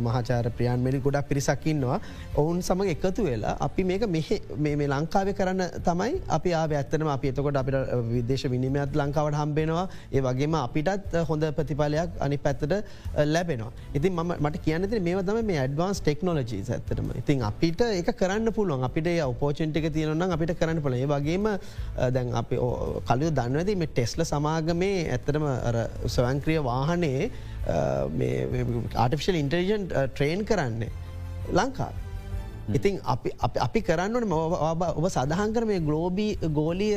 මහාචාර 0.00 0.44
ප්‍රියන් 0.58 0.80
මෙලි 0.80 1.00
ගොඩක් 1.00 1.28
පිරිසක්කින්නවා 1.28 2.00
ඔවුන් 2.36 2.62
සමඟ 2.62 2.94
එකතු 2.96 3.28
වෙලා 3.28 3.56
අපි 3.60 3.84
මේක 3.84 4.08
මේ 4.58 4.88
ලංකාව 4.88 5.34
කරන්න 5.34 5.62
තමයි 5.84 6.22
අපි 6.28 6.54
ආ 6.54 6.64
ඇත්තනම 6.74 7.08
අපි 7.08 7.28
එතකොට 7.32 7.56
අපිට 7.56 7.76
විදේශ 8.10 8.46
විනිමත් 8.50 8.96
ලංකාවට 8.96 9.38
හම්බෙනවා. 9.40 9.84
ඒ 10.12 10.20
වගේම 10.20 10.54
අපිටත් 10.54 11.16
හොඳ 11.28 11.44
ප්‍රතිඵලයක් 11.58 12.10
අනි 12.20 12.38
පැත්තට 12.38 12.74
ලැබෙනවා. 13.26 13.72
ඉතින් 13.94 14.12
මට 14.14 14.64
කියන්නති 14.66 15.00
මේ 15.00 15.22
තම 15.22 15.40
මේ 15.44 15.58
ඇඩ්වාන්ස් 15.58 16.00
ටෙක්නෝලජී 16.14 16.62
ඇත්තටම. 16.74 17.08
ඉතින් 17.20 17.42
අපිට 17.50 17.80
එක 17.82 18.10
කරන්න 18.20 18.52
පුළුවන්. 18.56 18.84
අපිට 18.88 19.08
උපෝචෙන්ටික 19.26 19.86
තියෙනනම් 19.96 20.34
අපිට 20.36 20.52
කරන්න 20.60 20.80
පුළ 20.84 20.94
ඒ 20.98 21.06
වගේම 21.14 21.46
දැන් 22.16 22.32
අපි 22.42 22.56
කලු 23.08 23.30
දන්නවද 23.38 23.76
මේ 23.82 23.90
ටෙස්ල 23.94 24.24
සමාගමේ 24.32 24.98
ඇත්තටම 25.16 25.46
ස්වංක්‍රිය 26.16 26.60
වාහනේ 26.70 27.30
ආටිෆිෂල් 29.04 29.40
ඉන්ටර්ජන් 29.42 29.88
ට්‍රේන් 29.90 30.44
කරන්නේ 30.50 30.90
ලංකා. 31.58 31.92
ඉතින් 32.72 33.00
අපි 33.04 33.80
කරන්නන 33.82 34.32
ඔබ 34.32 35.06
සදහංකර 35.08 35.64
මේ 35.70 35.80
ගලෝබී 35.80 36.50
ගෝලිය 36.58 36.96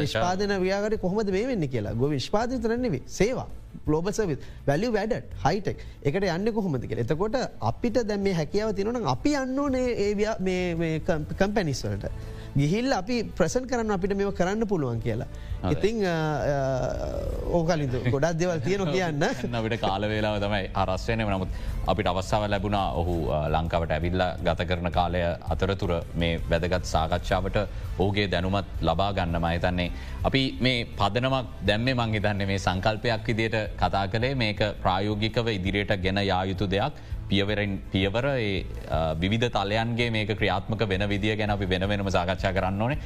විශ්පාදන 0.00 0.52
ව්‍යාගර 0.64 0.98
කොහොමද 1.04 1.30
මේ 1.36 1.46
වෙන්න 1.50 1.68
කියලා 1.68 1.94
ගො 1.94 2.10
විශ්පාධ 2.10 2.52
තරන්නෙවේ 2.60 3.02
සේවා. 3.06 3.48
ගලෝබ 3.86 4.08
සවිත් 4.12 4.44
වැලි 4.68 4.88
වැඩ 4.92 5.14
හයිටෙක් 5.44 5.78
එකට 6.02 6.28
යන්න 6.36 6.52
කොහොමතික 6.52 6.92
එතකොට 6.92 7.36
අපිට 7.70 7.96
දැම 8.04 8.22
මේ 8.28 8.36
හැකියාව 8.40 8.74
තිනන 8.76 9.08
අපි 9.16 9.34
යන්න 9.42 9.58
ඕනේ 9.58 11.00
කම්පැනිස්වලට. 11.40 12.04
ගිහිල් 12.56 12.92
අපි 12.92 13.16
ප්‍රසන් 13.38 13.64
කරන්න 13.70 13.94
අපිට 13.96 14.16
මෙම 14.16 14.32
කරන්න 14.32 14.66
පුළුවන් 14.66 15.00
කියලා. 15.00 15.28
ඉතිං 15.66 15.96
ඕකලින්ද 17.58 17.94
ගොඩක් 18.06 18.38
දෙවල් 18.40 18.60
තියන 18.66 18.84
කියන්න 18.88 19.24
නට 19.52 19.78
කාලවෙලාව 19.84 20.36
තමයි 20.44 20.70
අරස්වයන 20.74 21.24
නමුත් 21.26 21.50
අපිට 21.86 22.10
අවස්සාව 22.12 22.46
ලැබුණා 22.52 22.86
ඔහු 23.00 23.16
ලංකාවට 23.54 23.94
ඇවිල්ල 23.96 24.24
ගත 24.46 24.68
කරන 24.70 24.90
කාලය 24.90 25.22
අතරතුර 25.54 25.92
මේ 26.14 26.40
වැදගත් 26.50 26.92
සාකච්ඡාවට 26.92 27.58
ඕගේ 27.98 28.28
දැනුමත් 28.28 28.68
ලබා 28.82 29.10
ගන්න 29.12 29.40
මහිතන්නේ. 29.40 29.90
අපි 30.24 30.42
මේ 30.60 30.86
පදනමක් 30.98 31.66
දැම්ම 31.68 31.90
මංහිතන්න 32.02 32.46
මේ 32.46 32.58
සංකල්පයක් 32.58 33.28
විදියට 33.30 33.58
කතා 33.82 34.06
කළේ 34.08 34.34
මේක 34.34 34.62
ප්‍රායෝගිකව 34.82 35.52
ඉදිරියට 35.58 35.94
ගෙන 36.02 36.22
යායුතු 36.22 36.68
දෙයක් 36.68 37.04
පියවරෙන් 37.30 37.72
පියවර 37.92 38.26
විධ 39.22 39.46
තලයන්ගේ 39.56 40.10
මේක 40.10 40.30
ක්‍රියාත්මක 40.40 40.82
වෙන 40.88 41.04
විදිිය 41.08 41.36
ගැන 41.36 41.50
අපි 41.50 41.66
වෙන 41.66 41.88
වෙනම 41.88 42.10
සාකච්ඡා 42.16 42.52
කරන්න 42.56 42.82
ඕනේ 42.82 42.98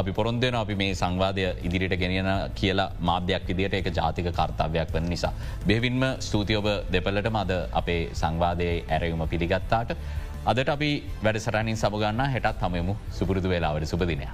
අපි 0.00 0.12
පොරොන්දයන 0.12 0.54
අපි 0.54 0.74
මේ 0.74 0.94
සංවාදය 0.94 1.46
ඉදිරිට 1.66 1.96
ගෙනියන 2.02 2.30
කියලා 2.54 2.90
මාධ්‍යයක් 3.00 3.46
විදිට 3.50 3.74
එක 3.74 3.92
ජාතික 3.98 4.32
කර්තාවයක් 4.32 4.92
වන 4.94 5.08
නිසා. 5.08 5.32
බෙවින්ම 5.66 6.02
ස්තුතියඔබ 6.20 6.68
දෙපලට 6.92 7.30
මද 7.30 7.52
අපේ 7.72 8.02
සංවාදයේ 8.14 8.84
ඇරයුම 8.88 9.24
පිළිගත්තාට 9.28 9.96
අදට 10.44 10.68
අපි 10.68 10.90
වැඩසරනින් 11.24 11.76
සමගන්න 11.76 12.30
හෙටත් 12.34 12.62
හමමු 12.62 12.94
සුපුරුදු 13.18 13.48
වෙලාවට 13.48 13.90
සුපදිනයක්. 13.92 14.30